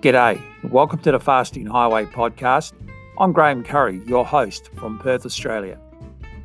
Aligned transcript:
G'day, 0.00 0.42
welcome 0.70 0.98
to 1.00 1.12
the 1.12 1.20
Fasting 1.20 1.66
Highway 1.66 2.06
podcast. 2.06 2.72
I'm 3.18 3.32
Graham 3.32 3.62
Curry, 3.62 4.00
your 4.06 4.24
host 4.24 4.70
from 4.74 4.98
Perth, 4.98 5.26
Australia. 5.26 5.78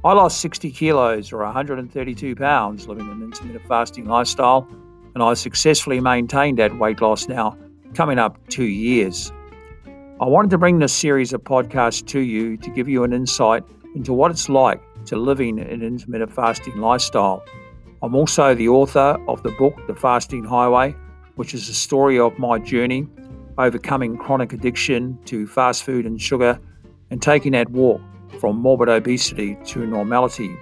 I 0.04 0.12
lost 0.12 0.42
60 0.42 0.72
kilos 0.72 1.32
or 1.32 1.38
132 1.38 2.36
pounds 2.36 2.86
living 2.90 3.10
an 3.10 3.24
intermittent 3.24 3.66
fasting 3.66 4.08
lifestyle, 4.08 4.68
and 5.14 5.24
I 5.24 5.36
successfully 5.36 6.02
maintained 6.02 6.60
that 6.60 6.78
weight 6.78 7.00
loss 7.00 7.30
now, 7.30 7.58
coming 7.94 8.20
up 8.20 8.46
two 8.50 8.66
years. 8.66 9.32
I 10.20 10.26
wanted 10.26 10.52
to 10.52 10.58
bring 10.58 10.80
this 10.80 10.92
series 10.92 11.32
of 11.32 11.42
podcasts 11.46 12.06
to 12.08 12.20
you 12.20 12.58
to 12.58 12.70
give 12.72 12.90
you 12.90 13.06
an 13.06 13.14
insight 13.14 13.64
into 13.96 14.12
what 14.12 14.32
it's 14.32 14.50
like 14.50 14.82
to 15.06 15.16
living 15.16 15.62
an 15.62 15.82
intermittent 15.82 16.34
fasting 16.34 16.76
lifestyle. 16.82 17.42
I'm 18.04 18.16
also 18.16 18.54
the 18.54 18.68
author 18.68 19.18
of 19.30 19.44
the 19.44 19.52
book, 19.52 19.76
The 19.88 19.96
Fasting 19.96 20.44
Highway, 20.44 20.94
which 21.36 21.54
is 21.54 21.70
a 21.70 21.74
story 21.74 22.20
of 22.20 22.38
my 22.38 22.60
journey 22.60 23.08
overcoming 23.58 24.18
chronic 24.18 24.54
addiction 24.54 25.18
to 25.26 25.48
fast 25.48 25.84
food 25.84 26.06
and 26.06 26.22
sugar 26.22 26.60
and 27.10 27.22
taking 27.22 27.54
that 27.54 27.70
walk 27.70 28.02
from 28.40 28.58
morbid 28.58 28.90
obesity 28.90 29.58
to 29.66 29.86
normality. 29.86 30.54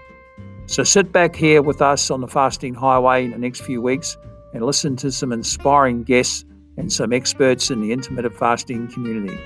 So 0.66 0.84
sit 0.84 1.12
back 1.12 1.36
here 1.36 1.62
with 1.62 1.82
us 1.82 2.10
on 2.10 2.22
the 2.22 2.28
Fasting 2.28 2.74
Highway 2.74 3.26
in 3.26 3.32
the 3.32 3.38
next 3.38 3.62
few 3.62 3.82
weeks 3.82 4.18
and 4.54 4.66
listen 4.66 4.96
to 4.98 5.12
some 5.12 5.32
inspiring 5.32 6.04
guests 6.04 6.46
and 6.78 6.92
some 6.92 7.12
experts 7.14 7.70
in 7.70 7.82
the 7.82 7.92
intermittent 7.92 8.36
fasting 8.36 8.88
community. 8.92 9.38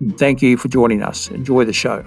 And 0.00 0.16
thank 0.18 0.42
you 0.42 0.56
for 0.56 0.68
joining 0.68 1.02
us. 1.02 1.28
Enjoy 1.30 1.64
the 1.64 1.72
show. 1.72 2.04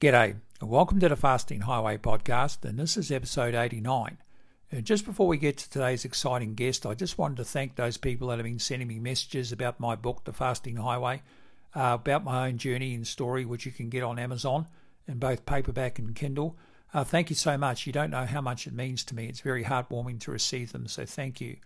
G'day, 0.00 0.36
and 0.60 0.70
welcome 0.70 1.00
to 1.00 1.08
the 1.08 1.16
Fasting 1.16 1.62
Highway 1.62 1.98
podcast, 1.98 2.64
and 2.64 2.78
this 2.78 2.96
is 2.96 3.10
episode 3.10 3.56
89. 3.56 4.18
And 4.70 4.84
just 4.84 5.06
before 5.06 5.26
we 5.26 5.38
get 5.38 5.56
to 5.58 5.70
today's 5.70 6.04
exciting 6.04 6.54
guest, 6.54 6.84
I 6.84 6.92
just 6.92 7.16
wanted 7.16 7.38
to 7.38 7.44
thank 7.44 7.74
those 7.76 7.96
people 7.96 8.28
that 8.28 8.38
have 8.38 8.44
been 8.44 8.58
sending 8.58 8.88
me 8.88 8.98
messages 8.98 9.50
about 9.50 9.80
my 9.80 9.94
book, 9.94 10.24
The 10.24 10.32
Fasting 10.32 10.76
Highway, 10.76 11.22
uh, 11.74 11.96
about 12.00 12.22
my 12.22 12.48
own 12.48 12.58
journey 12.58 12.94
and 12.94 13.06
story, 13.06 13.46
which 13.46 13.64
you 13.64 13.72
can 13.72 13.88
get 13.88 14.02
on 14.02 14.18
Amazon 14.18 14.66
in 15.06 15.18
both 15.18 15.46
paperback 15.46 15.98
and 15.98 16.14
Kindle. 16.14 16.58
Uh, 16.92 17.02
thank 17.02 17.30
you 17.30 17.36
so 17.36 17.56
much. 17.56 17.86
You 17.86 17.94
don't 17.94 18.10
know 18.10 18.26
how 18.26 18.42
much 18.42 18.66
it 18.66 18.74
means 18.74 19.04
to 19.04 19.14
me. 19.14 19.26
It's 19.26 19.40
very 19.40 19.64
heartwarming 19.64 20.20
to 20.20 20.30
receive 20.30 20.72
them, 20.72 20.86
so 20.86 21.06
thank 21.06 21.40
you. 21.40 21.56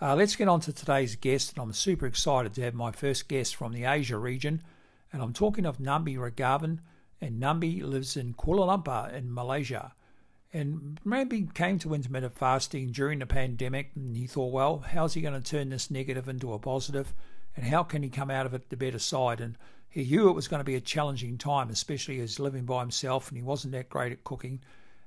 Uh, 0.00 0.14
let's 0.14 0.36
get 0.36 0.48
on 0.48 0.60
to 0.60 0.72
today's 0.72 1.14
guest, 1.16 1.52
and 1.52 1.62
I'm 1.62 1.72
super 1.74 2.06
excited 2.06 2.54
to 2.54 2.62
have 2.62 2.74
my 2.74 2.90
first 2.90 3.28
guest 3.28 3.54
from 3.54 3.72
the 3.72 3.84
Asia 3.84 4.16
region, 4.16 4.62
and 5.12 5.22
I'm 5.22 5.32
talking 5.34 5.66
of 5.66 5.78
Nambee 5.78 6.16
Ragavan 6.16 6.78
and 7.20 7.40
Nambee 7.40 7.82
lives 7.82 8.16
in 8.16 8.34
Kuala 8.34 8.82
Lumpur 8.82 9.12
in 9.12 9.32
Malaysia. 9.32 9.92
And 10.56 10.98
Nambee 11.04 11.52
came 11.52 11.78
to 11.80 11.92
intermittent 11.92 12.32
fasting 12.32 12.90
during 12.90 13.18
the 13.18 13.26
pandemic 13.26 13.90
and 13.94 14.16
he 14.16 14.26
thought, 14.26 14.54
well, 14.54 14.78
how's 14.78 15.12
he 15.12 15.20
going 15.20 15.38
to 15.38 15.46
turn 15.46 15.68
this 15.68 15.90
negative 15.90 16.30
into 16.30 16.54
a 16.54 16.58
positive 16.58 17.12
and 17.54 17.66
how 17.66 17.82
can 17.82 18.02
he 18.02 18.08
come 18.08 18.30
out 18.30 18.46
of 18.46 18.54
it 18.54 18.70
the 18.70 18.76
better 18.78 18.98
side? 18.98 19.42
And 19.42 19.58
he 19.90 20.04
knew 20.04 20.30
it 20.30 20.34
was 20.34 20.48
going 20.48 20.60
to 20.60 20.64
be 20.64 20.74
a 20.74 20.80
challenging 20.80 21.36
time, 21.36 21.68
especially 21.68 22.20
as 22.20 22.40
living 22.40 22.64
by 22.64 22.80
himself 22.80 23.28
and 23.28 23.36
he 23.36 23.42
wasn't 23.42 23.72
that 23.74 23.90
great 23.90 24.12
at 24.12 24.24
cooking. 24.24 24.62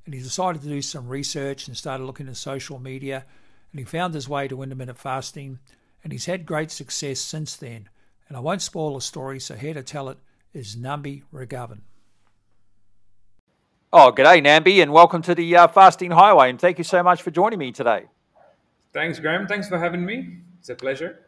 And 0.06 0.14
he 0.14 0.22
decided 0.22 0.62
to 0.62 0.68
do 0.68 0.84
some 0.84 1.08
research 1.08 1.68
and 1.68 1.76
started 1.76 2.04
looking 2.04 2.28
at 2.28 2.38
social 2.38 2.78
media 2.78 3.26
and 3.72 3.80
he 3.80 3.86
found 3.86 4.14
his 4.14 4.30
way 4.30 4.48
to 4.50 4.62
intermittent 4.62 5.00
fasting 5.00 5.58
and 6.04 6.14
he's 6.14 6.28
had 6.28 6.46
great 6.46 6.70
success 6.70 7.20
since 7.20 7.56
then. 7.56 7.90
And 8.28 8.38
I 8.38 8.40
won't 8.40 8.62
spoil 8.62 8.94
the 8.94 9.02
story, 9.02 9.40
so 9.40 9.56
here 9.56 9.74
to 9.74 9.82
tell 9.82 10.10
it 10.10 10.20
is 10.54 10.76
Nambee 10.76 11.24
Ragavan. 11.34 11.80
Oh, 13.92 14.12
g'day, 14.12 14.40
Nambee, 14.40 14.84
and 14.84 14.94
welcome 14.94 15.24
to 15.24 15.34
the 15.34 15.56
uh, 15.56 15.68
Fasting 15.68 16.12
Highway. 16.12 16.52
And 16.52 16.62
thank 16.62 16.78
you 16.78 16.84
so 16.84 17.02
much 17.02 17.24
for 17.24 17.32
joining 17.32 17.58
me 17.58 17.72
today. 17.72 18.06
Thanks, 18.94 19.20
Graham. 19.20 19.48
Thanks 19.48 19.68
for 19.68 19.80
having 19.80 20.06
me. 20.06 20.38
It's 20.60 20.70
a 20.70 20.76
pleasure. 20.76 21.22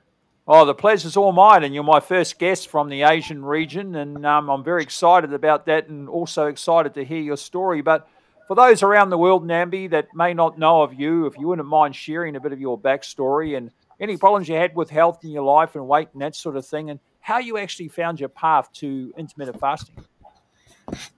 Oh, 0.47 0.63
the 0.63 0.75
pleasure's 0.75 1.17
all 1.17 1.31
mine, 1.31 1.63
and 1.63 1.73
you're 1.73 1.83
my 1.83 1.99
first 1.99 2.37
guest 2.37 2.67
from 2.67 2.89
the 2.89 3.01
Asian 3.01 3.43
region, 3.43 3.95
and 3.95 4.23
um, 4.27 4.47
I'm 4.47 4.63
very 4.63 4.83
excited 4.83 5.33
about 5.33 5.65
that, 5.65 5.87
and 5.87 6.07
also 6.07 6.45
excited 6.45 6.93
to 6.93 7.03
hear 7.03 7.19
your 7.19 7.35
story. 7.35 7.81
But 7.81 8.07
for 8.47 8.53
those 8.53 8.83
around 8.83 9.09
the 9.09 9.17
world, 9.17 9.43
Nambee, 9.43 9.89
that 9.89 10.09
may 10.13 10.35
not 10.35 10.59
know 10.59 10.83
of 10.83 10.93
you, 10.93 11.25
if 11.25 11.35
you 11.39 11.47
wouldn't 11.47 11.67
mind 11.67 11.95
sharing 11.95 12.35
a 12.35 12.39
bit 12.39 12.51
of 12.51 12.61
your 12.61 12.79
backstory 12.79 13.57
and 13.57 13.71
any 13.99 14.17
problems 14.17 14.47
you 14.47 14.55
had 14.55 14.75
with 14.75 14.91
health 14.91 15.23
in 15.23 15.31
your 15.31 15.43
life 15.43 15.73
and 15.73 15.87
weight 15.87 16.09
and 16.13 16.21
that 16.21 16.35
sort 16.35 16.55
of 16.55 16.63
thing, 16.63 16.91
and 16.91 16.99
how 17.21 17.39
you 17.39 17.57
actually 17.57 17.87
found 17.87 18.19
your 18.19 18.29
path 18.29 18.71
to 18.73 19.11
intermittent 19.17 19.59
fasting. 19.59 19.95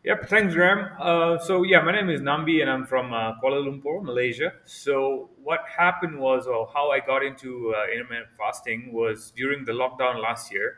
Yep, 0.03 0.29
thanks, 0.29 0.53
Graham. 0.53 0.89
Uh, 0.99 1.37
so 1.39 1.63
yeah, 1.63 1.81
my 1.81 1.91
name 1.91 2.09
is 2.09 2.21
Nambee, 2.21 2.61
and 2.61 2.69
I'm 2.69 2.85
from 2.85 3.13
uh, 3.13 3.33
Kuala 3.41 3.59
Lumpur, 3.65 4.03
Malaysia. 4.03 4.53
So 4.65 5.29
what 5.41 5.61
happened 5.77 6.19
was, 6.19 6.45
or 6.45 6.69
how 6.73 6.91
I 6.91 6.99
got 6.99 7.23
into 7.23 7.73
uh, 7.75 7.91
intermittent 7.91 8.27
fasting 8.37 8.91
was 8.93 9.31
during 9.35 9.65
the 9.65 9.71
lockdown 9.71 10.21
last 10.21 10.51
year. 10.51 10.77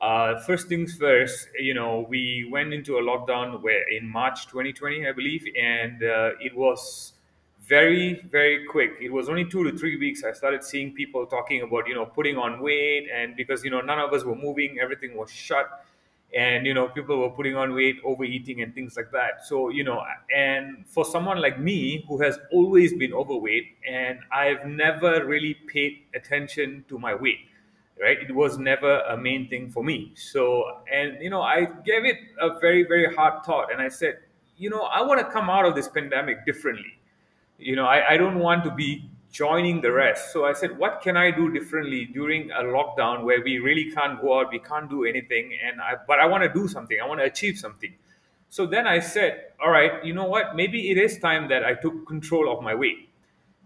Uh, 0.00 0.38
first 0.40 0.68
things 0.68 0.94
first, 0.96 1.48
you 1.58 1.74
know, 1.74 2.06
we 2.08 2.48
went 2.50 2.72
into 2.74 2.96
a 2.98 3.02
lockdown 3.02 3.62
where 3.62 3.84
in 3.90 4.08
March 4.08 4.46
2020, 4.48 5.06
I 5.06 5.12
believe, 5.12 5.44
and 5.60 6.02
uh, 6.02 6.30
it 6.40 6.54
was 6.56 7.12
very 7.68 8.22
very 8.30 8.64
quick 8.66 8.92
it 9.00 9.12
was 9.12 9.28
only 9.28 9.44
two 9.44 9.64
to 9.64 9.76
three 9.76 9.96
weeks 9.96 10.22
i 10.22 10.30
started 10.32 10.62
seeing 10.62 10.92
people 10.92 11.26
talking 11.26 11.62
about 11.62 11.88
you 11.88 11.94
know 11.94 12.06
putting 12.06 12.36
on 12.36 12.60
weight 12.60 13.08
and 13.12 13.34
because 13.34 13.64
you 13.64 13.70
know 13.70 13.80
none 13.80 13.98
of 13.98 14.12
us 14.12 14.22
were 14.24 14.36
moving 14.36 14.78
everything 14.80 15.16
was 15.16 15.30
shut 15.30 15.84
and 16.36 16.66
you 16.66 16.74
know 16.74 16.88
people 16.88 17.18
were 17.18 17.30
putting 17.30 17.56
on 17.56 17.74
weight 17.74 17.96
overeating 18.04 18.60
and 18.62 18.74
things 18.74 18.96
like 18.96 19.10
that. 19.12 19.44
So 19.46 19.70
you 19.70 19.84
know 19.84 20.04
and 20.34 20.86
for 20.86 21.04
someone 21.04 21.40
like 21.40 21.58
me 21.58 22.04
who 22.08 22.20
has 22.20 22.38
always 22.52 22.92
been 22.94 23.12
overweight 23.12 23.76
and 23.88 24.18
i've 24.32 24.66
never 24.66 25.24
really 25.24 25.54
paid 25.72 25.98
attention 26.14 26.84
to 26.88 26.98
my 26.98 27.14
weight 27.14 27.38
right? 28.00 28.18
It 28.20 28.34
was 28.34 28.58
never 28.58 29.00
a 29.00 29.16
main 29.16 29.48
thing 29.48 29.70
for 29.70 29.82
me. 29.82 30.12
So 30.14 30.80
and 30.92 31.16
you 31.22 31.30
know 31.30 31.42
i 31.42 31.64
gave 31.84 32.04
it 32.04 32.16
a 32.40 32.58
very 32.58 32.84
very 32.84 33.14
hard 33.14 33.44
thought 33.44 33.72
and 33.72 33.80
i 33.80 33.88
said 33.88 34.18
you 34.58 34.70
know 34.70 34.82
i 34.82 35.00
want 35.02 35.20
to 35.20 35.26
come 35.32 35.48
out 35.50 35.64
of 35.64 35.74
this 35.74 35.88
pandemic 35.88 36.44
differently. 36.44 36.92
You 37.58 37.76
know 37.76 37.86
i, 37.86 38.14
I 38.14 38.16
don't 38.16 38.38
want 38.38 38.64
to 38.64 38.70
be 38.70 39.08
joining 39.36 39.82
the 39.82 39.92
rest. 39.92 40.32
So 40.32 40.46
I 40.46 40.54
said, 40.54 40.78
what 40.78 41.02
can 41.02 41.14
I 41.16 41.30
do 41.30 41.50
differently 41.50 42.06
during 42.06 42.50
a 42.52 42.62
lockdown 42.62 43.22
where 43.22 43.42
we 43.44 43.58
really 43.58 43.90
can't 43.92 44.18
go 44.18 44.40
out, 44.40 44.50
we 44.50 44.58
can't 44.58 44.88
do 44.88 45.04
anything, 45.04 45.52
and 45.62 45.78
I, 45.78 45.96
but 46.08 46.18
I 46.18 46.26
want 46.26 46.42
to 46.44 46.52
do 46.60 46.66
something, 46.66 46.96
I 47.02 47.06
want 47.06 47.20
to 47.20 47.26
achieve 47.26 47.58
something. 47.58 47.92
So 48.48 48.64
then 48.64 48.86
I 48.86 49.00
said, 49.00 49.52
all 49.62 49.70
right, 49.70 50.02
you 50.02 50.14
know 50.14 50.24
what? 50.24 50.56
Maybe 50.56 50.90
it 50.90 50.96
is 50.96 51.18
time 51.18 51.48
that 51.50 51.64
I 51.64 51.74
took 51.74 52.06
control 52.06 52.50
of 52.50 52.62
my 52.62 52.74
weight. 52.74 53.10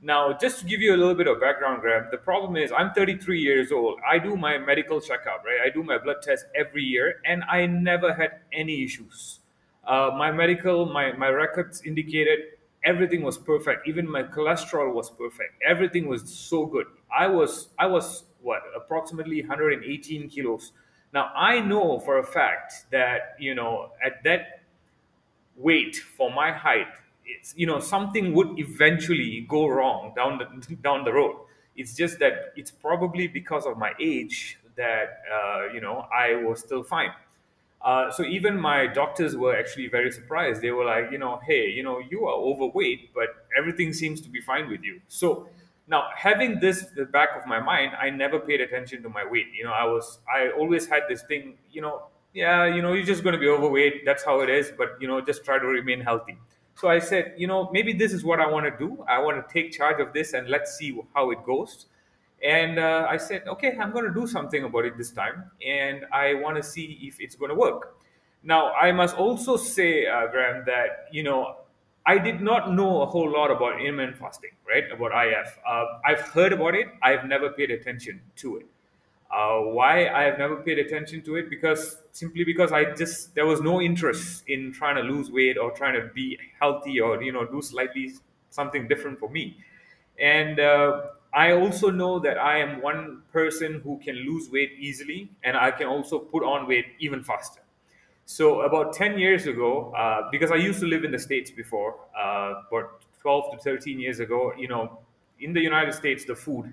Now, 0.02 0.32
just 0.32 0.60
to 0.60 0.64
give 0.64 0.80
you 0.80 0.92
a 0.94 0.96
little 0.96 1.14
bit 1.14 1.28
of 1.28 1.40
background, 1.40 1.82
Graham, 1.82 2.08
the 2.10 2.18
problem 2.18 2.56
is 2.56 2.72
I'm 2.76 2.90
33 2.92 3.38
years 3.38 3.70
old. 3.70 4.00
I 4.10 4.18
do 4.18 4.34
my 4.34 4.58
medical 4.58 5.00
checkup, 5.00 5.44
right? 5.44 5.60
I 5.64 5.70
do 5.70 5.84
my 5.84 5.98
blood 5.98 6.22
test 6.22 6.46
every 6.56 6.82
year, 6.82 7.20
and 7.24 7.44
I 7.44 7.66
never 7.66 8.14
had 8.14 8.40
any 8.52 8.82
issues. 8.82 9.40
Uh, 9.86 10.10
my 10.16 10.32
medical, 10.32 10.86
my, 10.86 11.12
my 11.12 11.28
records 11.28 11.82
indicated 11.82 12.40
everything 12.84 13.22
was 13.22 13.38
perfect. 13.38 13.86
Even 13.88 14.10
my 14.10 14.22
cholesterol 14.22 14.92
was 14.92 15.10
perfect. 15.10 15.54
Everything 15.66 16.08
was 16.08 16.22
so 16.32 16.66
good. 16.66 16.86
I 17.16 17.26
was 17.26 17.68
i 17.78 17.86
was 17.86 18.24
what 18.40 18.62
approximately 18.76 19.40
118 19.42 20.28
kilos. 20.28 20.72
Now 21.12 21.30
i 21.34 21.60
know 21.60 21.98
for 22.00 22.18
a 22.18 22.24
fact 22.24 22.86
that 22.90 23.36
you 23.38 23.54
know 23.54 23.90
at 24.04 24.22
that 24.24 24.60
weight 25.56 25.96
for 25.96 26.30
my 26.30 26.52
height 26.52 26.86
it's 27.26 27.52
you 27.56 27.66
know 27.66 27.78
something 27.80 28.32
would 28.34 28.58
eventually 28.58 29.44
go 29.48 29.66
wrong 29.68 30.12
down 30.16 30.38
the 30.38 30.74
down 30.82 31.04
the 31.04 31.12
road. 31.12 31.36
It's 31.76 31.94
just 31.94 32.18
that 32.18 32.52
it's 32.56 32.70
probably 32.70 33.28
because 33.28 33.66
of 33.66 33.78
my 33.78 33.92
age 34.00 34.58
that 34.76 35.22
uh, 35.32 35.72
you 35.74 35.80
know 35.80 36.06
i 36.14 36.34
was 36.36 36.60
still 36.60 36.82
fine 36.82 37.10
uh, 37.82 38.10
so 38.10 38.22
even 38.24 38.60
my 38.60 38.86
doctors 38.86 39.36
were 39.36 39.56
actually 39.56 39.88
very 39.88 40.10
surprised. 40.12 40.60
They 40.60 40.70
were 40.70 40.84
like, 40.84 41.10
you 41.10 41.18
know, 41.18 41.40
hey, 41.46 41.68
you 41.70 41.82
know, 41.82 41.98
you 41.98 42.26
are 42.26 42.34
overweight, 42.34 43.14
but 43.14 43.28
everything 43.56 43.92
seems 43.92 44.20
to 44.22 44.28
be 44.28 44.40
fine 44.40 44.68
with 44.68 44.82
you. 44.82 45.00
So 45.08 45.48
now 45.88 46.08
having 46.14 46.60
this 46.60 46.86
the 46.94 47.06
back 47.06 47.30
of 47.36 47.46
my 47.46 47.58
mind, 47.60 47.92
I 47.98 48.10
never 48.10 48.38
paid 48.38 48.60
attention 48.60 49.02
to 49.02 49.08
my 49.08 49.24
weight. 49.28 49.46
You 49.56 49.64
know, 49.64 49.72
I 49.72 49.84
was 49.84 50.18
I 50.32 50.50
always 50.50 50.86
had 50.86 51.04
this 51.08 51.22
thing, 51.22 51.56
you 51.72 51.80
know, 51.80 52.02
yeah, 52.34 52.66
you 52.66 52.82
know, 52.82 52.92
you're 52.92 53.04
just 53.06 53.22
going 53.24 53.32
to 53.32 53.40
be 53.40 53.48
overweight. 53.48 54.04
That's 54.04 54.24
how 54.24 54.40
it 54.40 54.50
is. 54.50 54.72
But 54.76 54.98
you 55.00 55.08
know, 55.08 55.20
just 55.20 55.44
try 55.44 55.58
to 55.58 55.66
remain 55.66 56.00
healthy. 56.00 56.36
So 56.76 56.88
I 56.88 56.98
said, 56.98 57.34
you 57.36 57.46
know, 57.46 57.68
maybe 57.72 57.92
this 57.92 58.12
is 58.12 58.24
what 58.24 58.40
I 58.40 58.46
want 58.46 58.66
to 58.66 58.76
do. 58.86 59.04
I 59.08 59.18
want 59.20 59.46
to 59.46 59.52
take 59.52 59.72
charge 59.72 60.00
of 60.00 60.12
this 60.12 60.32
and 60.32 60.48
let's 60.48 60.76
see 60.76 60.98
how 61.14 61.30
it 61.30 61.44
goes. 61.44 61.86
And 62.46 62.78
uh, 62.78 63.06
I 63.08 63.18
said, 63.18 63.46
okay, 63.46 63.76
I'm 63.78 63.92
going 63.92 64.06
to 64.06 64.14
do 64.14 64.26
something 64.26 64.64
about 64.64 64.86
it 64.86 64.96
this 64.96 65.10
time, 65.10 65.50
and 65.66 66.06
I 66.12 66.34
want 66.34 66.56
to 66.56 66.62
see 66.62 66.98
if 67.02 67.20
it's 67.20 67.34
going 67.34 67.50
to 67.50 67.54
work. 67.54 67.96
Now, 68.42 68.72
I 68.72 68.92
must 68.92 69.16
also 69.16 69.56
say, 69.58 70.06
uh, 70.06 70.26
Graham, 70.28 70.64
that 70.66 71.08
you 71.12 71.22
know 71.22 71.56
I 72.06 72.16
did 72.16 72.40
not 72.40 72.72
know 72.72 73.02
a 73.02 73.06
whole 73.06 73.30
lot 73.30 73.50
about 73.50 73.78
intermittent 73.80 74.16
fasting, 74.16 74.52
right? 74.66 74.84
About 74.90 75.12
IF. 75.26 75.58
Uh, 75.68 75.84
I've 76.06 76.20
heard 76.22 76.54
about 76.54 76.74
it. 76.74 76.88
I've 77.02 77.26
never 77.26 77.50
paid 77.50 77.70
attention 77.70 78.22
to 78.36 78.56
it. 78.56 78.66
Uh, 79.30 79.60
why 79.60 80.08
I 80.08 80.24
have 80.24 80.38
never 80.38 80.56
paid 80.56 80.78
attention 80.80 81.22
to 81.22 81.36
it? 81.36 81.48
Because 81.48 81.98
simply 82.10 82.42
because 82.42 82.72
I 82.72 82.92
just 82.94 83.34
there 83.36 83.46
was 83.46 83.60
no 83.60 83.80
interest 83.80 84.42
in 84.48 84.72
trying 84.72 84.96
to 84.96 85.02
lose 85.02 85.30
weight 85.30 85.56
or 85.56 85.70
trying 85.70 85.94
to 86.00 86.08
be 86.12 86.36
healthy 86.58 87.00
or 87.00 87.22
you 87.22 87.30
know 87.32 87.44
do 87.46 87.62
slightly 87.62 88.12
something 88.50 88.88
different 88.88 89.20
for 89.20 89.28
me 89.30 89.56
And 90.18 90.60
uh, 90.60 91.02
I 91.32 91.52
also 91.52 91.90
know 91.90 92.18
that 92.20 92.38
I 92.38 92.58
am 92.58 92.82
one 92.82 93.22
person 93.32 93.80
who 93.84 93.98
can 93.98 94.16
lose 94.16 94.50
weight 94.50 94.72
easily, 94.78 95.30
and 95.44 95.56
I 95.56 95.70
can 95.70 95.86
also 95.86 96.18
put 96.18 96.42
on 96.42 96.66
weight 96.66 96.86
even 96.98 97.22
faster. 97.22 97.60
So 98.26 98.62
about 98.62 98.92
10 98.94 99.18
years 99.18 99.46
ago, 99.46 99.92
uh, 99.94 100.28
because 100.30 100.50
I 100.50 100.56
used 100.56 100.80
to 100.80 100.86
live 100.86 101.04
in 101.04 101.10
the 101.12 101.18
States 101.18 101.50
before, 101.50 101.96
uh, 102.16 102.62
but 102.70 103.02
12 103.20 103.52
to 103.52 103.58
13 103.58 104.00
years 104.00 104.20
ago, 104.20 104.52
you 104.56 104.68
know, 104.68 104.98
in 105.40 105.52
the 105.52 105.60
United 105.60 105.94
States, 105.94 106.24
the 106.24 106.34
food, 106.34 106.72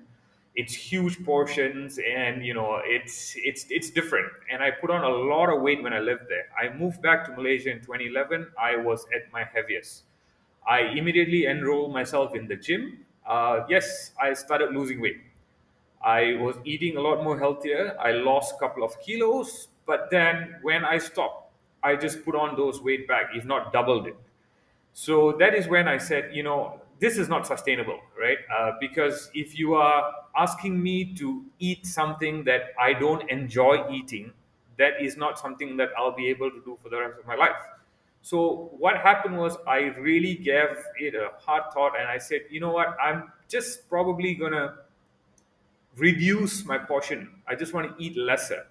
it's 0.56 0.74
huge 0.74 1.24
portions 1.24 2.00
and 2.00 2.44
you 2.44 2.52
know 2.54 2.80
it's 2.84 3.36
it's 3.38 3.68
it's 3.70 3.92
different. 3.92 4.32
And 4.52 4.64
i 4.64 4.72
put 4.72 4.90
on 4.90 5.04
a 5.04 5.10
lot 5.10 5.50
of 5.54 5.62
weight 5.62 5.84
when 5.84 5.94
i 5.94 6.00
lived 6.00 6.24
there. 6.30 6.48
I 6.60 6.74
moved 6.76 7.00
back 7.02 7.26
to 7.26 7.32
malaysia 7.32 7.70
in 7.72 7.82
2011 7.82 8.48
i 8.60 8.76
was 8.76 9.06
at 9.16 9.32
my 9.32 9.44
heaviest. 9.44 10.04
I 10.68 10.80
immediately 10.82 11.46
enrolled 11.46 11.94
myself 11.94 12.36
in 12.36 12.48
the 12.48 12.56
gym 12.56 13.06
uh, 13.28 13.66
yes 13.70 14.12
i 14.22 14.34
started 14.34 14.72
losing 14.74 15.02
weight 15.02 15.18
i 16.04 16.36
was 16.40 16.56
eating 16.66 16.98
a 16.98 17.02
lot 17.02 17.24
more 17.24 17.38
healthier 17.40 17.96
i 18.00 18.12
lost 18.12 18.56
a 18.56 18.60
couple 18.60 18.84
of 18.84 19.00
kilos 19.02 19.70
but 19.86 20.10
then 20.12 20.56
when 20.62 20.86
i 20.86 20.98
stopped 20.98 21.52
i 21.84 21.96
just 21.96 22.24
put 22.26 22.36
on 22.36 22.56
those 22.56 22.82
weight 22.82 23.08
back 23.08 23.28
if 23.36 23.46
not 23.46 23.72
doubled 23.74 24.08
it 24.08 24.16
so 24.94 25.34
that 25.34 25.54
is 25.54 25.68
when 25.68 25.88
i 25.88 25.98
said 25.98 26.34
you 26.34 26.44
know 26.44 26.82
this 27.00 27.20
is 27.20 27.30
not 27.30 27.46
sustainable, 27.46 28.00
right? 28.20 28.40
Uh, 28.52 28.72
because 28.80 29.30
if 29.36 29.56
you 29.60 29.76
are 29.76 30.14
asking 30.36 30.82
me 30.82 31.14
to 31.14 31.46
eat 31.60 31.86
something 31.86 32.44
that 32.46 32.74
I 32.80 32.94
don't 32.94 33.30
enjoy 33.30 33.88
eating, 33.92 34.34
that 34.80 35.00
is 35.00 35.16
not 35.16 35.38
something 35.38 35.78
that 35.78 35.90
I'll 35.96 36.16
be 36.16 36.28
able 36.30 36.50
to 36.50 36.60
do 36.66 36.76
for 36.82 36.90
the 36.90 36.98
rest 37.00 37.20
of 37.20 37.28
my 37.28 37.36
life. 37.36 37.56
So 38.28 38.72
what 38.78 38.98
happened 38.98 39.38
was 39.38 39.56
I 39.66 39.96
really 40.08 40.36
gave 40.36 40.76
it 41.00 41.16
a 41.16 41.30
hard 41.40 41.72
thought 41.74 41.94
and 41.98 42.10
I 42.10 42.18
said, 42.18 42.42
you 42.50 42.60
know 42.60 42.72
what, 42.72 42.98
I'm 43.02 43.32
just 43.48 43.88
probably 43.88 44.36
gonna 44.36 44.80
reduce 45.96 46.66
my 46.66 46.78
portion. 46.78 47.30
I 47.48 47.56
just 47.56 47.74
want 47.74 47.88
to 47.88 48.04
eat 48.04 48.18
lesser. 48.18 48.66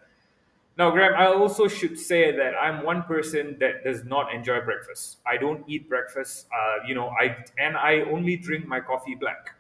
Now, 0.76 0.90
Graham, 0.90 1.14
I 1.14 1.28
also 1.28 1.68
should 1.68 1.98
say 1.98 2.36
that 2.36 2.52
I'm 2.60 2.84
one 2.84 3.04
person 3.04 3.56
that 3.60 3.82
does 3.82 4.04
not 4.04 4.34
enjoy 4.34 4.60
breakfast. 4.60 5.20
I 5.26 5.38
don't 5.38 5.64
eat 5.66 5.88
breakfast. 5.88 6.48
Uh, 6.54 6.86
you 6.86 6.94
know, 6.94 7.08
I 7.18 7.38
and 7.58 7.78
I 7.78 8.02
only 8.12 8.36
drink 8.36 8.66
my 8.66 8.80
coffee 8.80 9.14
black. 9.14 9.54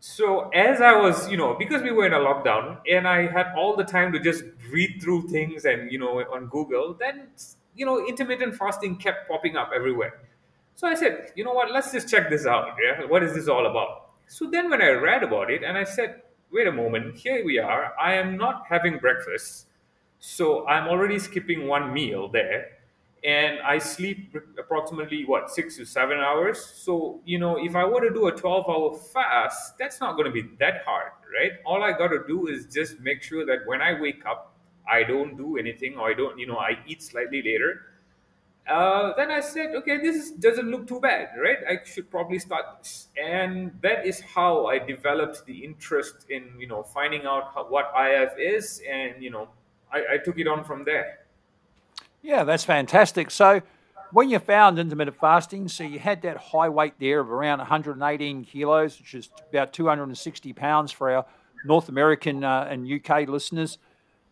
So 0.00 0.50
as 0.50 0.82
I 0.82 0.92
was, 1.00 1.30
you 1.30 1.38
know, 1.38 1.54
because 1.54 1.80
we 1.80 1.90
were 1.90 2.04
in 2.04 2.12
a 2.12 2.18
lockdown 2.18 2.80
and 2.90 3.08
I 3.08 3.28
had 3.28 3.54
all 3.56 3.76
the 3.76 3.84
time 3.84 4.12
to 4.12 4.20
just 4.20 4.44
read 4.70 5.00
through 5.00 5.28
things 5.28 5.64
and 5.64 5.90
you 5.90 5.98
know 5.98 6.20
on 6.20 6.48
Google, 6.48 6.92
then 6.92 7.28
you 7.74 7.86
know 7.86 8.06
intermittent 8.06 8.56
fasting 8.56 8.96
kept 8.96 9.28
popping 9.28 9.56
up 9.56 9.70
everywhere. 9.74 10.20
So 10.74 10.88
I 10.88 10.94
said, 10.94 11.32
you 11.36 11.44
know 11.44 11.52
what, 11.52 11.70
let's 11.70 11.92
just 11.92 12.08
check 12.08 12.30
this 12.30 12.46
out. 12.46 12.76
Yeah, 12.82 13.04
what 13.06 13.22
is 13.22 13.34
this 13.34 13.48
all 13.48 13.66
about? 13.66 14.10
So 14.26 14.48
then 14.50 14.70
when 14.70 14.80
I 14.80 14.90
read 14.90 15.22
about 15.22 15.50
it 15.50 15.62
and 15.62 15.76
I 15.76 15.84
said, 15.84 16.22
wait 16.50 16.66
a 16.66 16.72
moment, 16.72 17.16
here 17.16 17.44
we 17.44 17.58
are. 17.58 17.92
I 18.00 18.14
am 18.14 18.38
not 18.38 18.64
having 18.68 18.98
breakfast 18.98 19.66
so 20.24 20.64
I'm 20.68 20.86
already 20.86 21.18
skipping 21.18 21.66
one 21.66 21.92
meal 21.92 22.28
there. 22.28 22.78
And 23.24 23.58
I 23.60 23.78
sleep 23.78 24.36
approximately 24.56 25.24
what 25.24 25.50
six 25.50 25.76
to 25.76 25.84
seven 25.84 26.18
hours. 26.18 26.64
So, 26.64 27.20
you 27.24 27.40
know, 27.40 27.58
if 27.58 27.74
I 27.74 27.84
were 27.84 28.00
to 28.00 28.10
do 28.14 28.28
a 28.28 28.32
12 28.32 28.64
hour 28.68 28.96
fast, 28.96 29.76
that's 29.78 30.00
not 30.00 30.16
going 30.16 30.26
to 30.26 30.32
be 30.32 30.48
that 30.60 30.82
hard, 30.86 31.10
right? 31.36 31.52
All 31.66 31.82
I 31.82 31.90
got 31.90 32.08
to 32.08 32.20
do 32.26 32.46
is 32.46 32.66
just 32.66 33.00
make 33.00 33.22
sure 33.22 33.44
that 33.46 33.66
when 33.66 33.82
I 33.82 34.00
wake 34.00 34.24
up, 34.24 34.51
I 34.90 35.02
don't 35.04 35.36
do 35.36 35.56
anything 35.56 35.96
or 35.96 36.10
I 36.10 36.14
don't, 36.14 36.38
you 36.38 36.46
know, 36.46 36.58
I 36.58 36.78
eat 36.86 37.02
slightly 37.02 37.42
later. 37.42 37.82
Uh, 38.68 39.12
then 39.16 39.30
I 39.30 39.40
said, 39.40 39.74
okay, 39.74 39.98
this 39.98 40.30
doesn't 40.30 40.70
look 40.70 40.86
too 40.86 41.00
bad, 41.00 41.30
right? 41.36 41.58
I 41.68 41.78
should 41.84 42.10
probably 42.10 42.38
start 42.38 42.64
this. 42.78 43.08
And 43.20 43.72
that 43.82 44.06
is 44.06 44.20
how 44.20 44.66
I 44.66 44.78
developed 44.78 45.44
the 45.46 45.64
interest 45.64 46.26
in, 46.30 46.52
you 46.58 46.68
know, 46.68 46.82
finding 46.82 47.26
out 47.26 47.50
how, 47.54 47.64
what 47.64 47.92
IF 47.98 48.32
is 48.38 48.80
and, 48.88 49.20
you 49.22 49.30
know, 49.30 49.48
I, 49.92 50.14
I 50.14 50.18
took 50.18 50.38
it 50.38 50.46
on 50.46 50.64
from 50.64 50.84
there. 50.84 51.18
Yeah, 52.22 52.44
that's 52.44 52.64
fantastic. 52.64 53.30
So, 53.30 53.62
when 54.12 54.28
you 54.28 54.38
found 54.38 54.78
intermittent 54.78 55.16
fasting, 55.18 55.68
so 55.68 55.84
you 55.84 55.98
had 55.98 56.20
that 56.22 56.36
high 56.36 56.68
weight 56.68 56.94
there 57.00 57.20
of 57.20 57.30
around 57.30 57.58
118 57.58 58.44
kilos, 58.44 58.98
which 58.98 59.14
is 59.14 59.30
about 59.48 59.72
260 59.72 60.52
pounds 60.52 60.92
for 60.92 61.10
our 61.10 61.24
North 61.64 61.88
American 61.88 62.44
uh, 62.44 62.68
and 62.70 62.86
UK 62.86 63.26
listeners. 63.26 63.78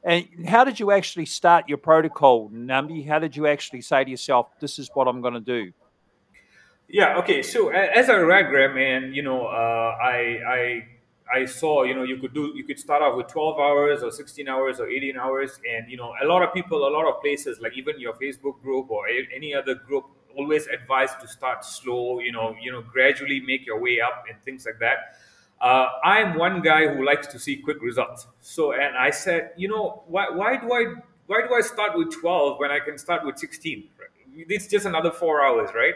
And 0.02 0.48
how 0.48 0.64
did 0.64 0.80
you 0.80 0.90
actually 0.90 1.26
start 1.26 1.68
your 1.68 1.78
protocol, 1.78 2.50
Nambee? 2.50 3.06
How 3.06 3.18
did 3.18 3.36
you 3.36 3.46
actually 3.46 3.82
say 3.82 4.04
to 4.04 4.10
yourself, 4.10 4.48
"This 4.58 4.78
is 4.78 4.90
what 4.94 5.06
I'm 5.08 5.20
going 5.20 5.34
to 5.34 5.40
do"? 5.40 5.72
Yeah. 6.88 7.18
Okay. 7.18 7.42
So 7.42 7.68
as 7.68 8.08
a 8.08 8.24
read, 8.24 8.48
Graham, 8.48 8.78
and 8.78 9.14
you 9.14 9.22
know, 9.22 9.46
uh, 9.46 9.96
I 10.02 10.40
I 10.48 10.84
I 11.32 11.44
saw, 11.44 11.84
you 11.84 11.94
know, 11.94 12.02
you 12.02 12.16
could 12.16 12.34
do, 12.34 12.52
you 12.56 12.64
could 12.64 12.78
start 12.80 13.02
off 13.02 13.16
with 13.16 13.28
12 13.28 13.58
hours 13.58 14.02
or 14.02 14.10
16 14.10 14.48
hours 14.48 14.80
or 14.80 14.88
18 14.88 15.16
hours. 15.16 15.60
And, 15.70 15.88
you 15.90 15.96
know, 15.96 16.12
a 16.20 16.26
lot 16.26 16.42
of 16.42 16.52
people, 16.52 16.88
a 16.88 16.90
lot 16.90 17.06
of 17.06 17.20
places, 17.20 17.60
like 17.60 17.76
even 17.76 18.00
your 18.00 18.14
Facebook 18.14 18.60
group 18.62 18.90
or 18.90 19.04
any 19.34 19.54
other 19.54 19.76
group 19.76 20.06
always 20.36 20.66
advise 20.66 21.10
to 21.20 21.28
start 21.28 21.64
slow, 21.64 22.20
you 22.20 22.32
know, 22.32 22.56
you 22.60 22.72
know, 22.72 22.82
gradually 22.82 23.40
make 23.40 23.64
your 23.64 23.80
way 23.80 24.00
up 24.00 24.24
and 24.28 24.42
things 24.44 24.66
like 24.66 24.78
that. 24.80 25.18
Uh, 25.60 25.88
I'm 26.04 26.36
one 26.36 26.62
guy 26.62 26.88
who 26.88 27.04
likes 27.04 27.26
to 27.28 27.38
see 27.38 27.56
quick 27.56 27.82
results. 27.82 28.26
So, 28.40 28.72
and 28.72 28.96
I 28.96 29.10
said, 29.10 29.50
you 29.56 29.68
know, 29.68 30.02
why, 30.06 30.30
why 30.30 30.56
do 30.56 30.72
I, 30.72 30.94
why 31.26 31.42
do 31.46 31.54
I 31.54 31.60
start 31.60 31.96
with 31.96 32.12
12 32.18 32.58
when 32.58 32.70
I 32.70 32.78
can 32.80 32.96
start 32.98 33.24
with 33.26 33.38
16? 33.38 33.84
It's 34.36 34.66
just 34.68 34.86
another 34.86 35.10
four 35.10 35.44
hours, 35.44 35.70
right? 35.74 35.94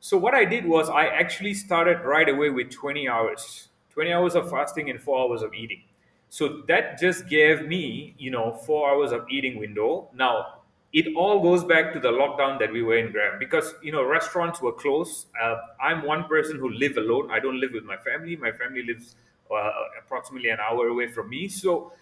So 0.00 0.16
what 0.18 0.34
I 0.34 0.44
did 0.44 0.66
was 0.66 0.88
I 0.90 1.06
actually 1.06 1.54
started 1.54 2.00
right 2.04 2.28
away 2.28 2.50
with 2.50 2.70
20 2.70 3.08
hours 3.08 3.68
20 3.90 4.12
hours 4.12 4.36
of 4.36 4.48
fasting 4.48 4.90
and 4.90 5.00
four 5.00 5.18
hours 5.28 5.42
of 5.42 5.52
eating. 5.52 5.82
So 6.28 6.62
that 6.68 7.00
just 7.00 7.28
gave 7.28 7.66
me, 7.66 8.14
you 8.16 8.30
know, 8.30 8.52
four 8.52 8.88
hours 8.88 9.10
of 9.10 9.26
eating 9.28 9.58
window. 9.58 10.08
Now, 10.14 10.57
it 10.92 11.14
all 11.16 11.42
goes 11.42 11.64
back 11.64 11.92
to 11.92 12.00
the 12.00 12.08
lockdown 12.08 12.58
that 12.58 12.72
we 12.72 12.82
were 12.82 12.96
in, 12.96 13.12
Graham, 13.12 13.38
because, 13.38 13.74
you 13.82 13.92
know, 13.92 14.02
restaurants 14.02 14.62
were 14.62 14.72
closed. 14.72 15.26
Uh, 15.40 15.56
I'm 15.80 16.02
one 16.02 16.24
person 16.24 16.58
who 16.58 16.70
live 16.70 16.96
alone. 16.96 17.30
I 17.30 17.40
don't 17.40 17.60
live 17.60 17.72
with 17.72 17.84
my 17.84 17.96
family. 17.98 18.36
My 18.36 18.52
family 18.52 18.82
lives 18.82 19.14
uh, 19.50 19.70
approximately 20.02 20.48
an 20.48 20.58
hour 20.60 20.88
away 20.88 21.08
from 21.08 21.28
me. 21.28 21.48
So 21.48 21.92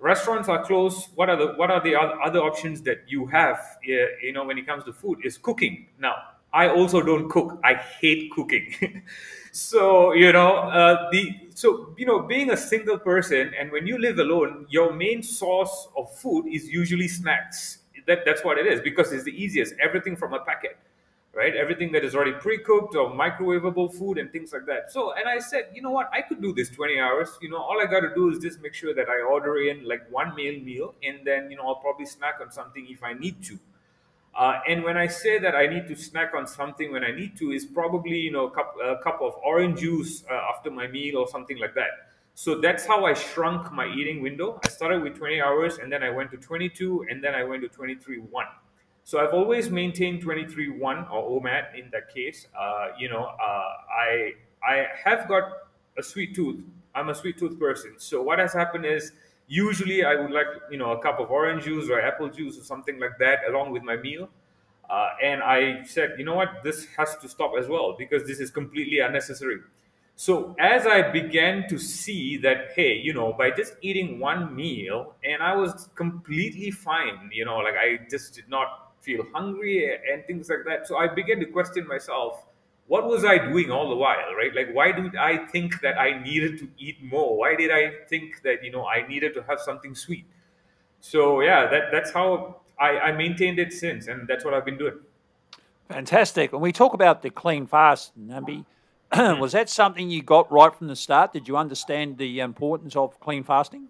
restaurants 0.00 0.48
are 0.48 0.64
closed. 0.64 1.08
What 1.14 1.30
are 1.30 1.36
the 1.36 1.52
what 1.54 1.70
are 1.70 1.80
the 1.80 1.94
other 1.96 2.40
options 2.40 2.82
that 2.82 3.04
you 3.06 3.26
have, 3.26 3.60
you 3.82 4.32
know, 4.32 4.44
when 4.44 4.58
it 4.58 4.66
comes 4.66 4.84
to 4.84 4.92
food 4.92 5.18
is 5.24 5.38
cooking. 5.38 5.86
Now, 6.00 6.14
I 6.52 6.68
also 6.68 7.00
don't 7.00 7.28
cook. 7.30 7.58
I 7.64 7.74
hate 7.74 8.30
cooking. 8.32 9.02
so 9.52 10.12
you 10.12 10.32
know 10.32 10.56
uh, 10.56 11.10
the 11.12 11.30
so 11.54 11.94
you 11.98 12.06
know 12.06 12.20
being 12.20 12.50
a 12.50 12.56
single 12.56 12.98
person 12.98 13.52
and 13.58 13.70
when 13.70 13.86
you 13.86 13.98
live 13.98 14.18
alone, 14.18 14.66
your 14.68 14.92
main 14.92 15.22
source 15.22 15.88
of 15.96 16.14
food 16.18 16.46
is 16.46 16.68
usually 16.68 17.08
snacks. 17.08 17.78
That 18.06 18.24
that's 18.24 18.44
what 18.44 18.58
it 18.58 18.66
is 18.66 18.80
because 18.80 19.12
it's 19.12 19.24
the 19.24 19.32
easiest. 19.42 19.74
Everything 19.80 20.16
from 20.16 20.34
a 20.34 20.40
packet, 20.40 20.76
right? 21.34 21.54
Everything 21.54 21.92
that 21.92 22.04
is 22.04 22.14
already 22.14 22.32
pre-cooked 22.32 22.94
or 22.94 23.10
microwavable 23.10 23.92
food 23.94 24.18
and 24.18 24.30
things 24.32 24.52
like 24.52 24.66
that. 24.66 24.92
So 24.92 25.12
and 25.12 25.28
I 25.28 25.38
said, 25.38 25.70
you 25.74 25.82
know 25.82 25.90
what? 25.90 26.10
I 26.12 26.22
could 26.22 26.42
do 26.42 26.52
this 26.52 26.68
20 26.70 26.98
hours. 26.98 27.38
You 27.40 27.50
know, 27.50 27.58
all 27.58 27.80
I 27.80 27.86
got 27.86 28.00
to 28.00 28.14
do 28.14 28.30
is 28.30 28.38
just 28.38 28.60
make 28.60 28.74
sure 28.74 28.94
that 28.94 29.08
I 29.08 29.22
order 29.22 29.56
in 29.58 29.84
like 29.86 30.10
one 30.10 30.34
meal 30.34 30.60
meal, 30.62 30.94
and 31.02 31.20
then 31.24 31.50
you 31.50 31.56
know 31.56 31.66
I'll 31.66 31.76
probably 31.86 32.06
snack 32.06 32.38
on 32.40 32.50
something 32.50 32.86
if 32.88 33.02
I 33.02 33.12
need 33.14 33.42
to 33.44 33.58
uh, 34.34 34.60
and 34.66 34.82
when 34.82 34.96
I 34.96 35.06
say 35.08 35.38
that 35.38 35.54
I 35.54 35.66
need 35.66 35.86
to 35.88 35.96
snack 35.96 36.32
on 36.34 36.46
something 36.46 36.90
when 36.90 37.04
I 37.04 37.10
need 37.12 37.36
to, 37.38 37.50
is 37.52 37.66
probably 37.66 38.18
you 38.18 38.32
know 38.32 38.46
a 38.46 38.50
cup, 38.50 38.74
a 38.82 38.96
cup 39.02 39.20
of 39.20 39.34
orange 39.44 39.80
juice 39.80 40.24
uh, 40.30 40.34
after 40.54 40.70
my 40.70 40.86
meal 40.86 41.18
or 41.18 41.28
something 41.28 41.58
like 41.58 41.74
that. 41.74 42.11
So 42.34 42.60
that's 42.60 42.86
how 42.86 43.04
I 43.04 43.14
shrunk 43.14 43.72
my 43.72 43.86
eating 43.86 44.22
window. 44.22 44.58
I 44.64 44.68
started 44.68 45.02
with 45.02 45.16
20 45.16 45.40
hours, 45.40 45.78
and 45.78 45.92
then 45.92 46.02
I 46.02 46.10
went 46.10 46.30
to 46.32 46.38
22, 46.38 47.06
and 47.10 47.22
then 47.22 47.34
I 47.34 47.44
went 47.44 47.62
to 47.62 47.68
23 47.68 48.18
one. 48.18 48.46
So 49.04 49.18
I've 49.18 49.34
always 49.34 49.70
maintained 49.70 50.22
23 50.22 50.70
one 50.70 51.06
or 51.08 51.40
OMAD 51.40 51.78
in 51.78 51.90
that 51.92 52.12
case. 52.14 52.46
Uh, 52.58 52.88
you 52.98 53.08
know, 53.08 53.24
uh, 53.24 53.72
I 53.92 54.32
I 54.66 54.86
have 55.04 55.28
got 55.28 55.44
a 55.98 56.02
sweet 56.02 56.34
tooth. 56.34 56.62
I'm 56.94 57.08
a 57.08 57.14
sweet 57.14 57.38
tooth 57.38 57.58
person. 57.58 57.94
So 57.98 58.22
what 58.22 58.38
has 58.38 58.52
happened 58.52 58.86
is 58.86 59.12
Usually, 59.48 60.02
I 60.02 60.14
would 60.14 60.30
like 60.30 60.46
you 60.70 60.78
know 60.78 60.92
a 60.92 61.02
cup 61.02 61.18
of 61.20 61.30
orange 61.30 61.64
juice 61.64 61.90
or 61.90 62.00
apple 62.00 62.30
juice 62.30 62.58
or 62.58 62.62
something 62.62 62.98
like 62.98 63.18
that 63.18 63.40
along 63.48 63.72
with 63.72 63.82
my 63.82 63.96
meal. 63.96 64.30
Uh, 64.88 65.08
and 65.22 65.42
I 65.42 65.82
said, 65.84 66.14
you 66.16 66.24
know 66.24 66.34
what, 66.34 66.62
this 66.64 66.86
has 66.96 67.16
to 67.16 67.28
stop 67.28 67.52
as 67.58 67.68
well 67.68 67.94
because 67.98 68.26
this 68.26 68.40
is 68.40 68.50
completely 68.50 69.00
unnecessary. 69.00 69.58
So 70.14 70.54
as 70.58 70.86
I 70.86 71.10
began 71.10 71.66
to 71.68 71.78
see 71.78 72.36
that, 72.38 72.70
hey, 72.76 72.94
you 72.94 73.12
know, 73.12 73.32
by 73.32 73.50
just 73.50 73.74
eating 73.80 74.18
one 74.20 74.54
meal, 74.54 75.14
and 75.24 75.42
I 75.42 75.56
was 75.56 75.88
completely 75.94 76.70
fine, 76.70 77.30
you 77.32 77.44
know, 77.44 77.58
like 77.58 77.74
I 77.74 78.00
just 78.10 78.34
did 78.34 78.48
not 78.48 78.92
feel 79.00 79.24
hungry 79.32 79.98
and 80.12 80.24
things 80.26 80.48
like 80.48 80.64
that. 80.66 80.86
So 80.86 80.96
I 80.96 81.08
began 81.08 81.40
to 81.40 81.46
question 81.46 81.86
myself 81.86 82.44
what 82.86 83.06
was 83.06 83.24
I 83.24 83.38
doing 83.38 83.70
all 83.70 83.88
the 83.88 83.96
while, 83.96 84.34
right? 84.36 84.54
Like, 84.54 84.74
why 84.74 84.92
did 84.92 85.16
I 85.16 85.46
think 85.46 85.80
that 85.80 85.98
I 85.98 86.22
needed 86.22 86.58
to 86.58 86.68
eat 86.78 87.02
more? 87.02 87.38
Why 87.38 87.54
did 87.56 87.70
I 87.70 87.92
think 88.08 88.42
that, 88.42 88.62
you 88.62 88.70
know, 88.70 88.86
I 88.86 89.06
needed 89.06 89.34
to 89.34 89.42
have 89.44 89.60
something 89.60 89.94
sweet? 89.94 90.26
So, 91.00 91.40
yeah, 91.40 91.66
that, 91.68 91.84
that's 91.90 92.10
how 92.10 92.60
I, 92.78 92.98
I 92.98 93.12
maintained 93.12 93.58
it 93.58 93.72
since, 93.72 94.08
and 94.08 94.28
that's 94.28 94.44
what 94.44 94.52
I've 94.52 94.64
been 94.64 94.78
doing. 94.78 94.98
Fantastic. 95.88 96.52
When 96.52 96.60
we 96.60 96.72
talk 96.72 96.94
about 96.94 97.22
the 97.22 97.30
clean 97.30 97.66
fast, 97.66 98.12
Nambee, 98.18 98.64
was 99.38 99.52
that 99.52 99.68
something 99.68 100.10
you 100.10 100.22
got 100.22 100.50
right 100.50 100.74
from 100.74 100.86
the 100.88 100.96
start? 100.96 101.32
Did 101.32 101.46
you 101.46 101.56
understand 101.56 102.16
the 102.16 102.40
importance 102.40 102.96
of 102.96 103.20
clean 103.20 103.44
fasting? 103.44 103.88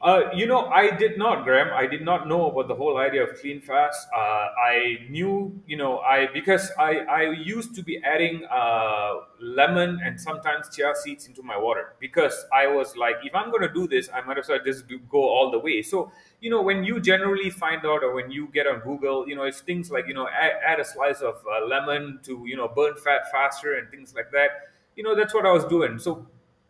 Uh, 0.00 0.30
you 0.32 0.46
know, 0.46 0.66
I 0.66 0.92
did 0.96 1.18
not, 1.18 1.42
Graham. 1.42 1.74
I 1.74 1.84
did 1.88 2.02
not 2.02 2.28
know 2.28 2.48
about 2.52 2.68
the 2.68 2.74
whole 2.76 2.98
idea 2.98 3.24
of 3.24 3.36
clean 3.40 3.60
fast. 3.60 4.06
Uh, 4.16 4.46
I 4.64 4.98
knew, 5.10 5.60
you 5.66 5.76
know, 5.76 5.98
I 5.98 6.28
because 6.32 6.70
I 6.78 6.98
I 7.00 7.22
used 7.32 7.74
to 7.74 7.82
be 7.82 7.98
adding 8.04 8.44
uh, 8.48 9.14
lemon 9.40 9.98
and 10.04 10.20
sometimes 10.20 10.68
chia 10.74 10.92
seeds 10.94 11.26
into 11.26 11.42
my 11.42 11.58
water 11.58 11.94
because 11.98 12.46
I 12.54 12.68
was 12.68 12.96
like, 12.96 13.16
if 13.24 13.34
I'm 13.34 13.50
to 13.50 13.68
do 13.74 13.88
this, 13.88 14.08
I 14.14 14.20
might 14.20 14.38
as 14.38 14.48
well 14.48 14.60
just 14.64 14.84
go 15.10 15.18
all 15.28 15.50
the 15.50 15.58
way. 15.58 15.82
So 15.82 16.12
you 16.40 16.48
know, 16.50 16.62
when 16.62 16.84
you 16.84 17.00
generally 17.00 17.50
find 17.50 17.84
out 17.84 18.04
or 18.04 18.14
when 18.14 18.30
you 18.30 18.46
get 18.54 18.68
on 18.68 18.78
Google, 18.80 19.28
you 19.28 19.34
know, 19.34 19.42
it's 19.42 19.62
things 19.62 19.90
like 19.90 20.06
you 20.06 20.14
know, 20.14 20.28
add, 20.28 20.52
add 20.64 20.78
a 20.78 20.84
slice 20.84 21.22
of 21.22 21.42
uh, 21.44 21.66
lemon 21.66 22.20
to 22.22 22.44
you 22.46 22.56
know 22.56 22.68
burn 22.68 22.94
fat 22.94 23.32
faster 23.32 23.74
and 23.74 23.90
things 23.90 24.14
like 24.14 24.30
that. 24.30 24.50
You 24.94 25.02
know, 25.02 25.16
that's 25.16 25.34
what 25.34 25.44
I 25.44 25.50
was 25.50 25.64
doing. 25.64 25.98
So 25.98 26.24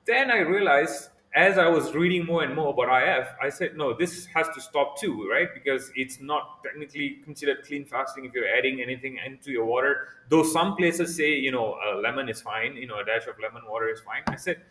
then 0.07 0.31
I 0.31 0.39
realized 0.39 1.11
as 1.35 1.59
I 1.59 1.69
was 1.69 1.95
reading 1.95 2.25
more 2.25 2.43
and 2.43 2.55
more 2.55 2.73
about 2.73 3.03
IF, 3.03 3.29
I 3.43 3.51
said, 3.51 3.77
no, 3.77 3.93
this 3.93 4.27
has 4.27 4.49
to 4.55 4.61
stop 4.61 4.99
too, 4.99 5.29
right? 5.31 5.49
Because 5.53 5.91
it's 5.95 6.21
not 6.21 6.63
technically 6.65 7.19
considered 7.23 7.65
clean 7.67 7.85
fasting 7.85 8.25
if 8.25 8.33
you're 8.33 8.49
adding 8.49 8.81
anything 8.81 9.19
into 9.25 9.51
your 9.51 9.67
water. 9.67 10.09
Though 10.31 10.43
some 10.43 10.77
places 10.77 11.15
say, 11.15 11.35
you 11.35 11.53
know, 11.53 11.77
a 11.87 11.97
lemon 12.01 12.29
is 12.29 12.41
fine, 12.41 12.77
you 12.77 12.87
know, 12.87 13.01
a 13.01 13.05
dash 13.05 13.27
of 13.27 13.35
lemon 13.43 13.63
water 13.69 13.89
is 13.91 14.01
fine. 14.01 14.23
I 14.27 14.37
said, 14.37 14.63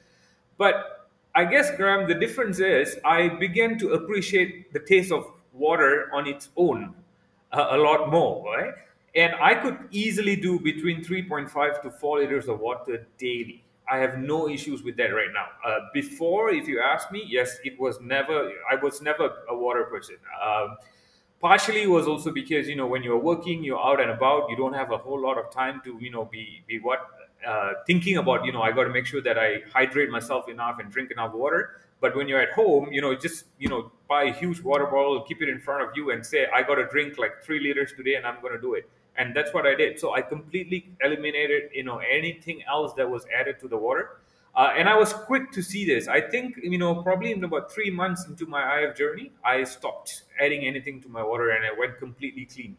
but 0.58 1.10
I 1.36 1.46
guess, 1.46 1.70
Graham, 1.78 2.08
the 2.08 2.16
difference 2.16 2.60
is 2.60 2.98
I 3.06 3.30
began 3.30 3.78
to 3.80 3.94
appreciate 3.94 4.74
the 4.74 4.80
taste 4.80 5.12
of 5.12 5.32
water 5.54 6.10
on 6.12 6.26
its 6.26 6.50
own 6.58 6.96
uh, 7.52 7.68
a 7.72 7.78
lot 7.78 8.10
more, 8.10 8.44
right? 8.44 8.74
And 9.14 9.36
I 9.36 9.54
could 9.54 9.78
easily 9.92 10.36
do 10.36 10.60
between 10.60 11.04
3.5 11.04 11.82
to 11.84 11.92
4 11.92 12.20
liters 12.20 12.48
of 12.48 12.60
water 12.60 13.06
daily 13.20 13.64
I 13.90 13.98
have 13.98 14.18
no 14.18 14.50
issues 14.50 14.84
with 14.84 14.98
that 14.98 15.12
right 15.14 15.30
now. 15.34 15.48
Uh, 15.66 15.80
before, 15.94 16.50
if 16.50 16.68
you 16.68 16.82
ask 16.82 17.12
me, 17.12 17.24
yes, 17.28 17.58
it 17.64 17.80
was 17.80 18.00
never. 18.02 18.52
I 18.72 18.76
was 18.76 19.02
never 19.02 19.32
a 19.50 19.58
water 19.58 19.86
person. 19.86 20.18
Um, 20.44 20.78
partially 21.40 21.88
was 21.88 22.08
also 22.08 22.32
because 22.32 22.68
you 22.68 22.76
know 22.76 22.88
when 22.88 23.04
you're 23.04 23.20
working, 23.20 23.64
you're 23.64 23.80
out 23.80 24.02
and 24.02 24.12
about, 24.12 24.50
you 24.50 24.58
don't 24.58 24.74
have 24.74 24.92
a 24.92 24.98
whole 24.98 25.22
lot 25.22 25.38
of 25.38 25.52
time 25.52 25.82
to 25.86 25.98
you 26.02 26.12
know 26.12 26.26
be 26.26 26.64
be 26.68 26.80
what 26.80 27.00
uh, 27.46 27.74
thinking 27.86 28.18
about. 28.18 28.46
You 28.46 28.52
know, 28.52 28.62
I 28.62 28.72
got 28.72 28.86
to 28.86 28.90
make 28.90 29.06
sure 29.06 29.22
that 29.22 29.38
I 29.38 29.62
hydrate 29.74 30.10
myself 30.10 30.50
enough 30.50 30.80
and 30.80 30.92
drink 30.92 31.12
enough 31.12 31.34
water. 31.34 31.82
But 32.00 32.16
when 32.16 32.28
you're 32.28 32.42
at 32.42 32.52
home, 32.52 32.92
you 32.92 33.02
know, 33.02 33.16
just 33.16 33.46
you 33.58 33.70
know, 33.70 33.92
buy 34.08 34.24
a 34.24 34.34
huge 34.34 34.62
water 34.62 34.86
bottle, 34.86 35.22
keep 35.22 35.42
it 35.42 35.50
in 35.50 35.60
front 35.60 35.82
of 35.84 35.90
you, 35.96 36.12
and 36.12 36.26
say, 36.26 36.48
"I 36.54 36.62
got 36.62 36.76
to 36.76 36.86
drink 36.88 37.18
like 37.18 37.42
three 37.44 37.60
liters 37.60 37.94
today, 37.94 38.16
and 38.16 38.26
I'm 38.26 38.42
going 38.42 38.54
to 38.54 38.62
do 38.62 38.74
it." 38.76 38.90
And 39.18 39.36
that's 39.36 39.54
what 39.54 39.66
I 39.66 39.76
did. 39.76 40.00
So 40.00 40.14
I 40.14 40.22
completely 40.22 40.92
eliminated, 41.02 41.72
you 41.74 41.84
know, 41.84 41.98
anything 41.98 42.64
else 42.68 42.94
that 42.94 43.10
was 43.10 43.26
added 43.38 43.60
to 43.62 43.68
the 43.68 43.78
water. 43.78 44.18
Uh, 44.56 44.74
and 44.76 44.90
I 44.90 44.96
was 44.96 45.14
quick 45.14 45.52
to 45.52 45.62
see 45.62 45.86
this. 45.86 46.08
I 46.08 46.20
think, 46.20 46.56
you 46.64 46.80
know, 46.80 47.04
probably 47.04 47.32
in 47.32 47.44
about 47.44 47.72
three 47.72 47.92
months 47.92 48.26
into 48.26 48.48
my 48.48 48.80
IF 48.80 48.98
journey, 48.98 49.32
I 49.46 49.64
stopped 49.64 50.24
adding 50.42 50.66
anything 50.66 51.00
to 51.02 51.10
my 51.10 51.24
water 51.24 51.52
and 51.52 51.64
I 51.64 51.78
went 51.78 52.00
completely 52.00 52.46
clean. 52.46 52.76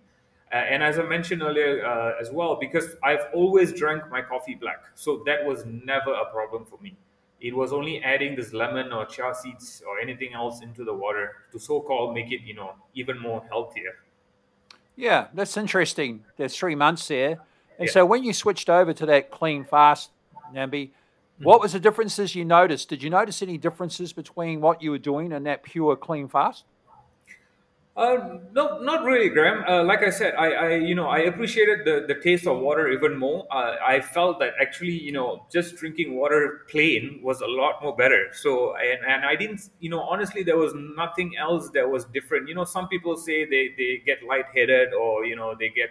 Uh, 0.50 0.56
and 0.56 0.82
as 0.82 0.98
I 0.98 1.02
mentioned 1.02 1.42
earlier 1.42 1.84
uh, 1.84 2.20
as 2.20 2.30
well, 2.30 2.56
because 2.56 2.96
I've 3.04 3.26
always 3.34 3.72
drank 3.72 4.10
my 4.10 4.22
coffee 4.22 4.54
black, 4.54 4.82
so 4.94 5.22
that 5.26 5.44
was 5.44 5.64
never 5.66 6.12
a 6.14 6.24
problem 6.32 6.64
for 6.64 6.78
me. 6.80 6.96
It 7.40 7.54
was 7.54 7.72
only 7.72 8.02
adding 8.02 8.34
this 8.34 8.52
lemon 8.52 8.92
or 8.92 9.04
chia 9.06 9.32
seeds 9.34 9.82
or 9.86 10.00
anything 10.00 10.32
else 10.32 10.62
into 10.62 10.84
the 10.84 10.94
water 10.94 11.36
to 11.52 11.60
so-called 11.60 12.14
make 12.14 12.32
it, 12.32 12.40
you 12.42 12.54
know, 12.54 12.74
even 12.94 13.20
more 13.20 13.44
healthier. 13.48 13.92
Yeah, 14.98 15.28
that's 15.32 15.56
interesting. 15.56 16.24
There's 16.36 16.56
three 16.56 16.74
months 16.74 17.06
there. 17.06 17.38
And 17.78 17.86
yeah. 17.86 17.92
so 17.92 18.04
when 18.04 18.24
you 18.24 18.32
switched 18.32 18.68
over 18.68 18.92
to 18.92 19.06
that 19.06 19.30
clean 19.30 19.64
fast, 19.64 20.10
Nambee, 20.52 20.88
mm-hmm. 20.88 21.44
what 21.44 21.60
was 21.60 21.72
the 21.72 21.78
differences 21.78 22.34
you 22.34 22.44
noticed? 22.44 22.88
Did 22.88 23.04
you 23.04 23.08
notice 23.08 23.40
any 23.40 23.58
differences 23.58 24.12
between 24.12 24.60
what 24.60 24.82
you 24.82 24.90
were 24.90 24.98
doing 24.98 25.32
and 25.32 25.46
that 25.46 25.62
pure 25.62 25.94
clean 25.94 26.26
fast? 26.26 26.64
Uh, 27.98 28.38
no, 28.52 28.78
not 28.78 29.02
really, 29.04 29.28
Graham. 29.28 29.64
Uh, 29.68 29.82
like 29.82 30.04
I 30.04 30.10
said, 30.10 30.34
I, 30.36 30.50
I, 30.52 30.74
you 30.76 30.94
know, 30.94 31.08
I 31.08 31.18
appreciated 31.18 31.84
the, 31.84 32.04
the 32.06 32.20
taste 32.20 32.46
of 32.46 32.60
water 32.60 32.88
even 32.92 33.18
more. 33.18 33.44
Uh, 33.50 33.74
I 33.84 34.00
felt 34.00 34.38
that 34.38 34.52
actually, 34.60 34.92
you 34.92 35.10
know, 35.10 35.46
just 35.50 35.74
drinking 35.74 36.14
water 36.16 36.60
plain 36.70 37.18
was 37.24 37.40
a 37.40 37.46
lot 37.48 37.82
more 37.82 37.96
better. 37.96 38.28
So, 38.32 38.76
and, 38.76 39.04
and 39.04 39.24
I 39.24 39.34
didn't, 39.34 39.62
you 39.80 39.90
know, 39.90 40.00
honestly, 40.00 40.44
there 40.44 40.56
was 40.56 40.74
nothing 40.76 41.32
else 41.36 41.70
that 41.70 41.90
was 41.90 42.04
different. 42.04 42.48
You 42.48 42.54
know, 42.54 42.62
some 42.62 42.86
people 42.86 43.16
say 43.16 43.44
they, 43.44 43.74
they 43.76 44.00
get 44.06 44.18
lightheaded 44.22 44.94
or, 44.94 45.24
you 45.24 45.34
know, 45.34 45.56
they 45.58 45.68
get 45.70 45.90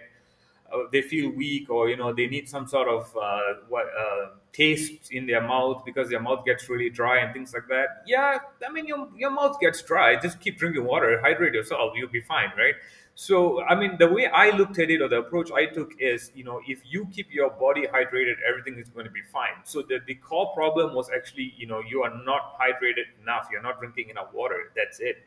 they 0.92 1.02
feel 1.02 1.30
weak 1.30 1.70
or 1.70 1.88
you 1.88 1.96
know 1.96 2.12
they 2.12 2.26
need 2.26 2.48
some 2.48 2.66
sort 2.66 2.88
of 2.88 3.16
uh, 3.16 3.54
what 3.68 3.86
uh, 3.98 4.26
taste 4.52 5.12
in 5.12 5.26
their 5.26 5.40
mouth 5.40 5.82
because 5.84 6.08
their 6.10 6.20
mouth 6.20 6.44
gets 6.44 6.68
really 6.68 6.90
dry 6.90 7.18
and 7.18 7.32
things 7.32 7.52
like 7.54 7.66
that. 7.68 8.02
Yeah 8.06 8.38
i 8.66 8.72
mean 8.72 8.86
your, 8.86 9.08
your 9.16 9.30
mouth 9.30 9.58
gets 9.60 9.82
dry. 9.82 10.20
Just 10.20 10.40
keep 10.40 10.58
drinking 10.58 10.84
water. 10.84 11.20
Hydrate 11.20 11.54
yourself. 11.54 11.92
You'll 11.96 12.10
be 12.10 12.20
fine 12.20 12.52
right? 12.56 12.74
So 13.14 13.62
i 13.64 13.74
mean 13.74 13.96
the 13.98 14.08
way 14.08 14.26
i 14.26 14.50
looked 14.50 14.78
at 14.78 14.90
it 14.90 15.00
or 15.00 15.08
the 15.08 15.18
approach 15.18 15.50
i 15.50 15.66
took 15.66 15.92
is 15.98 16.30
you 16.34 16.44
know 16.44 16.60
if 16.68 16.82
you 16.88 17.06
keep 17.12 17.32
your 17.32 17.50
body 17.50 17.82
hydrated 17.82 18.36
everything 18.48 18.78
is 18.78 18.88
going 18.90 19.06
to 19.06 19.10
be 19.12 19.22
fine. 19.32 19.56
So 19.64 19.82
the, 19.82 19.98
the 20.06 20.14
core 20.14 20.52
problem 20.54 20.94
was 20.94 21.10
actually 21.14 21.54
you 21.56 21.66
know 21.66 21.80
you 21.80 22.02
are 22.02 22.14
not 22.24 22.58
hydrated 22.60 23.08
enough. 23.22 23.48
You're 23.50 23.62
not 23.62 23.80
drinking 23.80 24.10
enough 24.10 24.32
water. 24.34 24.72
That's 24.76 25.00
it 25.00 25.24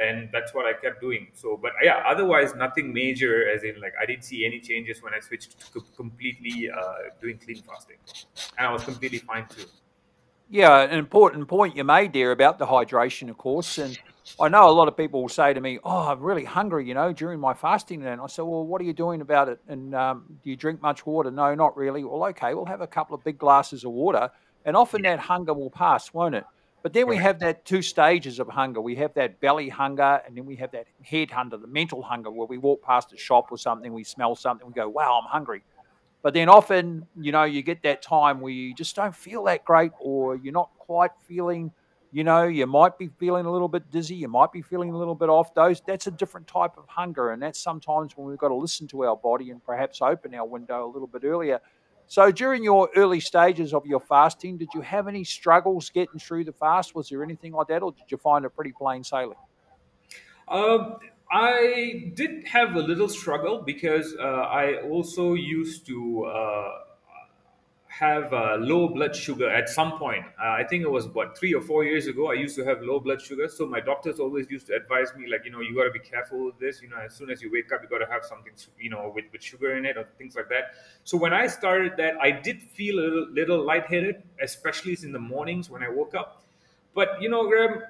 and 0.00 0.28
that's 0.32 0.54
what 0.54 0.66
I 0.66 0.72
kept 0.72 1.00
doing. 1.00 1.28
So, 1.34 1.58
but 1.60 1.72
yeah, 1.82 2.02
otherwise 2.06 2.54
nothing 2.54 2.92
major. 2.92 3.48
As 3.48 3.64
in, 3.64 3.80
like 3.80 3.94
I 4.00 4.06
didn't 4.06 4.24
see 4.24 4.44
any 4.44 4.60
changes 4.60 5.02
when 5.02 5.14
I 5.14 5.20
switched 5.20 5.72
to 5.72 5.80
completely 5.96 6.70
uh, 6.70 6.94
doing 7.20 7.38
clean 7.38 7.62
fasting, 7.62 7.96
and 8.58 8.66
I 8.66 8.72
was 8.72 8.84
completely 8.84 9.18
fine 9.18 9.46
too. 9.48 9.66
Yeah, 10.50 10.82
an 10.82 10.98
important 10.98 11.48
point 11.48 11.74
you 11.74 11.84
made 11.84 12.12
there 12.12 12.30
about 12.30 12.58
the 12.58 12.66
hydration, 12.66 13.30
of 13.30 13.38
course, 13.38 13.78
and 13.78 13.98
I 14.38 14.48
know 14.48 14.68
a 14.68 14.72
lot 14.72 14.88
of 14.88 14.96
people 14.96 15.22
will 15.22 15.28
say 15.28 15.54
to 15.54 15.60
me, 15.60 15.78
"Oh, 15.84 16.08
I'm 16.08 16.20
really 16.20 16.44
hungry," 16.44 16.86
you 16.86 16.94
know, 16.94 17.12
during 17.12 17.40
my 17.40 17.54
fasting. 17.54 18.04
And 18.04 18.20
I 18.20 18.26
said, 18.26 18.42
"Well, 18.42 18.66
what 18.66 18.80
are 18.80 18.84
you 18.84 18.92
doing 18.92 19.20
about 19.20 19.48
it? 19.48 19.58
And 19.68 19.94
um, 19.94 20.24
do 20.42 20.50
you 20.50 20.56
drink 20.56 20.82
much 20.82 21.06
water?" 21.06 21.30
No, 21.30 21.54
not 21.54 21.76
really. 21.76 22.04
Well, 22.04 22.24
okay, 22.30 22.54
we'll 22.54 22.66
have 22.66 22.80
a 22.80 22.86
couple 22.86 23.14
of 23.14 23.24
big 23.24 23.38
glasses 23.38 23.84
of 23.84 23.92
water, 23.92 24.30
and 24.64 24.76
often 24.76 25.02
that 25.02 25.18
hunger 25.18 25.54
will 25.54 25.70
pass, 25.70 26.12
won't 26.12 26.34
it? 26.34 26.44
But 26.84 26.92
then 26.92 27.08
we 27.08 27.16
have 27.16 27.38
that 27.38 27.64
two 27.64 27.80
stages 27.80 28.38
of 28.38 28.46
hunger. 28.46 28.78
We 28.78 28.94
have 28.96 29.14
that 29.14 29.40
belly 29.40 29.70
hunger, 29.70 30.20
and 30.26 30.36
then 30.36 30.44
we 30.44 30.54
have 30.56 30.70
that 30.72 30.84
head 31.02 31.30
hunger, 31.30 31.56
the 31.56 31.66
mental 31.66 32.02
hunger, 32.02 32.30
where 32.30 32.46
we 32.46 32.58
walk 32.58 32.82
past 32.82 33.10
a 33.14 33.16
shop 33.16 33.50
or 33.50 33.56
something, 33.56 33.90
we 33.94 34.04
smell 34.04 34.36
something, 34.36 34.66
we 34.66 34.74
go, 34.74 34.90
wow, 34.90 35.18
I'm 35.22 35.26
hungry. 35.26 35.64
But 36.20 36.34
then 36.34 36.50
often, 36.50 37.06
you 37.18 37.32
know, 37.32 37.44
you 37.44 37.62
get 37.62 37.82
that 37.84 38.02
time 38.02 38.42
where 38.42 38.52
you 38.52 38.74
just 38.74 38.94
don't 38.94 39.16
feel 39.16 39.44
that 39.44 39.64
great, 39.64 39.92
or 39.98 40.36
you're 40.36 40.52
not 40.52 40.72
quite 40.76 41.12
feeling, 41.26 41.72
you 42.12 42.22
know, 42.22 42.42
you 42.44 42.66
might 42.66 42.98
be 42.98 43.08
feeling 43.18 43.46
a 43.46 43.50
little 43.50 43.68
bit 43.68 43.90
dizzy, 43.90 44.16
you 44.16 44.28
might 44.28 44.52
be 44.52 44.60
feeling 44.60 44.90
a 44.90 44.98
little 44.98 45.14
bit 45.14 45.30
off. 45.30 45.54
Those 45.54 45.80
that's 45.86 46.06
a 46.06 46.10
different 46.10 46.46
type 46.46 46.76
of 46.76 46.84
hunger, 46.86 47.30
and 47.30 47.42
that's 47.42 47.60
sometimes 47.60 48.14
when 48.14 48.26
we've 48.26 48.36
got 48.36 48.48
to 48.48 48.54
listen 48.54 48.86
to 48.88 49.06
our 49.06 49.16
body 49.16 49.48
and 49.48 49.64
perhaps 49.64 50.02
open 50.02 50.34
our 50.34 50.46
window 50.46 50.84
a 50.84 50.90
little 50.92 51.08
bit 51.08 51.24
earlier 51.24 51.60
so 52.06 52.30
during 52.30 52.62
your 52.62 52.88
early 52.96 53.20
stages 53.20 53.72
of 53.72 53.86
your 53.86 54.00
fasting, 54.00 54.58
did 54.58 54.68
you 54.74 54.80
have 54.82 55.08
any 55.08 55.24
struggles 55.24 55.90
getting 55.90 56.18
through 56.18 56.44
the 56.44 56.52
fast? 56.52 56.94
Was 56.94 57.08
there 57.08 57.22
anything 57.22 57.52
like 57.52 57.68
that, 57.68 57.82
or 57.82 57.92
did 57.92 58.04
you 58.10 58.18
find 58.18 58.44
it 58.44 58.54
pretty 58.54 58.72
plain 58.76 59.04
sailing? 59.04 59.38
Um, 60.48 60.96
I 61.30 62.12
did 62.14 62.46
have 62.46 62.76
a 62.76 62.80
little 62.80 63.08
struggle 63.08 63.62
because 63.62 64.14
uh, 64.20 64.22
I 64.22 64.82
also 64.82 65.34
used 65.34 65.86
to 65.86 66.24
uh, 66.26 66.70
have 68.00 68.32
uh, 68.32 68.56
low 68.58 68.88
blood 68.88 69.14
sugar 69.14 69.48
at 69.48 69.68
some 69.68 69.98
point. 69.98 70.24
Uh, 70.42 70.48
I 70.50 70.64
think 70.64 70.82
it 70.82 70.90
was 70.90 71.06
what 71.08 71.38
three 71.38 71.54
or 71.54 71.60
four 71.60 71.84
years 71.84 72.08
ago. 72.08 72.28
I 72.30 72.34
used 72.34 72.56
to 72.56 72.64
have 72.64 72.82
low 72.82 72.98
blood 72.98 73.22
sugar, 73.22 73.48
so 73.48 73.66
my 73.66 73.78
doctors 73.78 74.18
always 74.18 74.50
used 74.50 74.66
to 74.66 74.74
advise 74.74 75.14
me 75.16 75.28
like, 75.30 75.44
you 75.44 75.52
know, 75.52 75.60
you 75.60 75.76
got 75.76 75.84
to 75.84 75.92
be 75.92 76.00
careful 76.00 76.46
with 76.46 76.58
this. 76.58 76.82
You 76.82 76.88
know, 76.88 76.96
as 76.96 77.14
soon 77.14 77.30
as 77.30 77.40
you 77.40 77.52
wake 77.52 77.72
up, 77.72 77.82
you 77.82 77.88
got 77.88 78.04
to 78.04 78.10
have 78.10 78.24
something, 78.24 78.52
you 78.80 78.90
know, 78.90 79.12
with, 79.14 79.26
with 79.32 79.42
sugar 79.42 79.76
in 79.76 79.84
it 79.86 79.96
or 79.96 80.08
things 80.18 80.34
like 80.34 80.48
that. 80.48 80.74
So 81.04 81.16
when 81.16 81.32
I 81.32 81.46
started 81.46 81.92
that, 81.98 82.14
I 82.20 82.32
did 82.32 82.62
feel 82.62 82.98
a 82.98 83.00
little, 83.00 83.28
little 83.30 83.64
lightheaded, 83.64 84.24
especially 84.42 84.98
in 85.02 85.12
the 85.12 85.20
mornings 85.20 85.70
when 85.70 85.82
I 85.84 85.88
woke 85.88 86.16
up. 86.16 86.42
But 86.94 87.20
you 87.22 87.28
know, 87.28 87.46
Graham, 87.48 87.82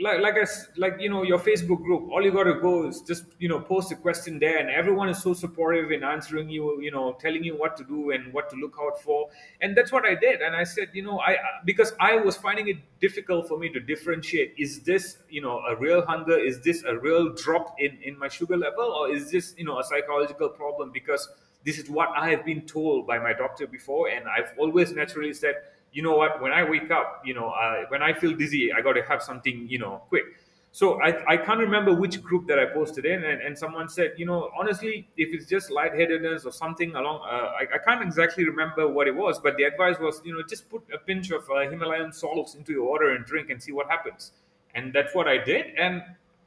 like 0.00 0.20
like 0.20 0.36
as 0.36 0.68
like 0.76 0.96
you 1.00 1.08
know 1.10 1.24
your 1.24 1.38
facebook 1.38 1.82
group 1.82 2.08
all 2.12 2.22
you 2.22 2.30
got 2.30 2.44
to 2.44 2.54
go 2.54 2.86
is 2.86 3.00
just 3.00 3.24
you 3.40 3.48
know 3.48 3.58
post 3.58 3.90
a 3.90 3.96
question 3.96 4.38
there 4.38 4.58
and 4.58 4.70
everyone 4.70 5.08
is 5.08 5.20
so 5.20 5.34
supportive 5.34 5.90
in 5.90 6.04
answering 6.04 6.48
you 6.48 6.80
you 6.80 6.90
know 6.90 7.16
telling 7.20 7.42
you 7.42 7.56
what 7.56 7.76
to 7.76 7.82
do 7.84 8.12
and 8.12 8.32
what 8.32 8.48
to 8.48 8.56
look 8.56 8.76
out 8.80 9.00
for. 9.02 9.28
And 9.60 9.76
that's 9.76 9.90
what 9.90 10.04
i 10.04 10.14
did 10.14 10.40
and 10.40 10.54
i 10.54 10.62
said 10.62 10.88
you 10.92 11.02
know 11.02 11.18
i 11.20 11.36
because 11.64 11.92
i 11.98 12.16
was 12.16 12.36
finding 12.36 12.68
it 12.68 12.76
difficult 13.00 13.48
for 13.48 13.58
me 13.58 13.68
to 13.70 13.80
differentiate 13.80 14.54
is 14.56 14.80
this 14.80 15.18
you 15.28 15.40
know 15.40 15.58
a 15.68 15.74
real 15.76 16.04
hunger? 16.06 16.38
Is 16.38 16.60
this 16.60 16.84
a 16.84 16.96
real 16.96 17.34
drop 17.34 17.74
in 17.78 17.98
in 18.02 18.18
my 18.18 18.28
sugar 18.28 18.56
level? 18.56 18.84
Or 18.84 19.10
is 19.10 19.30
this 19.30 19.54
you 19.58 19.64
know 19.64 19.80
a 19.80 19.84
psychological 19.84 20.48
problem? 20.48 20.90
Because 20.92 21.28
this 21.64 21.78
is 21.78 21.90
what 21.90 22.08
i 22.16 22.30
have 22.30 22.44
been 22.44 22.62
told 22.62 23.06
by 23.06 23.18
my 23.18 23.32
doctor 23.32 23.66
before 23.66 24.08
and 24.08 24.26
i've 24.28 24.52
always 24.58 24.92
naturally 24.92 25.34
said 25.34 25.56
you 25.92 26.02
know 26.02 26.16
what, 26.16 26.40
when 26.40 26.52
I 26.52 26.68
wake 26.68 26.90
up, 26.90 27.22
you 27.24 27.34
know, 27.34 27.50
uh, 27.50 27.84
when 27.88 28.02
I 28.02 28.12
feel 28.12 28.34
dizzy, 28.34 28.72
I 28.72 28.80
got 28.80 28.92
to 28.94 29.02
have 29.02 29.22
something, 29.22 29.66
you 29.68 29.78
know, 29.78 30.02
quick. 30.08 30.24
So 30.70 31.00
I, 31.00 31.32
I 31.32 31.36
can't 31.38 31.58
remember 31.60 31.94
which 31.94 32.22
group 32.22 32.46
that 32.48 32.58
I 32.58 32.66
posted 32.66 33.06
in, 33.06 33.24
and, 33.24 33.40
and 33.40 33.58
someone 33.58 33.88
said, 33.88 34.12
you 34.16 34.26
know, 34.26 34.50
honestly, 34.56 35.08
if 35.16 35.34
it's 35.34 35.46
just 35.46 35.70
lightheadedness 35.70 36.44
or 36.44 36.52
something 36.52 36.94
along, 36.94 37.22
uh, 37.24 37.52
I, 37.60 37.62
I 37.74 37.78
can't 37.78 38.02
exactly 38.02 38.44
remember 38.44 38.86
what 38.86 39.08
it 39.08 39.16
was, 39.16 39.38
but 39.38 39.56
the 39.56 39.64
advice 39.64 39.96
was, 39.98 40.20
you 40.24 40.34
know, 40.34 40.42
just 40.46 40.68
put 40.68 40.82
a 40.94 40.98
pinch 40.98 41.30
of 41.30 41.48
uh, 41.50 41.68
Himalayan 41.70 42.12
salts 42.12 42.54
into 42.54 42.72
your 42.72 42.86
water 42.86 43.14
and 43.14 43.24
drink 43.24 43.48
and 43.50 43.62
see 43.62 43.72
what 43.72 43.88
happens. 43.88 44.32
And 44.74 44.92
that's 44.92 45.14
what 45.14 45.26
I 45.26 45.38
did, 45.38 45.74
and 45.78 46.02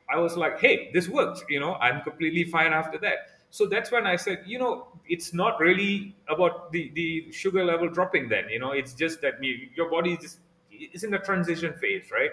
I 0.07 0.17
was 0.17 0.37
like, 0.37 0.59
hey, 0.59 0.91
this 0.93 1.07
works. 1.07 1.43
You 1.49 1.59
know, 1.59 1.75
I'm 1.75 2.01
completely 2.01 2.43
fine 2.43 2.73
after 2.73 2.97
that. 2.99 3.40
So 3.51 3.65
that's 3.67 3.91
when 3.91 4.07
I 4.07 4.15
said, 4.15 4.43
you 4.45 4.57
know, 4.57 4.87
it's 5.07 5.33
not 5.33 5.59
really 5.59 6.15
about 6.29 6.71
the, 6.71 6.89
the 6.95 7.31
sugar 7.31 7.63
level 7.65 7.89
dropping 7.89 8.29
then, 8.29 8.49
you 8.49 8.59
know, 8.59 8.71
it's 8.71 8.93
just 8.93 9.21
that 9.21 9.33
your 9.43 9.89
body 9.89 10.13
is, 10.13 10.19
just, 10.19 10.39
is 10.71 11.03
in 11.03 11.11
the 11.11 11.19
transition 11.19 11.73
phase, 11.73 12.09
right? 12.11 12.31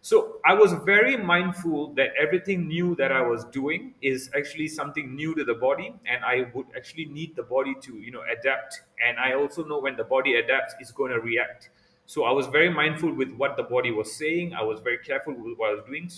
So 0.00 0.36
I 0.46 0.54
was 0.54 0.72
very 0.84 1.16
mindful 1.16 1.92
that 1.94 2.14
everything 2.18 2.68
new 2.68 2.94
that 2.96 3.12
I 3.12 3.20
was 3.20 3.44
doing 3.46 3.94
is 4.00 4.30
actually 4.34 4.68
something 4.68 5.14
new 5.14 5.34
to 5.34 5.44
the 5.44 5.54
body, 5.54 5.94
and 6.06 6.24
I 6.24 6.46
would 6.54 6.66
actually 6.74 7.06
need 7.06 7.36
the 7.36 7.42
body 7.42 7.74
to, 7.82 7.98
you 7.98 8.10
know, 8.10 8.22
adapt. 8.22 8.80
And 9.06 9.18
I 9.18 9.34
also 9.34 9.62
know 9.64 9.78
when 9.78 9.96
the 9.96 10.04
body 10.04 10.36
adapts, 10.36 10.74
it's 10.80 10.90
going 10.90 11.12
to 11.12 11.20
react. 11.20 11.68
So 12.06 12.24
I 12.24 12.32
was 12.32 12.46
very 12.46 12.70
mindful 12.70 13.12
with 13.12 13.30
what 13.34 13.56
the 13.58 13.62
body 13.62 13.90
was 13.90 14.16
saying. 14.16 14.54
I 14.54 14.62
was 14.62 14.80
very 14.80 14.98
careful 14.98 15.34
with 15.34 15.58
what 15.58 15.70
I 15.70 15.74
was 15.74 15.84
doing. 15.84 16.10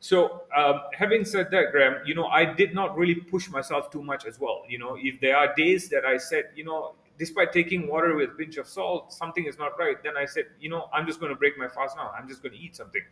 So, 0.00 0.42
um, 0.56 0.80
having 0.94 1.26
said 1.26 1.50
that, 1.50 1.72
Graham, 1.72 1.96
you 2.06 2.14
know, 2.14 2.26
I 2.26 2.46
did 2.46 2.74
not 2.74 2.96
really 2.96 3.14
push 3.14 3.50
myself 3.50 3.90
too 3.90 4.02
much 4.02 4.24
as 4.24 4.40
well. 4.40 4.62
You 4.66 4.78
know, 4.78 4.96
if 4.98 5.20
there 5.20 5.36
are 5.36 5.54
days 5.54 5.90
that 5.90 6.06
I 6.06 6.16
said, 6.16 6.44
you 6.56 6.64
know, 6.64 6.94
despite 7.18 7.52
taking 7.52 7.86
water 7.86 8.16
with 8.16 8.30
a 8.30 8.32
pinch 8.32 8.56
of 8.56 8.66
salt, 8.66 9.12
something 9.12 9.44
is 9.44 9.58
not 9.58 9.78
right, 9.78 10.02
then 10.02 10.16
I 10.16 10.24
said, 10.24 10.46
you 10.58 10.70
know, 10.70 10.88
I'm 10.92 11.06
just 11.06 11.20
going 11.20 11.30
to 11.30 11.36
break 11.36 11.58
my 11.58 11.68
fast 11.68 11.96
now. 11.96 12.12
I'm 12.18 12.26
just 12.26 12.42
going 12.42 12.54
to 12.54 12.58
eat 12.58 12.74
something, 12.74 13.02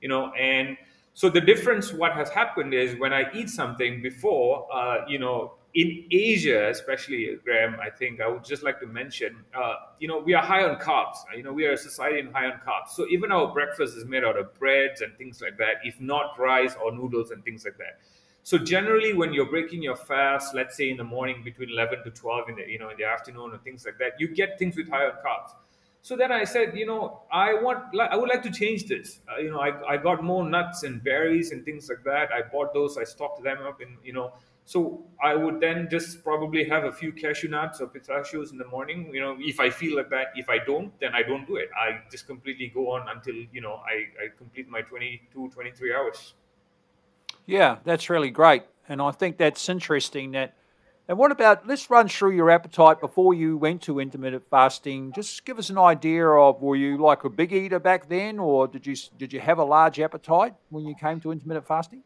you 0.00 0.08
know, 0.08 0.32
and 0.34 0.76
so 1.14 1.30
the 1.30 1.40
difference, 1.40 1.94
what 1.94 2.12
has 2.12 2.28
happened 2.28 2.74
is 2.74 2.94
when 3.00 3.14
I 3.14 3.24
eat 3.32 3.48
something 3.48 4.02
before, 4.02 4.68
uh, 4.70 5.06
you 5.08 5.18
know, 5.18 5.54
in 5.76 6.06
Asia, 6.10 6.70
especially 6.70 7.36
Graham, 7.44 7.76
I 7.78 7.90
think 7.90 8.22
I 8.22 8.28
would 8.28 8.42
just 8.42 8.62
like 8.62 8.80
to 8.80 8.86
mention, 8.86 9.44
uh, 9.54 9.74
you 9.98 10.08
know, 10.08 10.18
we 10.18 10.32
are 10.32 10.42
high 10.42 10.64
on 10.64 10.76
carbs. 10.76 11.16
You 11.36 11.42
know, 11.42 11.52
we 11.52 11.66
are 11.66 11.72
a 11.72 11.76
society 11.76 12.18
in 12.18 12.32
high 12.32 12.46
on 12.46 12.58
carbs. 12.66 12.94
So 12.94 13.06
even 13.08 13.30
our 13.30 13.52
breakfast 13.52 13.94
is 13.94 14.06
made 14.06 14.24
out 14.24 14.38
of 14.38 14.54
breads 14.58 15.02
and 15.02 15.14
things 15.18 15.42
like 15.42 15.58
that, 15.58 15.84
if 15.84 16.00
not 16.00 16.38
rice 16.38 16.74
or 16.82 16.92
noodles 16.92 17.30
and 17.30 17.44
things 17.44 17.66
like 17.66 17.76
that. 17.76 18.00
So 18.42 18.56
generally, 18.56 19.12
when 19.12 19.34
you're 19.34 19.50
breaking 19.50 19.82
your 19.82 19.96
fast, 19.96 20.54
let's 20.54 20.78
say 20.78 20.88
in 20.88 20.96
the 20.96 21.04
morning 21.04 21.42
between 21.44 21.68
11 21.68 22.04
to 22.04 22.10
12 22.10 22.48
in 22.48 22.54
the 22.56 22.62
you 22.66 22.78
know 22.78 22.88
in 22.88 22.96
the 22.96 23.04
afternoon 23.04 23.52
or 23.52 23.58
things 23.58 23.84
like 23.84 23.98
that, 23.98 24.18
you 24.18 24.28
get 24.28 24.58
things 24.58 24.78
with 24.78 24.88
high 24.88 25.04
on 25.04 25.12
carbs. 25.24 25.50
So 26.00 26.16
then 26.16 26.32
I 26.32 26.44
said, 26.44 26.74
you 26.74 26.86
know, 26.86 27.22
I 27.32 27.52
want, 27.52 27.98
I 28.00 28.16
would 28.16 28.28
like 28.28 28.42
to 28.44 28.50
change 28.50 28.84
this. 28.86 29.18
Uh, 29.28 29.40
you 29.40 29.50
know, 29.50 29.58
I, 29.58 29.94
I 29.94 29.96
got 29.96 30.22
more 30.22 30.48
nuts 30.48 30.84
and 30.84 31.02
berries 31.02 31.50
and 31.50 31.64
things 31.64 31.88
like 31.88 32.04
that. 32.04 32.30
I 32.32 32.42
bought 32.42 32.72
those, 32.72 32.96
I 32.96 33.02
stocked 33.02 33.42
them 33.42 33.58
up, 33.66 33.80
and 33.80 33.96
you 34.04 34.12
know, 34.12 34.32
so 34.66 35.04
I 35.22 35.36
would 35.36 35.60
then 35.60 35.86
just 35.88 36.24
probably 36.24 36.68
have 36.68 36.82
a 36.84 36.92
few 36.92 37.12
cashew 37.12 37.46
nuts 37.46 37.80
or 37.80 37.86
pistachios 37.86 38.50
in 38.50 38.58
the 38.58 38.66
morning. 38.66 39.08
You 39.14 39.20
know, 39.20 39.36
if 39.38 39.60
I 39.60 39.70
feel 39.70 39.96
like 39.96 40.10
that, 40.10 40.32
if 40.34 40.48
I 40.50 40.58
don't, 40.58 40.92
then 40.98 41.14
I 41.14 41.22
don't 41.22 41.46
do 41.46 41.54
it. 41.54 41.68
I 41.80 42.00
just 42.10 42.26
completely 42.26 42.72
go 42.74 42.90
on 42.90 43.08
until, 43.08 43.36
you 43.52 43.60
know, 43.60 43.74
I, 43.74 44.24
I 44.24 44.28
complete 44.36 44.68
my 44.68 44.82
22, 44.82 45.50
23 45.54 45.94
hours. 45.94 46.34
Yeah, 47.46 47.76
that's 47.84 48.10
really 48.10 48.30
great. 48.30 48.64
And 48.88 49.00
I 49.00 49.12
think 49.12 49.38
that's 49.38 49.68
interesting 49.68 50.32
that 50.32 50.56
and 51.08 51.16
what 51.16 51.30
about 51.30 51.68
let's 51.68 51.88
run 51.88 52.08
through 52.08 52.32
your 52.32 52.50
appetite 52.50 53.00
before 53.00 53.32
you 53.34 53.56
went 53.56 53.82
to 53.82 54.00
intermittent 54.00 54.42
fasting. 54.50 55.12
Just 55.14 55.44
give 55.44 55.56
us 55.60 55.70
an 55.70 55.78
idea 55.78 56.26
of 56.26 56.60
were 56.60 56.74
you 56.74 56.98
like 56.98 57.22
a 57.22 57.30
big 57.30 57.52
eater 57.52 57.78
back 57.78 58.08
then 58.08 58.40
or 58.40 58.66
did 58.66 58.84
you 58.84 58.96
did 59.16 59.32
you 59.32 59.38
have 59.38 59.58
a 59.58 59.64
large 59.64 60.00
appetite 60.00 60.54
when 60.70 60.84
you 60.84 60.96
came 60.96 61.20
to 61.20 61.30
intermittent 61.30 61.68
fasting? 61.68 62.02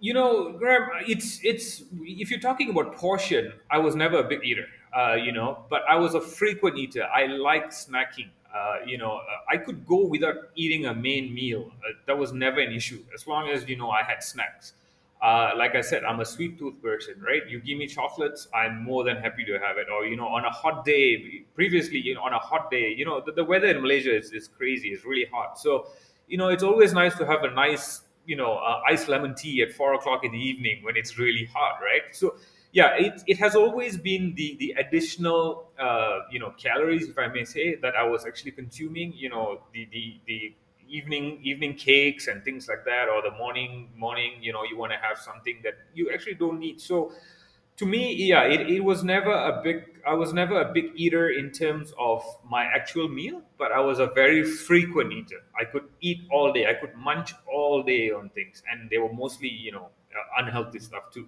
You 0.00 0.14
know, 0.14 0.52
Graham, 0.52 0.88
it's 1.06 1.40
it's 1.44 1.82
if 2.02 2.30
you're 2.30 2.40
talking 2.40 2.70
about 2.70 2.96
portion, 2.96 3.52
I 3.70 3.78
was 3.78 3.94
never 3.94 4.18
a 4.18 4.24
big 4.24 4.42
eater, 4.42 4.66
uh, 4.96 5.14
you 5.14 5.30
know, 5.32 5.64
but 5.68 5.82
I 5.88 5.96
was 5.96 6.14
a 6.14 6.20
frequent 6.20 6.78
eater. 6.78 7.04
I 7.04 7.26
like 7.26 7.70
snacking. 7.70 8.30
Uh, 8.52 8.78
you 8.84 8.98
know, 8.98 9.18
uh, 9.18 9.52
I 9.52 9.58
could 9.58 9.86
go 9.86 10.06
without 10.06 10.36
eating 10.56 10.86
a 10.86 10.94
main 10.94 11.32
meal. 11.32 11.70
Uh, 11.84 11.92
that 12.06 12.18
was 12.18 12.32
never 12.32 12.60
an 12.60 12.72
issue 12.72 13.04
as 13.14 13.26
long 13.26 13.48
as 13.48 13.68
you 13.68 13.76
know 13.76 13.90
I 13.90 14.02
had 14.02 14.22
snacks. 14.22 14.72
Uh, 15.22 15.50
like 15.54 15.74
I 15.74 15.82
said, 15.82 16.02
I'm 16.02 16.20
a 16.20 16.24
sweet 16.24 16.58
tooth 16.58 16.80
person, 16.82 17.20
right? 17.20 17.46
You 17.46 17.60
give 17.60 17.76
me 17.76 17.86
chocolates, 17.86 18.48
I'm 18.54 18.82
more 18.82 19.04
than 19.04 19.18
happy 19.18 19.44
to 19.44 19.58
have 19.58 19.76
it. 19.76 19.88
Or 19.92 20.06
you 20.06 20.16
know, 20.16 20.26
on 20.26 20.46
a 20.46 20.50
hot 20.50 20.84
day, 20.86 21.44
previously, 21.54 21.98
you 21.98 22.14
know, 22.14 22.22
on 22.22 22.32
a 22.32 22.38
hot 22.38 22.70
day, 22.70 22.94
you 22.96 23.04
know, 23.04 23.22
the, 23.24 23.32
the 23.32 23.44
weather 23.44 23.66
in 23.66 23.82
Malaysia 23.82 24.16
is, 24.16 24.32
is 24.32 24.48
crazy. 24.48 24.88
It's 24.88 25.04
really 25.04 25.26
hot, 25.30 25.60
so 25.60 25.88
you 26.26 26.38
know, 26.38 26.48
it's 26.48 26.62
always 26.62 26.92
nice 26.94 27.16
to 27.18 27.26
have 27.26 27.42
a 27.44 27.50
nice 27.50 28.02
you 28.30 28.36
know 28.36 28.52
uh, 28.54 28.80
iced 28.88 29.08
lemon 29.08 29.34
tea 29.34 29.62
at 29.62 29.72
four 29.72 29.94
o'clock 29.94 30.24
in 30.24 30.32
the 30.32 30.38
evening 30.50 30.82
when 30.84 30.96
it's 30.96 31.18
really 31.18 31.46
hot, 31.54 31.80
right? 31.82 32.04
So 32.12 32.36
yeah, 32.72 32.90
it, 32.96 33.22
it 33.26 33.38
has 33.38 33.56
always 33.56 33.96
been 33.96 34.34
the 34.36 34.56
the 34.60 34.74
additional 34.78 35.70
uh, 35.78 36.20
you 36.30 36.38
know 36.38 36.52
calories, 36.56 37.08
if 37.08 37.18
I 37.18 37.28
may 37.28 37.44
say, 37.44 37.76
that 37.76 37.94
I 37.96 38.04
was 38.04 38.26
actually 38.26 38.52
consuming. 38.52 39.12
You 39.14 39.30
know 39.30 39.60
the 39.72 39.88
the 39.92 40.20
the 40.26 40.54
evening 40.88 41.40
evening 41.42 41.74
cakes 41.74 42.26
and 42.28 42.44
things 42.44 42.68
like 42.68 42.84
that, 42.84 43.08
or 43.08 43.22
the 43.22 43.36
morning 43.36 43.88
morning 43.96 44.32
you 44.40 44.52
know 44.52 44.64
you 44.64 44.76
want 44.76 44.92
to 44.92 44.98
have 44.98 45.18
something 45.18 45.58
that 45.64 45.74
you 45.94 46.10
actually 46.12 46.34
don't 46.34 46.58
need. 46.60 46.80
So 46.80 47.12
to 47.80 47.86
me, 47.86 48.14
yeah, 48.14 48.42
it, 48.42 48.68
it 48.68 48.84
was 48.84 49.02
never 49.02 49.32
a 49.32 49.62
big. 49.64 49.84
I 50.06 50.12
was 50.12 50.34
never 50.34 50.60
a 50.60 50.70
big 50.70 50.92
eater 50.96 51.30
in 51.30 51.50
terms 51.50 51.94
of 51.98 52.22
my 52.48 52.64
actual 52.64 53.08
meal, 53.08 53.40
but 53.58 53.72
I 53.72 53.80
was 53.80 53.98
a 53.98 54.06
very 54.06 54.44
frequent 54.44 55.12
eater. 55.14 55.40
I 55.58 55.64
could 55.64 55.84
eat 56.02 56.20
all 56.30 56.52
day. 56.52 56.66
I 56.66 56.74
could 56.74 56.94
munch 56.94 57.32
all 57.50 57.82
day 57.82 58.10
on 58.10 58.28
things, 58.34 58.62
and 58.70 58.90
they 58.90 58.98
were 58.98 59.12
mostly, 59.12 59.48
you 59.48 59.72
know, 59.72 59.88
uh, 60.14 60.42
unhealthy 60.42 60.78
stuff 60.78 61.04
too. 61.10 61.26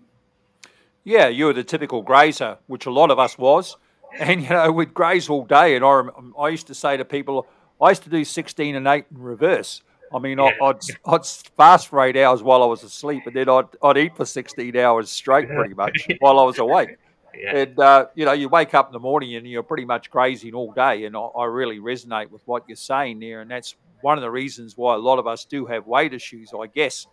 Yeah, 1.04 1.28
you 1.28 1.46
were 1.46 1.54
the 1.54 1.64
typical 1.64 2.02
grazer, 2.02 2.58
which 2.66 2.84
a 2.84 2.90
lot 2.90 3.10
of 3.10 3.18
us 3.18 3.38
was, 3.38 3.78
and 4.18 4.42
you 4.42 4.50
know, 4.50 4.70
we'd 4.72 4.92
graze 4.92 5.30
all 5.30 5.46
day. 5.46 5.74
And 5.74 5.84
I, 5.86 6.02
I 6.38 6.48
used 6.50 6.66
to 6.66 6.74
say 6.74 6.98
to 6.98 7.04
people, 7.06 7.46
I 7.80 7.88
used 7.88 8.02
to 8.02 8.10
do 8.10 8.24
sixteen 8.26 8.76
and 8.76 8.86
eight 8.86 9.06
in 9.10 9.22
reverse. 9.22 9.80
I 10.14 10.18
mean, 10.18 10.38
yeah. 10.38 10.50
I'd, 10.62 10.80
I'd 11.06 11.26
fast 11.26 11.88
for 11.88 12.04
eight 12.04 12.16
hours 12.16 12.42
while 12.42 12.62
I 12.62 12.66
was 12.66 12.82
asleep, 12.82 13.22
and 13.26 13.34
then 13.34 13.48
I'd, 13.48 13.66
I'd 13.82 13.96
eat 13.96 14.16
for 14.16 14.24
16 14.24 14.76
hours 14.76 15.10
straight 15.10 15.48
pretty 15.48 15.74
much 15.74 16.08
while 16.20 16.38
I 16.38 16.44
was 16.44 16.58
awake. 16.58 16.96
Yeah. 17.34 17.56
And, 17.56 17.78
uh, 17.78 18.06
you 18.14 18.24
know, 18.24 18.32
you 18.32 18.48
wake 18.48 18.74
up 18.74 18.88
in 18.88 18.92
the 18.92 18.98
morning 18.98 19.34
and 19.34 19.46
you're 19.46 19.62
pretty 19.62 19.84
much 19.84 20.10
grazing 20.10 20.54
all 20.54 20.72
day. 20.72 21.04
And 21.04 21.16
I, 21.16 21.20
I, 21.20 21.44
really 21.46 21.78
resonate 21.78 22.30
with 22.30 22.42
what 22.46 22.64
you're 22.68 22.76
saying 22.76 23.20
there. 23.20 23.40
And 23.40 23.50
that's 23.50 23.74
one 24.02 24.18
of 24.18 24.22
the 24.22 24.30
reasons 24.30 24.76
why 24.76 24.94
a 24.94 24.98
lot 24.98 25.18
of 25.18 25.26
us 25.26 25.44
do 25.44 25.64
have 25.66 25.86
weight 25.86 26.12
issues, 26.12 26.52
I 26.52 26.66
guess. 26.66 27.06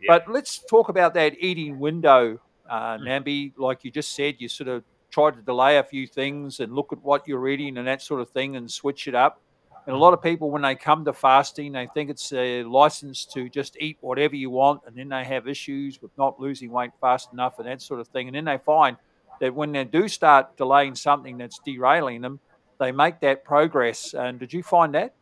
Yeah. 0.00 0.06
But 0.08 0.30
let's 0.30 0.58
talk 0.58 0.88
about 0.88 1.14
that 1.14 1.34
eating 1.38 1.78
window, 1.78 2.40
uh, 2.68 2.98
mm. 2.98 3.02
Nambee. 3.02 3.52
Like 3.56 3.84
you 3.84 3.90
just 3.90 4.14
said, 4.14 4.36
you 4.38 4.48
sort 4.48 4.68
of 4.68 4.82
try 5.10 5.30
to 5.30 5.40
delay 5.42 5.78
a 5.78 5.84
few 5.84 6.06
things 6.06 6.60
and 6.60 6.74
look 6.74 6.92
at 6.92 7.02
what 7.02 7.26
you're 7.26 7.48
eating 7.48 7.78
and 7.78 7.86
that 7.86 8.02
sort 8.02 8.20
of 8.20 8.30
thing 8.30 8.56
and 8.56 8.70
switch 8.70 9.06
it 9.08 9.14
up. 9.14 9.40
And 9.86 9.96
a 9.96 9.98
lot 9.98 10.12
of 10.12 10.22
people, 10.22 10.50
when 10.50 10.62
they 10.62 10.74
come 10.74 11.04
to 11.06 11.12
fasting, 11.12 11.72
they 11.72 11.88
think 11.94 12.10
it's 12.10 12.32
a 12.32 12.62
license 12.64 13.24
to 13.26 13.48
just 13.48 13.76
eat 13.80 13.96
whatever 14.00 14.36
you 14.36 14.50
want, 14.50 14.82
and 14.86 14.94
then 14.94 15.08
they 15.08 15.24
have 15.24 15.48
issues 15.48 16.00
with 16.02 16.10
not 16.18 16.38
losing 16.38 16.70
weight 16.70 16.90
fast 17.00 17.32
enough 17.32 17.58
and 17.58 17.66
that 17.66 17.80
sort 17.80 18.00
of 18.00 18.08
thing. 18.08 18.28
And 18.28 18.36
then 18.36 18.44
they 18.44 18.58
find 18.58 18.96
that 19.40 19.54
when 19.54 19.72
they 19.72 19.84
do 19.84 20.06
start 20.06 20.56
delaying 20.56 20.94
something 20.94 21.38
that's 21.38 21.58
derailing 21.64 22.20
them, 22.20 22.40
they 22.78 22.92
make 22.92 23.20
that 23.20 23.44
progress. 23.44 24.14
And 24.14 24.38
did 24.38 24.52
you 24.52 24.62
find 24.62 24.94
that? 24.94 25.14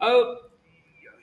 Oh, 0.00 0.36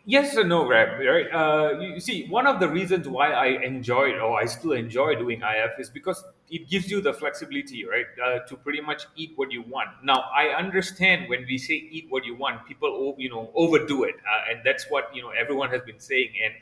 Yes 0.10 0.38
and 0.38 0.48
no, 0.48 0.64
Graham. 0.64 1.06
Right? 1.06 1.28
Uh, 1.34 1.80
you 1.82 2.00
see, 2.00 2.28
one 2.30 2.48
of 2.48 2.62
the 2.62 2.70
reasons 2.70 3.10
why 3.10 3.34
I 3.34 3.62
enjoy 3.62 4.18
or 4.18 4.40
I 4.40 4.46
still 4.46 4.72
enjoy 4.72 5.16
doing 5.16 5.42
IF 5.42 5.78
is 5.80 5.90
because 5.90 6.24
it 6.50 6.70
gives 6.70 6.90
you 6.90 7.02
the 7.02 7.14
flexibility, 7.14 7.86
right, 7.86 8.06
uh, 8.24 8.40
to 8.48 8.56
pretty 8.56 8.82
much 8.82 9.08
eat 9.16 9.34
what 9.36 9.52
you 9.52 9.62
want. 9.64 9.90
Now, 10.04 10.26
I 10.34 10.50
understand 10.50 11.30
when 11.30 11.46
we 11.48 11.58
say 11.58 11.74
eat 11.74 12.08
what 12.10 12.26
you 12.26 12.36
want, 12.36 12.66
people, 12.66 13.16
you 13.18 13.30
know, 13.30 13.52
overdo 13.56 14.04
it, 14.04 14.16
uh, 14.16 14.52
and 14.52 14.62
that's 14.64 14.86
what 14.90 15.14
you 15.16 15.22
know 15.22 15.30
everyone 15.30 15.70
has 15.70 15.82
been 15.82 16.00
saying. 16.00 16.30
And 16.44 16.54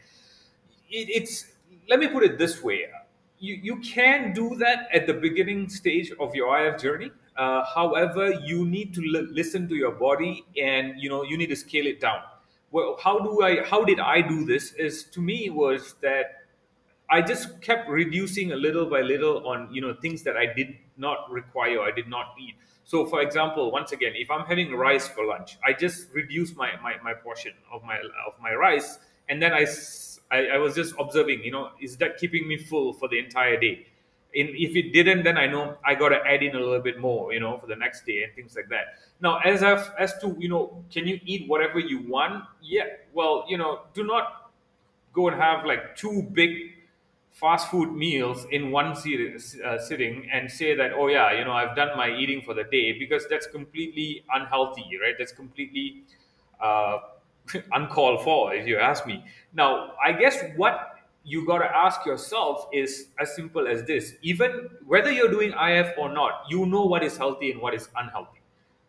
it, 0.90 1.10
it's 1.10 1.46
let 1.90 2.00
me 2.00 2.08
put 2.08 2.24
it 2.24 2.38
this 2.38 2.64
way: 2.64 2.86
you 3.40 3.56
you 3.56 3.76
can 3.78 4.34
do 4.34 4.56
that 4.56 4.88
at 4.94 5.08
the 5.08 5.14
beginning 5.14 5.70
stage 5.70 6.12
of 6.20 6.36
your 6.36 6.58
IF 6.60 6.82
journey. 6.82 7.12
Uh, 7.38 7.64
however, 7.66 8.32
you 8.32 8.66
need 8.66 8.94
to 8.94 9.02
l- 9.02 9.28
listen 9.32 9.68
to 9.70 9.76
your 9.76 9.92
body, 9.92 10.46
and 10.62 10.94
you 10.98 11.10
know 11.10 11.24
you 11.24 11.38
need 11.38 11.50
to 11.50 11.56
scale 11.56 11.86
it 11.86 12.00
down 12.00 12.22
well, 12.76 12.98
how 13.02 13.20
do 13.20 13.42
I, 13.42 13.64
how 13.64 13.86
did 13.86 14.02
I 14.02 14.20
do 14.20 14.44
this? 14.44 14.74
Is 14.74 15.06
to 15.12 15.22
me 15.22 15.50
was 15.50 15.96
that 16.02 16.45
I 17.16 17.22
just 17.22 17.62
kept 17.62 17.90
reducing 17.90 18.52
a 18.52 18.56
little 18.56 18.86
by 18.86 19.02
little 19.02 19.48
on 19.48 19.74
you 19.74 19.82
know 19.82 19.94
things 20.06 20.24
that 20.24 20.36
I 20.36 20.46
did 20.60 20.76
not 20.98 21.32
require, 21.32 21.82
I 21.82 21.92
did 21.92 22.10
not 22.10 22.36
need. 22.38 22.56
So, 22.84 23.06
for 23.06 23.22
example, 23.22 23.72
once 23.72 23.92
again, 23.94 24.14
if 24.16 24.30
I'm 24.30 24.46
having 24.46 24.76
rice 24.76 25.08
for 25.08 25.26
lunch, 25.26 25.58
I 25.66 25.74
just 25.74 26.14
reduce 26.14 26.56
my, 26.56 26.70
my, 26.84 26.94
my 27.04 27.14
portion 27.14 27.54
of 27.74 27.84
my 27.84 27.98
of 28.28 28.34
my 28.42 28.54
rice, 28.54 29.00
and 29.30 29.42
then 29.42 29.54
I, 29.54 29.66
I, 30.30 30.40
I 30.56 30.58
was 30.58 30.76
just 30.76 30.94
observing, 31.00 31.44
you 31.44 31.52
know, 31.52 31.72
is 31.82 31.98
that 31.98 32.18
keeping 32.18 32.48
me 32.48 32.58
full 32.58 32.94
for 32.94 33.08
the 33.08 33.18
entire 33.18 33.60
day? 33.60 33.88
in, 34.36 34.50
if 34.50 34.76
it 34.76 34.92
didn't, 34.92 35.24
then 35.24 35.38
I 35.38 35.48
know 35.48 35.78
I 35.84 35.96
got 35.96 36.10
to 36.10 36.20
add 36.28 36.44
in 36.44 36.56
a 36.56 36.60
little 36.60 36.82
bit 36.82 37.00
more, 37.00 37.34
you 37.34 37.40
know, 37.40 37.58
for 37.58 37.68
the 37.68 37.76
next 37.76 38.06
day 38.06 38.24
and 38.24 38.36
things 38.36 38.56
like 38.56 38.70
that. 38.70 39.00
Now, 39.22 39.40
as 39.40 39.64
as 39.64 40.14
to 40.20 40.36
you 40.38 40.50
know, 40.50 40.84
can 40.92 41.08
you 41.08 41.20
eat 41.26 41.48
whatever 41.48 41.80
you 41.80 42.00
want? 42.02 42.44
Yeah. 42.62 42.84
Well, 43.14 43.46
you 43.48 43.58
know, 43.58 43.82
do 43.94 44.04
not 44.04 44.52
go 45.14 45.30
and 45.30 45.42
have 45.42 45.66
like 45.66 45.96
two 45.96 46.24
big 46.34 46.75
fast 47.36 47.70
food 47.70 47.92
meals 47.94 48.46
in 48.52 48.72
one 48.72 48.96
uh, 48.96 49.78
sitting 49.78 50.30
and 50.32 50.50
say 50.50 50.74
that 50.74 50.92
oh 50.94 51.08
yeah 51.08 51.38
you 51.38 51.44
know 51.44 51.52
i've 51.52 51.76
done 51.76 51.96
my 51.98 52.10
eating 52.10 52.42
for 52.42 52.54
the 52.54 52.64
day 52.64 52.98
because 52.98 53.28
that's 53.30 53.46
completely 53.48 54.24
unhealthy 54.34 54.86
right? 55.02 55.16
That's 55.20 55.34
completely 55.34 56.04
uh, 56.62 57.00
uncalled 57.74 58.24
for 58.24 58.54
if 58.56 58.66
you 58.68 58.78
ask 58.78 59.06
me. 59.06 59.24
Now 59.54 59.94
i 60.04 60.12
guess 60.14 60.42
what 60.56 60.92
you 61.24 61.46
got 61.46 61.58
to 61.60 61.66
ask 61.66 62.06
yourself 62.06 62.68
is 62.72 63.08
as 63.20 63.36
simple 63.36 63.68
as 63.68 63.84
this. 63.84 64.14
Even 64.22 64.70
whether 64.86 65.12
you're 65.12 65.32
doing 65.32 65.54
if 65.58 65.98
or 65.98 66.14
not 66.14 66.44
you 66.50 66.66
know 66.66 66.86
what 66.86 67.04
is 67.04 67.18
healthy 67.18 67.52
and 67.52 67.62
what 67.62 67.74
is 67.74 67.90
unhealthy 67.98 68.35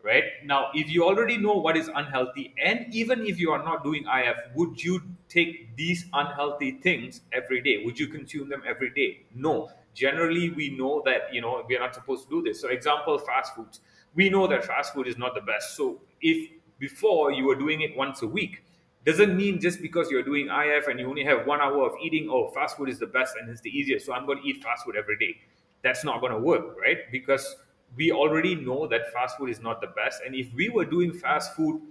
right? 0.07 0.23
Now 0.45 0.69
if 0.73 0.89
you 0.89 1.03
already 1.03 1.37
know 1.37 1.53
what 1.53 1.77
is 1.77 1.89
unhealthy 1.93 2.53
and 2.63 2.93
even 2.95 3.25
if 3.25 3.39
you 3.39 3.51
are 3.51 3.63
not 3.63 3.83
doing 3.83 4.05
if 4.07 4.37
would 4.55 4.81
you 4.83 5.01
take 5.29 5.75
these 5.75 6.05
unhealthy 6.13 6.71
things 6.71 7.21
every 7.33 7.61
day? 7.61 7.83
Would 7.85 7.99
you 7.99 8.07
consume 8.07 8.49
them 8.49 8.63
every 8.67 8.91
day? 8.91 9.23
No. 9.35 9.69
Generally 9.93 10.51
we 10.51 10.69
know 10.69 11.01
that 11.05 11.33
you 11.33 11.41
know 11.41 11.63
we're 11.67 11.79
not 11.79 11.93
supposed 11.93 12.23
to 12.23 12.29
do 12.29 12.41
this. 12.41 12.61
So 12.61 12.69
example 12.69 13.17
fast 13.19 13.55
foods. 13.55 13.81
We 14.15 14.29
know 14.29 14.47
that 14.47 14.63
fast 14.63 14.93
food 14.93 15.07
is 15.07 15.17
not 15.17 15.35
the 15.35 15.41
best. 15.41 15.75
So 15.75 16.01
if 16.21 16.49
before 16.79 17.31
you 17.31 17.45
were 17.45 17.55
doing 17.55 17.81
it 17.81 17.95
once 17.97 18.21
a 18.21 18.27
week 18.27 18.63
doesn't 19.05 19.35
mean 19.35 19.59
just 19.59 19.81
because 19.81 20.11
you're 20.11 20.23
doing 20.23 20.47
if 20.51 20.87
and 20.87 20.99
you 20.99 21.09
only 21.09 21.23
have 21.23 21.47
one 21.47 21.61
hour 21.61 21.85
of 21.85 21.93
eating 22.03 22.27
oh 22.29 22.49
fast 22.49 22.77
food 22.77 22.89
is 22.89 22.99
the 22.99 23.07
best 23.07 23.35
and 23.39 23.49
it's 23.49 23.61
the 23.61 23.69
easiest 23.69 24.05
so 24.05 24.13
i'm 24.13 24.25
going 24.25 24.37
to 24.41 24.47
eat 24.47 24.61
fast 24.63 24.85
food 24.85 24.95
every 24.95 25.17
day. 25.17 25.35
That's 25.83 26.03
not 26.03 26.19
going 26.21 26.33
to 26.33 26.39
work 26.39 26.75
right? 26.79 26.97
Because 27.11 27.55
we 27.95 28.11
already 28.11 28.55
know 28.55 28.87
that 28.87 29.11
fast 29.11 29.37
food 29.37 29.49
is 29.49 29.59
not 29.59 29.81
the 29.81 29.87
best. 29.87 30.21
And 30.25 30.35
if 30.35 30.53
we 30.53 30.69
were 30.69 30.85
doing 30.85 31.13
fast 31.13 31.55
food 31.55 31.81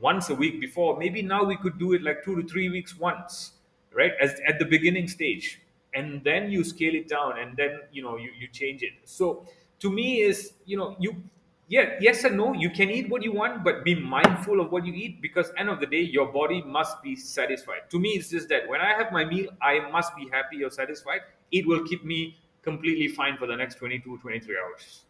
once 0.00 0.30
a 0.30 0.34
week 0.34 0.60
before, 0.60 0.98
maybe 0.98 1.22
now 1.22 1.44
we 1.44 1.56
could 1.56 1.78
do 1.78 1.92
it 1.92 2.02
like 2.02 2.24
two 2.24 2.40
to 2.40 2.46
three 2.48 2.68
weeks 2.68 2.96
once, 2.98 3.52
right? 3.92 4.12
As 4.20 4.40
at 4.46 4.58
the 4.58 4.64
beginning 4.64 5.08
stage. 5.08 5.60
And 5.94 6.22
then 6.22 6.50
you 6.50 6.62
scale 6.62 6.94
it 6.94 7.08
down 7.08 7.38
and 7.38 7.56
then 7.56 7.80
you 7.90 8.02
know 8.02 8.16
you, 8.16 8.30
you 8.38 8.48
change 8.48 8.82
it. 8.82 8.92
So 9.06 9.46
to 9.80 9.90
me 9.90 10.20
is, 10.20 10.52
you 10.66 10.76
know, 10.76 10.94
you 10.98 11.22
yeah, 11.68 11.96
yes 12.00 12.22
and 12.22 12.36
no. 12.36 12.52
You 12.52 12.70
can 12.70 12.90
eat 12.90 13.08
what 13.08 13.24
you 13.24 13.32
want, 13.32 13.64
but 13.64 13.82
be 13.82 13.94
mindful 13.94 14.60
of 14.60 14.70
what 14.70 14.86
you 14.86 14.92
eat 14.92 15.20
because 15.20 15.50
end 15.56 15.68
of 15.68 15.80
the 15.80 15.86
day, 15.86 16.00
your 16.00 16.26
body 16.32 16.62
must 16.62 17.02
be 17.02 17.16
satisfied. 17.16 17.90
To 17.90 17.98
me, 17.98 18.10
it's 18.10 18.30
just 18.30 18.48
that 18.50 18.68
when 18.68 18.80
I 18.80 18.92
have 18.92 19.10
my 19.10 19.24
meal, 19.24 19.48
I 19.60 19.80
must 19.90 20.14
be 20.14 20.28
happy 20.30 20.62
or 20.62 20.70
satisfied. 20.70 21.22
It 21.50 21.66
will 21.66 21.84
keep 21.84 22.04
me 22.04 22.38
completely 22.62 23.08
fine 23.08 23.36
for 23.36 23.46
the 23.46 23.56
next 23.56 23.76
22, 23.76 24.18
23 24.18 24.56
hours. 24.56 25.05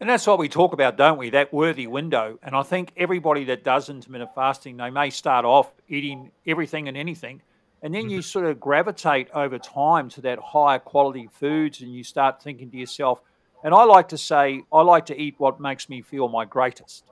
And 0.00 0.08
that's 0.08 0.26
what 0.26 0.38
we 0.38 0.48
talk 0.48 0.72
about, 0.72 0.96
don't 0.96 1.18
we? 1.18 1.30
That 1.30 1.52
worthy 1.52 1.88
window. 1.88 2.38
And 2.42 2.54
I 2.54 2.62
think 2.62 2.92
everybody 2.96 3.44
that 3.44 3.64
does 3.64 3.88
intermittent 3.88 4.34
fasting, 4.34 4.76
they 4.76 4.90
may 4.90 5.10
start 5.10 5.44
off 5.44 5.72
eating 5.88 6.30
everything 6.46 6.86
and 6.86 6.96
anything. 6.96 7.42
And 7.82 7.94
then 7.94 8.08
you 8.08 8.18
mm-hmm. 8.18 8.24
sort 8.24 8.46
of 8.46 8.60
gravitate 8.60 9.28
over 9.34 9.58
time 9.58 10.08
to 10.10 10.20
that 10.22 10.38
higher 10.38 10.78
quality 10.78 11.28
foods 11.32 11.80
and 11.80 11.92
you 11.92 12.04
start 12.04 12.42
thinking 12.42 12.70
to 12.70 12.76
yourself, 12.76 13.20
and 13.64 13.74
I 13.74 13.84
like 13.84 14.08
to 14.08 14.18
say, 14.18 14.62
I 14.72 14.82
like 14.82 15.06
to 15.06 15.20
eat 15.20 15.34
what 15.38 15.58
makes 15.60 15.88
me 15.88 16.02
feel 16.02 16.28
my 16.28 16.44
greatest. 16.44 17.04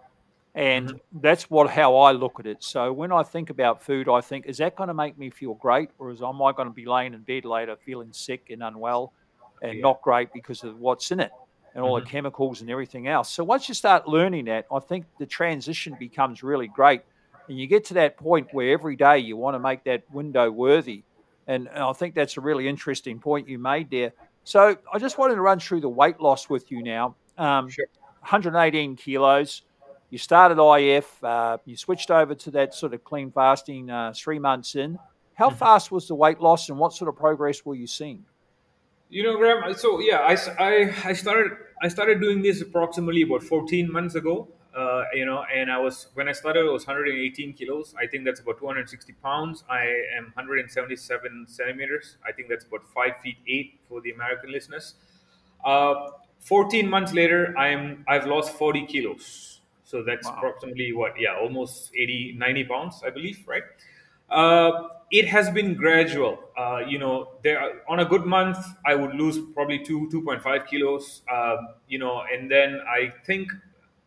And 0.55 0.88
mm-hmm. 0.88 1.20
that's 1.20 1.51
what 1.51 1.68
how 1.68 1.96
I 1.96 2.12
look 2.12 2.38
at 2.40 2.46
it. 2.46 2.62
So 2.62 2.92
when 2.92 3.12
I 3.12 3.22
think 3.22 3.51
about 3.51 3.83
food, 3.83 4.09
I 4.09 4.20
think, 4.20 4.46
is 4.46 4.59
that 4.59 4.77
going 4.77 4.88
to 4.88 4.94
make 4.94 5.18
me 5.18 5.29
feel 5.29 5.55
great? 5.55 5.90
Or 5.99 6.11
is 6.11 6.22
am 6.22 6.40
I 6.40 6.53
going 6.53 6.68
to 6.68 6.75
be 6.75 6.87
laying 6.87 7.14
in 7.14 7.20
bed 7.22 7.44
later 7.44 7.77
feeling 7.85 8.12
sick 8.12 8.46
and 8.51 8.62
unwell 8.62 9.12
and 9.61 9.75
yeah. 9.75 9.83
not 9.83 10.03
great 10.03 10.33
because 10.33 10.62
of 10.62 10.79
what's 10.79 11.11
in 11.11 11.20
it? 11.20 11.33
And 11.77 11.85
all 11.85 11.95
mm-hmm. 11.95 12.07
the 12.07 12.11
chemicals 12.11 12.62
and 12.62 12.71
everything 12.71 13.07
else. 13.07 13.31
So 13.31 13.45
once 13.45 13.69
you 13.69 13.75
start 13.75 14.09
learning 14.09 14.47
that, 14.47 14.67
I 14.73 14.81
think 14.81 15.05
the 15.19 15.27
transition 15.27 15.95
becomes 16.01 16.43
really 16.43 16.69
great. 16.69 17.03
And 17.49 17.59
you 17.59 17.67
get 17.67 17.85
to 17.87 17.95
that 17.95 18.17
point 18.17 18.49
where 18.53 18.73
every 18.73 18.97
day 18.97 19.19
you 19.19 19.37
want 19.37 19.55
to 19.55 19.59
make 19.59 19.85
that 19.85 20.03
window 20.11 20.51
worthy. 20.51 21.05
And 21.47 21.69
I 21.69 21.93
think 21.93 22.15
that's 22.15 22.39
a 22.39 22.41
really 22.41 22.67
interesting 22.67 23.21
point 23.21 23.47
you 23.47 23.59
made 23.59 23.91
there. 23.91 24.12
So 24.43 24.77
I 24.93 24.99
just 24.99 25.19
wanted 25.19 25.35
to 25.35 25.43
run 25.43 25.61
through 25.61 25.83
the 25.83 25.89
weight 25.89 26.19
loss 26.19 26.49
with 26.49 26.73
you 26.73 26.83
now. 26.83 27.15
Um, 27.37 27.69
sure. 27.69 27.85
118 28.21 28.97
kilos. 28.97 29.62
You 30.09 30.19
started 30.19 30.59
IF. 30.59 31.23
Uh, 31.23 31.59
you 31.67 31.77
switched 31.77 32.11
over 32.11 32.35
to 32.35 32.51
that 32.53 32.75
sort 32.75 32.95
of 32.95 33.05
clean 33.05 33.31
fasting 33.31 33.91
uh, 33.91 34.15
three 34.17 34.39
months 34.39 34.77
in. 34.77 34.99
How 35.35 35.51
mm-hmm. 35.51 35.59
fast 35.59 35.93
was 35.93 36.09
the 36.09 36.15
weight 36.15 36.41
loss, 36.41 36.71
and 36.71 36.79
what 36.79 36.95
sort 36.95 37.11
of 37.11 37.17
progress 37.17 37.65
were 37.67 37.75
you 37.75 37.87
seeing? 37.87 38.25
You 39.11 39.25
know, 39.25 39.37
Graham. 39.37 39.75
So 39.75 40.01
yeah, 40.01 40.21
I, 40.21 40.37
I, 40.59 40.95
I 41.05 41.12
started 41.12 41.53
I 41.83 41.89
started 41.89 42.21
doing 42.21 42.43
this 42.43 42.61
approximately 42.62 43.23
about 43.23 43.43
14 43.43 43.91
months 43.91 44.15
ago. 44.15 44.49
Uh, 44.77 45.05
you 45.15 45.25
know, 45.25 45.43
and 45.55 45.71
I 45.71 45.79
was 45.79 46.09
when 46.15 46.29
I 46.29 46.33
started, 46.33 46.67
I 46.67 46.71
was 46.71 46.87
118 46.87 47.55
kilos. 47.55 47.95
I 47.99 48.07
think 48.07 48.27
that's 48.27 48.41
about 48.41 48.59
260 48.59 49.15
pounds. 49.23 49.65
I 49.71 49.85
am 50.17 50.25
177 50.35 51.47
centimeters. 51.49 52.17
I 52.27 52.33
think 52.33 52.49
that's 52.49 52.67
about 52.67 52.85
five 52.95 53.19
feet 53.23 53.39
eight 53.49 53.81
for 53.89 54.03
the 54.03 54.11
American 54.11 54.53
listeners. 54.53 54.95
Uh, 55.65 56.11
14 56.41 56.89
months 56.89 57.15
later, 57.15 57.57
I'm 57.57 58.05
I've 58.07 58.27
lost 58.27 58.53
40 58.53 58.85
kilos. 58.87 59.61
So 59.85 60.03
that's 60.03 60.27
wow. 60.27 60.35
approximately 60.37 60.93
what? 60.93 61.19
Yeah, 61.19 61.37
almost 61.41 61.93
80, 61.95 62.35
90 62.37 62.65
pounds, 62.65 63.03
I 63.07 63.11
believe, 63.11 63.45
right? 63.47 63.62
Uh, 64.29 64.89
it 65.11 65.27
has 65.29 65.51
been 65.51 65.75
gradual. 65.75 66.38
Uh, 66.57 66.79
you 66.87 66.99
know, 66.99 67.29
there 67.42 67.83
on 67.88 68.01
a 68.01 68.05
good 68.05 68.25
month, 68.25 68.59
I 68.85 68.95
would 68.95 69.14
lose 69.14 69.38
probably 69.55 69.79
two, 69.79 70.09
two 70.11 70.23
point 70.23 70.42
five 70.42 70.66
kilos. 70.66 71.23
Um, 71.33 71.69
you 71.88 71.99
know, 71.99 72.23
and 72.33 72.51
then 72.51 72.81
I 72.88 73.12
think 73.25 73.51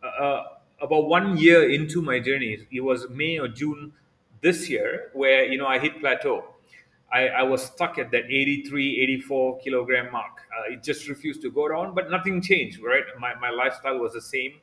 uh, 0.04 0.24
uh, 0.24 0.44
about 0.82 1.08
one 1.08 1.38
year 1.38 1.70
into 1.70 2.02
my 2.02 2.20
journey, 2.20 2.68
it 2.72 2.82
was 2.82 3.10
May 3.10 3.38
or 3.40 3.48
June 3.48 3.94
this 4.42 4.70
year, 4.70 5.10
where 5.14 5.46
you 5.46 5.58
know 5.58 5.68
I 5.68 5.80
hit 5.80 6.00
plateau. 6.00 6.44
I, 7.12 7.28
I 7.30 7.44
was 7.44 7.64
stuck 7.66 7.98
at 7.98 8.12
that 8.12 8.26
83, 8.26 9.02
84 9.02 9.60
kilogram 9.60 10.12
mark. 10.12 10.42
Uh, 10.56 10.74
it 10.74 10.84
just 10.84 11.08
refused 11.08 11.42
to 11.42 11.50
go 11.50 11.68
down, 11.68 11.96
but 11.96 12.12
nothing 12.12 12.42
changed. 12.42 12.80
Right, 12.82 13.04
my 13.20 13.36
my 13.36 13.50
lifestyle 13.50 14.00
was 14.00 14.14
the 14.14 14.22
same. 14.22 14.54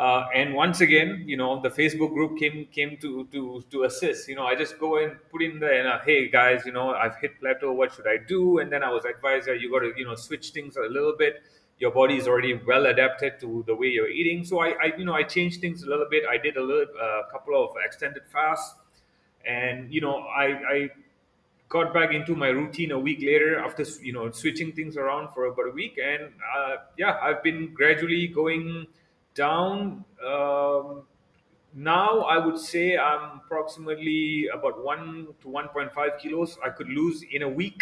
Uh, 0.00 0.26
and 0.34 0.54
once 0.54 0.80
again, 0.80 1.22
you 1.26 1.36
know, 1.36 1.60
the 1.60 1.68
Facebook 1.68 2.14
group 2.14 2.38
came 2.38 2.66
came 2.72 2.96
to 3.02 3.26
to 3.32 3.62
to 3.70 3.82
assist. 3.84 4.28
You 4.28 4.34
know, 4.34 4.46
I 4.46 4.54
just 4.54 4.78
go 4.78 4.96
and 4.96 5.16
put 5.30 5.42
in 5.42 5.58
there, 5.60 5.74
and 5.78 6.00
hey 6.06 6.26
guys, 6.30 6.64
you 6.64 6.72
know, 6.72 6.94
I've 6.94 7.16
hit 7.16 7.38
plateau. 7.38 7.72
What 7.72 7.92
should 7.92 8.06
I 8.08 8.16
do? 8.16 8.60
And 8.60 8.72
then 8.72 8.82
I 8.82 8.90
was 8.90 9.04
advised 9.04 9.46
that 9.48 9.60
you 9.60 9.70
got 9.70 9.80
to 9.80 9.92
you 9.98 10.06
know 10.06 10.14
switch 10.14 10.52
things 10.52 10.76
a 10.76 10.88
little 10.88 11.14
bit. 11.18 11.42
Your 11.80 11.90
body 11.90 12.16
is 12.16 12.26
already 12.26 12.54
well 12.54 12.86
adapted 12.86 13.38
to 13.40 13.62
the 13.66 13.74
way 13.74 13.88
you're 13.88 14.08
eating. 14.08 14.42
So 14.42 14.60
I, 14.60 14.68
I 14.84 14.92
you 14.96 15.04
know 15.04 15.12
I 15.12 15.22
changed 15.22 15.60
things 15.60 15.82
a 15.82 15.90
little 15.90 16.08
bit. 16.10 16.24
I 16.30 16.38
did 16.38 16.56
a 16.56 16.62
little 16.62 16.94
uh, 17.08 17.28
couple 17.30 17.62
of 17.62 17.76
extended 17.84 18.22
fasts, 18.32 18.76
and 19.44 19.92
you 19.92 20.00
know 20.00 20.16
I 20.44 20.46
I 20.76 20.90
got 21.68 21.92
back 21.92 22.14
into 22.14 22.34
my 22.34 22.48
routine 22.48 22.92
a 22.92 22.98
week 22.98 23.20
later 23.20 23.58
after 23.58 23.84
you 24.00 24.14
know 24.14 24.30
switching 24.30 24.72
things 24.72 24.96
around 24.96 25.28
for 25.34 25.44
about 25.44 25.68
a 25.68 25.70
week 25.70 26.00
and 26.04 26.32
uh, 26.56 26.76
yeah 26.98 27.16
i've 27.22 27.44
been 27.44 27.72
gradually 27.72 28.26
going 28.26 28.88
down. 29.34 30.04
Um, 30.26 31.04
now 31.74 32.20
I 32.22 32.38
would 32.44 32.58
say 32.58 32.96
I'm 32.98 33.40
approximately 33.44 34.48
about 34.52 34.82
one 34.84 35.28
to 35.42 35.48
1.5 35.48 36.18
kilos 36.18 36.58
I 36.64 36.70
could 36.70 36.88
lose 36.88 37.22
in 37.30 37.42
a 37.42 37.48
week, 37.48 37.80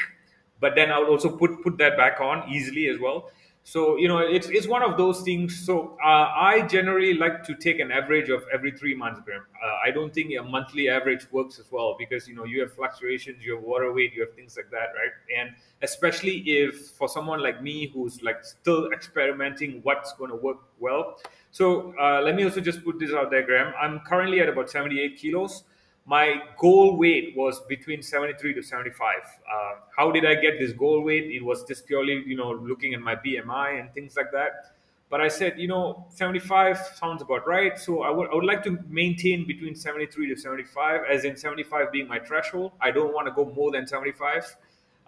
but 0.60 0.74
then 0.74 0.90
I 0.92 0.98
would 0.98 1.08
also 1.08 1.36
put 1.36 1.62
put 1.62 1.78
that 1.78 1.96
back 1.96 2.20
on 2.20 2.48
easily 2.50 2.88
as 2.88 2.98
well. 2.98 3.30
So 3.70 3.98
you 3.98 4.08
know 4.08 4.18
it's 4.18 4.48
it's 4.48 4.66
one 4.66 4.82
of 4.82 4.96
those 4.96 5.20
things. 5.22 5.54
So 5.66 5.98
uh, 6.02 6.28
I 6.50 6.66
generally 6.66 7.12
like 7.14 7.42
to 7.44 7.54
take 7.54 7.80
an 7.80 7.90
average 7.92 8.30
of 8.30 8.44
every 8.52 8.72
three 8.72 8.94
months, 8.94 9.20
Graham. 9.24 9.44
Uh, 9.62 9.76
I 9.86 9.90
don't 9.90 10.12
think 10.14 10.32
a 10.38 10.42
monthly 10.42 10.88
average 10.88 11.30
works 11.32 11.58
as 11.58 11.66
well 11.70 11.94
because 11.98 12.26
you 12.26 12.34
know 12.34 12.44
you 12.44 12.60
have 12.62 12.72
fluctuations, 12.72 13.44
you 13.44 13.56
have 13.56 13.62
water 13.62 13.92
weight, 13.92 14.14
you 14.14 14.22
have 14.22 14.34
things 14.34 14.56
like 14.56 14.70
that, 14.70 14.88
right? 15.00 15.12
And 15.38 15.50
especially 15.82 16.38
if 16.60 16.92
for 16.98 17.08
someone 17.08 17.42
like 17.42 17.62
me 17.62 17.90
who's 17.92 18.22
like 18.22 18.42
still 18.42 18.90
experimenting 18.90 19.80
what's 19.82 20.14
going 20.14 20.30
to 20.30 20.36
work 20.36 20.58
well 20.80 21.18
so 21.50 21.94
uh, 21.98 22.20
let 22.22 22.34
me 22.34 22.44
also 22.44 22.60
just 22.60 22.84
put 22.84 22.98
this 22.98 23.12
out 23.12 23.30
there, 23.30 23.42
Graham. 23.42 23.72
I'm 23.80 24.00
currently 24.00 24.40
at 24.40 24.48
about 24.48 24.70
78 24.70 25.16
kilos. 25.18 25.64
My 26.08 26.40
goal 26.58 26.96
weight 26.96 27.34
was 27.36 27.60
between 27.68 28.00
73 28.00 28.54
to 28.54 28.62
75. 28.62 29.16
Uh, 29.18 29.74
how 29.94 30.10
did 30.10 30.24
I 30.24 30.36
get 30.36 30.58
this 30.58 30.72
goal 30.72 31.02
weight? 31.02 31.24
It 31.30 31.44
was 31.44 31.64
just 31.64 31.86
purely, 31.86 32.22
you 32.26 32.34
know, 32.34 32.52
looking 32.52 32.94
at 32.94 33.00
my 33.00 33.14
BMI 33.14 33.78
and 33.78 33.92
things 33.92 34.16
like 34.16 34.32
that. 34.32 34.72
But 35.10 35.20
I 35.20 35.28
said, 35.28 35.58
you 35.58 35.68
know, 35.68 36.06
75 36.14 36.78
sounds 36.78 37.20
about 37.20 37.46
right. 37.46 37.78
So 37.78 38.00
I 38.00 38.10
would, 38.10 38.30
I 38.30 38.36
would 38.36 38.46
like 38.46 38.62
to 38.64 38.78
maintain 38.88 39.46
between 39.46 39.74
73 39.74 40.34
to 40.34 40.40
75, 40.40 41.02
as 41.10 41.26
in 41.26 41.36
75 41.36 41.92
being 41.92 42.08
my 42.08 42.18
threshold. 42.18 42.72
I 42.80 42.90
don't 42.90 43.12
want 43.12 43.26
to 43.26 43.32
go 43.32 43.44
more 43.44 43.70
than 43.70 43.86
75. 43.86 44.56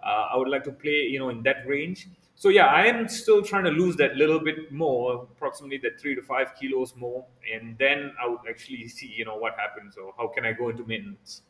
Uh, 0.03 0.05
I 0.05 0.37
would 0.37 0.49
like 0.49 0.63
to 0.65 0.71
play, 0.71 1.07
you 1.09 1.17
know, 1.17 1.29
in 1.29 1.41
that 1.43 1.67
range 1.67 2.09
so 2.41 2.49
yeah, 2.49 2.65
I 2.65 2.87
am 2.87 3.07
still 3.07 3.43
trying 3.43 3.65
to 3.65 3.69
lose 3.69 3.95
that 3.97 4.15
little 4.15 4.39
bit 4.39 4.71
more, 4.71 5.27
approximately 5.31 5.77
that 5.83 6.01
three 6.01 6.15
to 6.15 6.23
five 6.23 6.55
kilos 6.59 6.95
more, 6.95 7.23
and 7.53 7.77
then 7.77 8.13
I 8.19 8.27
would 8.27 8.39
actually 8.49 8.87
see, 8.87 9.13
you 9.15 9.25
know, 9.25 9.35
what 9.35 9.53
happens 9.59 9.95
or 9.95 10.11
how 10.17 10.27
can 10.29 10.43
I 10.43 10.53
go 10.53 10.69
into 10.69 10.83
maintenance. 10.83 11.43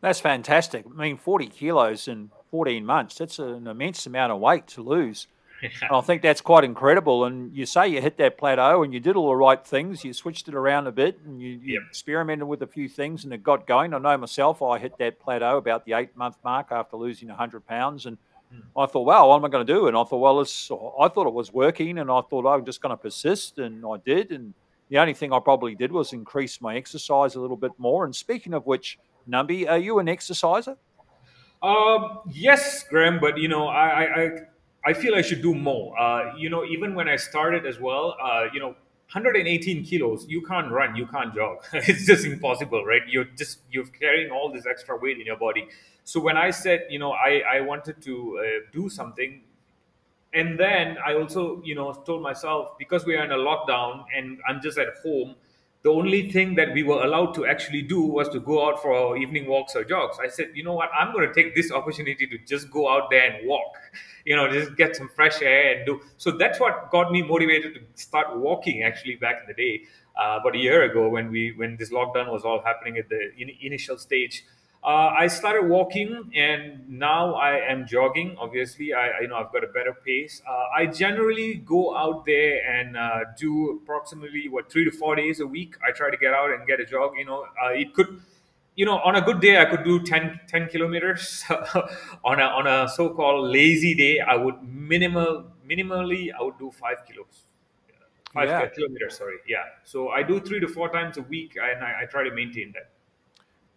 That's 0.00 0.18
fantastic. 0.18 0.84
I 0.84 1.00
mean, 1.00 1.16
40 1.16 1.46
kilos 1.46 2.08
in 2.08 2.32
14 2.50 2.84
months, 2.84 3.18
that's 3.18 3.38
an 3.38 3.68
immense 3.68 4.04
amount 4.04 4.32
of 4.32 4.40
weight 4.40 4.66
to 4.68 4.82
lose. 4.82 5.28
I 5.92 6.00
think 6.00 6.22
that's 6.22 6.40
quite 6.40 6.64
incredible. 6.64 7.24
And 7.24 7.54
you 7.54 7.64
say 7.64 7.86
you 7.86 8.02
hit 8.02 8.16
that 8.16 8.36
plateau 8.36 8.82
and 8.82 8.92
you 8.92 8.98
did 8.98 9.14
all 9.14 9.28
the 9.28 9.36
right 9.36 9.64
things. 9.64 10.04
You 10.04 10.12
switched 10.12 10.48
it 10.48 10.56
around 10.56 10.88
a 10.88 10.92
bit 10.92 11.20
and 11.24 11.40
you, 11.40 11.50
you 11.50 11.74
yep. 11.74 11.82
experimented 11.88 12.48
with 12.48 12.62
a 12.62 12.66
few 12.66 12.88
things 12.88 13.22
and 13.22 13.32
it 13.32 13.44
got 13.44 13.64
going. 13.64 13.94
I 13.94 13.98
know 13.98 14.18
myself, 14.18 14.60
I 14.60 14.80
hit 14.80 14.98
that 14.98 15.20
plateau 15.20 15.56
about 15.56 15.84
the 15.84 15.92
eight 15.92 16.16
month 16.16 16.34
mark 16.42 16.72
after 16.72 16.96
losing 16.96 17.28
100 17.28 17.64
pounds. 17.64 18.06
And. 18.06 18.18
I 18.76 18.86
thought, 18.86 19.02
wow, 19.02 19.28
what 19.28 19.36
am 19.36 19.44
I 19.44 19.48
going 19.48 19.66
to 19.66 19.72
do? 19.72 19.86
And 19.86 19.96
I 19.96 20.04
thought, 20.04 20.18
well, 20.18 20.40
I 20.40 21.08
thought 21.08 21.26
it 21.26 21.32
was 21.32 21.52
working 21.52 21.98
and 21.98 22.10
I 22.10 22.20
thought 22.22 22.46
I'm 22.46 22.64
just 22.64 22.80
going 22.80 22.90
to 22.90 22.96
persist. 22.96 23.58
And 23.58 23.84
I 23.84 23.96
did. 24.04 24.32
And 24.32 24.54
the 24.88 24.98
only 24.98 25.14
thing 25.14 25.32
I 25.32 25.38
probably 25.38 25.74
did 25.74 25.92
was 25.92 26.12
increase 26.12 26.60
my 26.60 26.76
exercise 26.76 27.34
a 27.34 27.40
little 27.40 27.56
bit 27.56 27.72
more. 27.78 28.04
And 28.04 28.14
speaking 28.14 28.54
of 28.54 28.66
which, 28.66 28.98
Nambee, 29.28 29.68
are 29.68 29.78
you 29.78 29.98
an 29.98 30.08
exerciser? 30.08 30.76
Um, 31.62 32.20
yes, 32.30 32.84
Graham, 32.88 33.20
but 33.20 33.36
you 33.36 33.48
know, 33.48 33.68
I, 33.68 34.22
I, 34.22 34.30
I 34.86 34.92
feel 34.94 35.14
I 35.14 35.20
should 35.20 35.42
do 35.42 35.54
more. 35.54 35.98
Uh, 36.00 36.34
you 36.36 36.48
know, 36.48 36.64
even 36.64 36.94
when 36.94 37.08
I 37.08 37.16
started 37.16 37.66
as 37.66 37.78
well, 37.78 38.16
uh, 38.22 38.44
you 38.52 38.60
know, 38.60 38.74
118 39.12 39.84
kilos, 39.84 40.24
you 40.28 40.40
can't 40.42 40.70
run, 40.70 40.94
you 40.94 41.06
can't 41.06 41.34
jog. 41.34 41.58
it's 41.72 42.06
just 42.06 42.24
impossible, 42.24 42.84
right? 42.84 43.02
You're 43.08 43.24
just 43.24 43.58
you're 43.70 43.86
carrying 43.86 44.30
all 44.30 44.52
this 44.52 44.66
extra 44.66 44.96
weight 44.96 45.18
in 45.18 45.26
your 45.26 45.36
body. 45.36 45.66
So 46.04 46.20
when 46.20 46.36
I 46.36 46.50
said, 46.50 46.86
you 46.90 46.98
know, 46.98 47.12
I 47.12 47.42
I 47.56 47.60
wanted 47.60 48.00
to 48.02 48.38
uh, 48.38 48.70
do 48.72 48.88
something, 48.88 49.42
and 50.32 50.58
then 50.58 50.96
I 51.04 51.14
also, 51.14 51.60
you 51.64 51.74
know, 51.74 51.92
told 51.92 52.22
myself 52.22 52.78
because 52.78 53.04
we 53.04 53.16
are 53.16 53.24
in 53.24 53.32
a 53.32 53.36
lockdown 53.36 54.04
and 54.16 54.38
I'm 54.48 54.60
just 54.62 54.78
at 54.78 54.88
home 55.02 55.34
the 55.82 55.90
only 55.90 56.30
thing 56.30 56.54
that 56.56 56.74
we 56.74 56.82
were 56.82 57.02
allowed 57.02 57.34
to 57.34 57.46
actually 57.46 57.80
do 57.82 58.02
was 58.02 58.28
to 58.28 58.40
go 58.40 58.68
out 58.68 58.82
for 58.82 58.94
our 58.94 59.16
evening 59.16 59.46
walks 59.46 59.74
or 59.74 59.82
jogs. 59.82 60.18
I 60.22 60.28
said, 60.28 60.50
you 60.54 60.62
know 60.62 60.74
what, 60.74 60.90
I'm 60.98 61.12
going 61.12 61.26
to 61.26 61.32
take 61.32 61.54
this 61.54 61.72
opportunity 61.72 62.26
to 62.26 62.38
just 62.46 62.70
go 62.70 62.90
out 62.90 63.08
there 63.10 63.30
and 63.30 63.48
walk, 63.48 63.72
you 64.26 64.36
know, 64.36 64.50
just 64.50 64.76
get 64.76 64.94
some 64.94 65.08
fresh 65.08 65.40
air 65.40 65.76
and 65.76 65.86
do. 65.86 66.00
So 66.18 66.32
that's 66.32 66.60
what 66.60 66.90
got 66.90 67.10
me 67.10 67.22
motivated 67.22 67.74
to 67.74 67.80
start 67.94 68.36
walking 68.36 68.82
actually 68.82 69.16
back 69.16 69.36
in 69.40 69.46
the 69.48 69.54
day, 69.54 69.82
uh, 70.20 70.38
about 70.40 70.54
a 70.54 70.58
year 70.58 70.82
ago 70.82 71.08
when 71.08 71.30
we 71.30 71.52
when 71.52 71.76
this 71.78 71.90
lockdown 71.90 72.30
was 72.30 72.44
all 72.44 72.60
happening 72.62 72.98
at 72.98 73.08
the 73.08 73.32
in, 73.38 73.50
initial 73.62 73.96
stage. 73.96 74.44
Uh, 74.82 75.12
I 75.18 75.26
started 75.26 75.68
walking, 75.68 76.30
and 76.34 76.88
now 76.88 77.34
I 77.34 77.70
am 77.70 77.86
jogging. 77.86 78.34
Obviously, 78.38 78.94
I, 78.94 79.08
I 79.08 79.20
you 79.20 79.28
know 79.28 79.36
I've 79.36 79.52
got 79.52 79.62
a 79.62 79.66
better 79.66 79.92
pace. 79.92 80.40
Uh, 80.48 80.64
I 80.74 80.86
generally 80.86 81.56
go 81.56 81.94
out 81.94 82.24
there 82.24 82.62
and 82.66 82.96
uh, 82.96 83.20
do 83.36 83.78
approximately 83.82 84.48
what 84.48 84.72
three 84.72 84.86
to 84.86 84.90
four 84.90 85.16
days 85.16 85.40
a 85.40 85.46
week. 85.46 85.76
I 85.86 85.92
try 85.92 86.10
to 86.10 86.16
get 86.16 86.32
out 86.32 86.50
and 86.50 86.66
get 86.66 86.80
a 86.80 86.86
jog. 86.86 87.12
You 87.18 87.26
know, 87.26 87.44
uh, 87.62 87.72
it 87.72 87.92
could, 87.92 88.22
you 88.74 88.86
know, 88.86 89.00
on 89.00 89.16
a 89.16 89.20
good 89.20 89.40
day 89.40 89.60
I 89.60 89.66
could 89.66 89.84
do 89.84 90.00
10, 90.02 90.40
10 90.48 90.68
kilometers. 90.68 91.44
on 92.24 92.40
a 92.40 92.44
on 92.44 92.66
a 92.66 92.88
so-called 92.88 93.50
lazy 93.50 93.94
day, 93.94 94.20
I 94.20 94.36
would 94.36 94.62
minimal 94.62 95.44
minimally 95.68 96.30
I 96.32 96.42
would 96.42 96.58
do 96.58 96.70
five 96.70 97.04
kilos. 97.06 97.44
Five 98.32 98.48
yeah. 98.48 98.66
kilometers, 98.68 99.18
sorry. 99.18 99.36
Yeah. 99.46 99.64
So 99.84 100.08
I 100.08 100.22
do 100.22 100.40
three 100.40 100.60
to 100.60 100.68
four 100.68 100.88
times 100.88 101.18
a 101.18 101.22
week, 101.22 101.56
and 101.60 101.84
I, 101.84 102.02
I 102.02 102.04
try 102.06 102.24
to 102.24 102.34
maintain 102.34 102.72
that. 102.72 102.90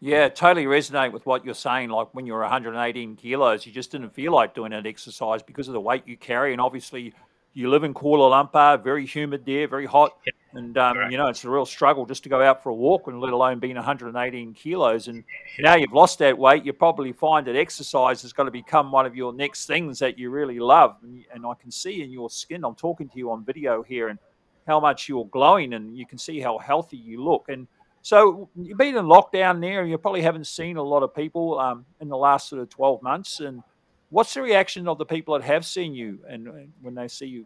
Yeah, 0.05 0.27
totally 0.27 0.65
resonate 0.65 1.13
with 1.13 1.25
what 1.25 1.45
you're 1.45 1.53
saying. 1.53 1.87
Like 1.87 2.09
when 2.13 2.25
you 2.25 2.33
were 2.33 2.41
118 2.41 3.15
kilos, 3.15 3.65
you 3.65 3.71
just 3.71 3.89
didn't 3.89 4.13
feel 4.13 4.33
like 4.33 4.53
doing 4.53 4.71
that 4.71 4.85
exercise 4.85 5.41
because 5.41 5.69
of 5.69 5.73
the 5.73 5.79
weight 5.79 6.03
you 6.05 6.17
carry. 6.17 6.51
And 6.51 6.59
obviously, 6.59 7.13
you 7.53 7.69
live 7.69 7.85
in 7.85 7.93
Kuala 7.93 8.29
Lumpur, 8.29 8.83
very 8.83 9.05
humid 9.05 9.45
there, 9.45 9.65
very 9.65 9.85
hot. 9.85 10.17
And, 10.51 10.77
um, 10.77 11.09
you 11.09 11.15
know, 11.15 11.27
it's 11.27 11.45
a 11.45 11.49
real 11.49 11.65
struggle 11.65 12.05
just 12.05 12.21
to 12.23 12.29
go 12.29 12.41
out 12.41 12.61
for 12.61 12.69
a 12.69 12.75
walk, 12.75 13.07
and 13.07 13.21
let 13.21 13.31
alone 13.31 13.59
being 13.59 13.75
118 13.75 14.53
kilos. 14.53 15.07
And 15.07 15.23
now 15.59 15.75
you've 15.75 15.93
lost 15.93 16.19
that 16.19 16.37
weight, 16.37 16.65
you 16.65 16.73
probably 16.73 17.13
find 17.13 17.47
that 17.47 17.55
exercise 17.55 18.25
is 18.25 18.33
going 18.33 18.47
to 18.47 18.51
become 18.51 18.91
one 18.91 19.05
of 19.05 19.15
your 19.15 19.31
next 19.31 19.67
things 19.67 19.99
that 19.99 20.19
you 20.19 20.31
really 20.31 20.59
love. 20.59 20.97
And, 21.01 21.23
and 21.33 21.45
I 21.45 21.53
can 21.53 21.71
see 21.71 22.03
in 22.03 22.11
your 22.11 22.29
skin, 22.29 22.65
I'm 22.65 22.75
talking 22.75 23.07
to 23.07 23.17
you 23.17 23.31
on 23.31 23.45
video 23.45 23.81
here, 23.81 24.09
and 24.09 24.19
how 24.67 24.81
much 24.81 25.07
you're 25.07 25.27
glowing, 25.27 25.75
and 25.75 25.97
you 25.97 26.05
can 26.05 26.17
see 26.17 26.41
how 26.41 26.57
healthy 26.57 26.97
you 26.97 27.23
look. 27.23 27.45
And 27.47 27.69
so 28.03 28.49
you've 28.55 28.77
been 28.77 28.95
in 28.95 29.05
lockdown 29.05 29.61
there, 29.61 29.81
and 29.81 29.89
you 29.89 29.97
probably 29.97 30.21
haven't 30.21 30.45
seen 30.45 30.77
a 30.77 30.83
lot 30.83 31.01
of 31.01 31.15
people 31.15 31.57
um, 31.59 31.85
in 31.99 32.09
the 32.09 32.17
last 32.17 32.49
sort 32.49 32.61
of 32.61 32.69
twelve 32.69 33.01
months. 33.01 33.39
And 33.39 33.63
what's 34.11 34.35
the 34.35 34.41
reaction 34.41 34.87
of 34.87 34.97
the 34.99 35.05
people 35.05 35.33
that 35.33 35.43
have 35.43 35.65
seen 35.65 35.95
you, 35.95 36.19
and, 36.29 36.47
and 36.47 36.73
when 36.81 36.93
they 36.93 37.07
see 37.07 37.25
you? 37.25 37.45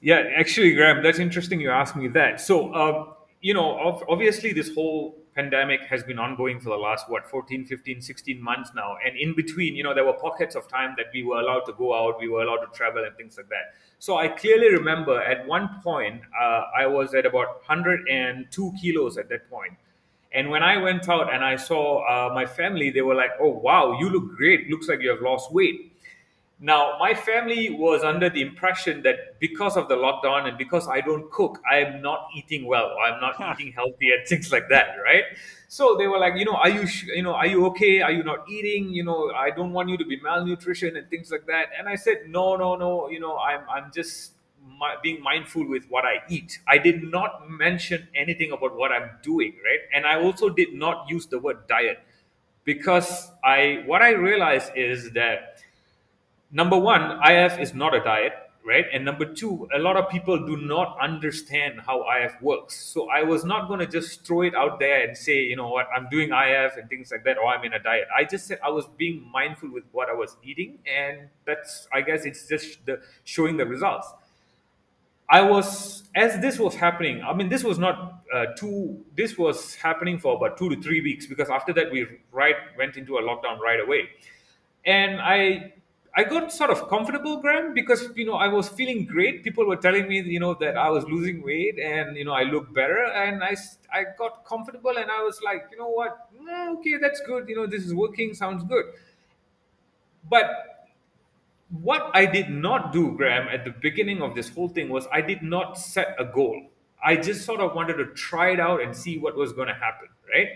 Yeah, 0.00 0.24
actually, 0.36 0.72
Graham, 0.72 1.02
that's 1.02 1.18
interesting. 1.18 1.60
You 1.60 1.70
asked 1.70 1.96
me 1.96 2.08
that. 2.08 2.40
So, 2.40 2.72
uh, 2.72 3.12
you 3.40 3.52
know, 3.52 4.02
obviously, 4.08 4.52
this 4.52 4.74
whole 4.74 5.17
pandemic 5.38 5.82
has 5.88 6.02
been 6.02 6.18
ongoing 6.18 6.58
for 6.58 6.70
the 6.70 6.82
last 6.84 7.08
what 7.08 7.24
14 7.30 7.64
15 7.64 8.02
16 8.02 8.42
months 8.42 8.70
now. 8.74 8.96
And 9.06 9.16
in 9.16 9.34
between 9.36 9.76
you 9.76 9.84
know 9.84 9.94
there 9.94 10.04
were 10.04 10.14
pockets 10.14 10.56
of 10.56 10.66
time 10.68 10.94
that 10.96 11.06
we 11.14 11.22
were 11.22 11.40
allowed 11.40 11.64
to 11.66 11.74
go 11.82 11.94
out 11.98 12.18
we 12.20 12.28
were 12.28 12.42
allowed 12.42 12.64
to 12.66 12.70
travel 12.78 13.04
and 13.04 13.16
things 13.16 13.36
like 13.36 13.48
that. 13.48 13.66
So 14.00 14.16
i 14.16 14.26
clearly 14.28 14.70
remember 14.72 15.20
at 15.34 15.46
one 15.46 15.68
point 15.84 16.22
uh, 16.44 16.62
i 16.82 16.86
was 16.86 17.14
at 17.14 17.26
about 17.26 17.48
102 17.66 18.72
kilos 18.80 19.16
at 19.16 19.28
that 19.28 19.48
point. 19.50 19.74
And 20.32 20.50
when 20.50 20.64
i 20.70 20.76
went 20.88 21.08
out 21.08 21.32
and 21.32 21.44
i 21.44 21.54
saw 21.68 21.84
uh, 22.14 22.34
my 22.34 22.46
family 22.46 22.90
they 22.90 23.04
were 23.10 23.14
like 23.14 23.30
oh 23.40 23.54
wow 23.68 23.84
you 24.00 24.10
look 24.10 24.36
great. 24.36 24.68
Looks 24.68 24.88
like 24.88 25.00
you 25.00 25.10
have 25.10 25.22
lost 25.30 25.52
weight 25.52 25.92
now, 26.60 26.96
my 26.98 27.14
family 27.14 27.70
was 27.70 28.02
under 28.02 28.28
the 28.28 28.42
impression 28.42 29.02
that 29.02 29.38
because 29.38 29.76
of 29.76 29.88
the 29.88 29.94
lockdown 29.94 30.48
and 30.48 30.58
because 30.58 30.88
I 30.88 31.00
don't 31.00 31.30
cook, 31.30 31.60
I 31.70 31.76
am 31.78 32.02
not 32.02 32.26
eating 32.34 32.66
well, 32.66 32.96
I'm 33.00 33.20
not 33.20 33.36
eating 33.52 33.72
healthy 33.72 34.10
and 34.10 34.26
things 34.26 34.50
like 34.50 34.68
that, 34.70 34.96
right? 35.04 35.22
So 35.68 35.96
they 35.96 36.08
were 36.08 36.18
like, 36.18 36.34
you 36.36 36.44
know, 36.44 36.56
are 36.56 36.68
you, 36.68 36.88
you 37.14 37.22
know, 37.22 37.34
are 37.34 37.46
you 37.46 37.64
okay? 37.66 38.02
Are 38.02 38.10
you 38.10 38.24
not 38.24 38.48
eating? 38.50 38.90
You 38.90 39.04
know, 39.04 39.30
I 39.30 39.50
don't 39.50 39.72
want 39.72 39.88
you 39.88 39.96
to 39.98 40.04
be 40.04 40.18
malnutrition 40.20 40.96
and 40.96 41.08
things 41.08 41.30
like 41.30 41.46
that. 41.46 41.66
And 41.78 41.88
I 41.88 41.94
said, 41.94 42.22
no, 42.26 42.56
no, 42.56 42.74
no. 42.74 43.08
You 43.08 43.20
know, 43.20 43.38
I'm, 43.38 43.60
I'm 43.70 43.92
just 43.94 44.32
being 45.00 45.22
mindful 45.22 45.68
with 45.68 45.84
what 45.88 46.04
I 46.04 46.22
eat. 46.28 46.58
I 46.66 46.78
did 46.78 47.04
not 47.04 47.48
mention 47.48 48.08
anything 48.16 48.50
about 48.50 48.76
what 48.76 48.90
I'm 48.90 49.10
doing, 49.22 49.52
right? 49.64 49.80
And 49.94 50.06
I 50.06 50.20
also 50.20 50.48
did 50.48 50.74
not 50.74 51.08
use 51.08 51.26
the 51.26 51.38
word 51.38 51.68
diet 51.68 52.00
because 52.64 53.30
I, 53.44 53.84
what 53.86 54.02
I 54.02 54.10
realized 54.10 54.72
is 54.74 55.12
that 55.12 55.57
number 56.50 56.78
one, 56.78 57.20
IF 57.28 57.58
is 57.58 57.74
not 57.74 57.94
a 57.94 58.00
diet, 58.00 58.32
right? 58.66 58.84
And 58.92 59.04
number 59.04 59.24
two, 59.24 59.68
a 59.74 59.78
lot 59.78 59.96
of 59.96 60.08
people 60.08 60.46
do 60.46 60.56
not 60.56 60.96
understand 61.00 61.80
how 61.80 62.04
IF 62.20 62.40
works. 62.42 62.76
So 62.76 63.08
I 63.10 63.22
was 63.22 63.44
not 63.44 63.68
going 63.68 63.80
to 63.80 63.86
just 63.86 64.26
throw 64.26 64.42
it 64.42 64.54
out 64.54 64.78
there 64.78 65.06
and 65.06 65.16
say, 65.16 65.42
you 65.42 65.56
know 65.56 65.68
what, 65.68 65.86
I'm 65.94 66.08
doing 66.10 66.30
IF 66.30 66.76
and 66.76 66.88
things 66.88 67.10
like 67.10 67.24
that, 67.24 67.38
or 67.38 67.46
I'm 67.46 67.64
in 67.64 67.72
a 67.72 67.78
diet. 67.78 68.08
I 68.16 68.24
just 68.24 68.46
said 68.46 68.58
I 68.64 68.70
was 68.70 68.86
being 68.96 69.26
mindful 69.32 69.70
with 69.72 69.84
what 69.92 70.08
I 70.08 70.14
was 70.14 70.36
eating, 70.42 70.78
and 70.86 71.28
that's, 71.46 71.88
I 71.92 72.02
guess, 72.02 72.24
it's 72.24 72.46
just 72.46 72.84
the 72.86 73.00
showing 73.24 73.56
the 73.56 73.66
results. 73.66 74.12
I 75.30 75.42
was 75.42 76.04
as 76.14 76.40
this 76.40 76.58
was 76.58 76.74
happening. 76.74 77.22
I 77.22 77.34
mean, 77.34 77.50
this 77.50 77.62
was 77.62 77.78
not 77.78 78.24
uh, 78.34 78.46
two. 78.56 79.04
This 79.14 79.36
was 79.36 79.74
happening 79.74 80.18
for 80.18 80.34
about 80.36 80.56
two 80.56 80.74
to 80.74 80.80
three 80.80 81.02
weeks 81.02 81.26
because 81.26 81.50
after 81.50 81.72
that 81.74 81.90
we 81.92 82.06
right 82.32 82.56
went 82.78 82.96
into 82.96 83.18
a 83.18 83.22
lockdown 83.22 83.58
right 83.58 83.78
away, 83.78 84.08
and 84.86 85.20
I 85.20 85.74
I 86.18 86.24
got 86.24 86.52
sort 86.52 86.70
of 86.70 86.88
comfortable, 86.88 87.36
Graham, 87.40 87.74
because 87.74 88.00
you 88.16 88.26
know 88.26 88.34
I 88.34 88.48
was 88.48 88.68
feeling 88.68 89.04
great. 89.06 89.44
People 89.44 89.66
were 89.66 89.76
telling 89.76 90.08
me, 90.08 90.20
you 90.20 90.40
know, 90.40 90.54
that 90.62 90.76
I 90.76 90.90
was 90.90 91.04
losing 91.04 91.42
weight 91.42 91.78
and 91.78 92.16
you 92.16 92.24
know 92.24 92.32
I 92.32 92.42
look 92.42 92.74
better, 92.74 93.04
and 93.24 93.42
I 93.44 93.54
I 93.92 94.04
got 94.18 94.44
comfortable, 94.44 94.96
and 95.04 95.10
I 95.18 95.22
was 95.22 95.40
like, 95.42 95.68
you 95.72 95.78
know 95.78 95.88
what, 96.00 96.18
eh, 96.56 96.68
okay, 96.78 96.96
that's 97.00 97.20
good. 97.32 97.48
You 97.48 97.56
know, 97.56 97.66
this 97.66 97.84
is 97.84 97.94
working, 97.94 98.34
sounds 98.34 98.64
good. 98.64 98.86
But 100.28 100.88
what 101.70 102.10
I 102.14 102.26
did 102.26 102.50
not 102.50 102.92
do, 102.92 103.12
Graham, 103.16 103.48
at 103.48 103.64
the 103.64 103.70
beginning 103.70 104.22
of 104.22 104.34
this 104.34 104.48
whole 104.48 104.68
thing 104.68 104.88
was 104.88 105.06
I 105.12 105.20
did 105.20 105.42
not 105.42 105.78
set 105.78 106.16
a 106.18 106.24
goal. 106.24 106.70
I 107.04 107.16
just 107.16 107.44
sort 107.44 107.60
of 107.60 107.74
wanted 107.74 107.94
to 107.98 108.06
try 108.14 108.52
it 108.52 108.60
out 108.60 108.82
and 108.82 108.96
see 108.96 109.18
what 109.18 109.36
was 109.36 109.52
going 109.52 109.68
to 109.68 109.74
happen, 109.74 110.08
right? 110.34 110.48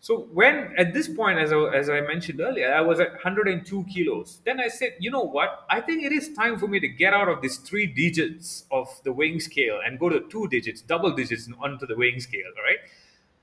So 0.00 0.28
when 0.32 0.74
at 0.78 0.94
this 0.94 1.08
point, 1.08 1.38
as 1.38 1.52
I, 1.52 1.56
as 1.74 1.90
I 1.90 2.00
mentioned 2.00 2.40
earlier, 2.40 2.72
I 2.72 2.80
was 2.80 3.00
at 3.00 3.12
102 3.12 3.84
kilos. 3.92 4.40
Then 4.44 4.60
I 4.60 4.68
said, 4.68 4.92
you 5.00 5.10
know 5.10 5.24
what? 5.24 5.66
I 5.68 5.80
think 5.80 6.04
it 6.04 6.12
is 6.12 6.32
time 6.34 6.58
for 6.58 6.68
me 6.68 6.78
to 6.80 6.88
get 6.88 7.12
out 7.12 7.28
of 7.28 7.42
these 7.42 7.58
three 7.58 7.86
digits 7.86 8.64
of 8.70 8.88
the 9.04 9.12
weighing 9.12 9.40
scale 9.40 9.80
and 9.84 9.98
go 9.98 10.08
to 10.08 10.20
two 10.30 10.46
digits, 10.48 10.80
double 10.82 11.12
digits 11.12 11.48
onto 11.60 11.86
the 11.86 11.96
weighing 11.96 12.20
scale. 12.20 12.46
Right? 12.64 12.78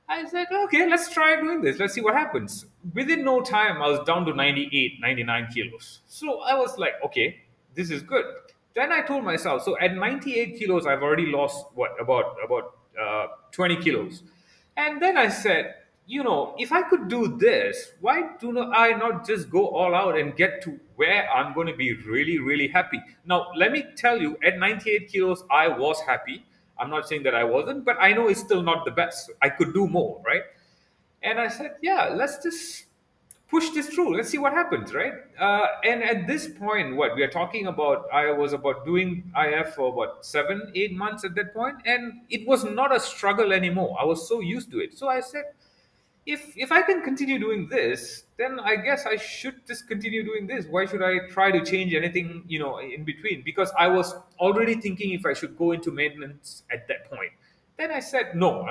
I 0.08 0.26
said, 0.28 0.48
okay, 0.66 0.88
let's 0.88 1.10
try 1.10 1.40
doing 1.42 1.62
this. 1.62 1.80
Let's 1.80 1.94
see 1.94 2.02
what 2.02 2.14
happens. 2.14 2.66
Within 2.94 3.26
no 3.26 3.42
time, 3.42 3.82
I 3.82 3.90
was 3.90 4.06
down 4.06 4.26
to 4.26 4.34
98, 4.34 5.00
99 5.02 5.48
kilos. 5.54 6.02
So 6.08 6.42
I 6.42 6.54
was 6.54 6.78
like, 6.78 6.94
okay, 7.04 7.42
this 7.74 7.90
is 7.90 8.04
good. 8.04 8.26
Then 8.76 8.92
I 8.92 9.02
told 9.02 9.24
myself, 9.24 9.64
so 9.64 9.78
at 9.80 9.96
98 9.96 10.60
kilos, 10.60 10.86
I've 10.86 11.02
already 11.02 11.26
lost 11.26 11.66
what 11.74 12.00
about 12.00 12.36
about 12.44 12.78
uh, 13.02 13.28
20 13.52 13.78
kilos. 13.78 14.24
And 14.78 15.02
then 15.02 15.18
I 15.18 15.30
said, 15.30 15.74
you 16.08 16.24
know, 16.24 16.56
if 16.58 16.72
I 16.72 16.84
could 16.84 17.08
do 17.08 17.38
this, 17.38 17.92
why 18.00 18.30
do 18.40 18.52
not 18.54 18.78
I 18.78 18.92
not 18.92 19.26
just 19.26 19.50
go 19.50 19.68
all 19.68 19.96
out 19.96 20.18
and 20.18 20.36
get 20.36 20.62
to 20.64 20.80
where 20.96 21.30
I'm 21.30 21.54
going 21.54 21.68
to 21.68 21.76
be 21.76 21.94
really, 21.94 22.38
really 22.40 22.68
happy? 22.68 23.02
Now, 23.26 23.48
let 23.56 23.72
me 23.72 23.86
tell 23.98 24.22
you, 24.22 24.38
at 24.44 24.60
98 24.60 25.12
kilos, 25.12 25.44
I 25.50 25.68
was 25.68 26.00
happy. 26.02 26.46
I'm 26.78 26.90
not 26.90 27.08
saying 27.08 27.24
that 27.24 27.34
I 27.34 27.44
wasn't, 27.44 27.86
but 27.86 27.98
I 28.00 28.14
know 28.14 28.28
it's 28.28 28.40
still 28.40 28.62
not 28.62 28.86
the 28.86 28.92
best. 28.92 29.32
I 29.42 29.50
could 29.50 29.74
do 29.74 29.88
more, 29.88 30.22
right? 30.26 30.44
And 31.24 31.40
I 31.40 31.48
said, 31.48 31.76
yeah, 31.82 32.10
let's 32.14 32.44
just 32.44 32.86
push 33.50 33.70
this 33.70 33.88
through. 33.88 34.16
Let's 34.18 34.30
see 34.30 34.38
what 34.38 34.54
happens, 34.54 34.94
right? 34.94 35.14
Uh, 35.40 35.66
and 35.84 36.04
at 36.04 36.28
this 36.28 36.48
point, 36.48 36.96
what 36.96 37.16
we 37.16 37.24
are 37.24 37.30
talking 37.30 37.68
about, 37.68 38.06
I 38.14 38.32
was 38.32 38.54
about 38.54 38.86
doing 38.86 39.32
IF 39.36 39.74
for 39.76 39.92
what 39.92 40.26
seven, 40.26 40.72
eight 40.76 40.94
months 40.94 41.24
at 41.24 41.36
that 41.36 41.54
point, 41.54 41.78
and 41.86 42.22
it 42.30 42.48
was 42.48 42.64
not 42.64 42.96
a 42.96 43.00
struggle 43.00 43.54
anymore. 43.54 43.98
I 44.00 44.06
was 44.06 44.28
so 44.28 44.40
used 44.40 44.72
to 44.72 44.80
it. 44.80 44.98
So 44.98 45.08
I 45.08 45.20
said, 45.22 45.46
if 46.26 46.58
if 46.58 46.72
I 46.72 46.82
can 46.82 47.04
continue 47.04 47.38
doing 47.38 47.68
this, 47.70 48.24
then 48.38 48.60
I 48.60 48.76
guess 48.78 49.06
I 49.06 49.16
should 49.16 49.66
just 49.68 49.88
continue 49.88 50.24
doing 50.24 50.48
this. 50.48 50.66
Why 50.66 50.86
should 50.86 51.04
I 51.04 51.28
try 51.30 51.52
to 51.52 51.64
change 51.64 51.94
anything, 51.94 52.44
you 52.48 52.60
know, 52.60 52.80
in 52.80 53.04
between? 53.04 53.44
Because 53.44 53.72
I 53.78 53.88
was 53.88 54.16
already 54.40 54.76
thinking 54.76 55.12
if 55.12 55.26
I 55.26 55.34
should 55.34 55.58
go 55.58 55.72
into 55.72 55.92
maintenance 55.92 56.64
at 56.72 56.88
that 56.88 57.10
point. 57.12 57.32
Then 57.78 57.92
I 57.92 58.00
said, 58.00 58.36
no, 58.36 58.66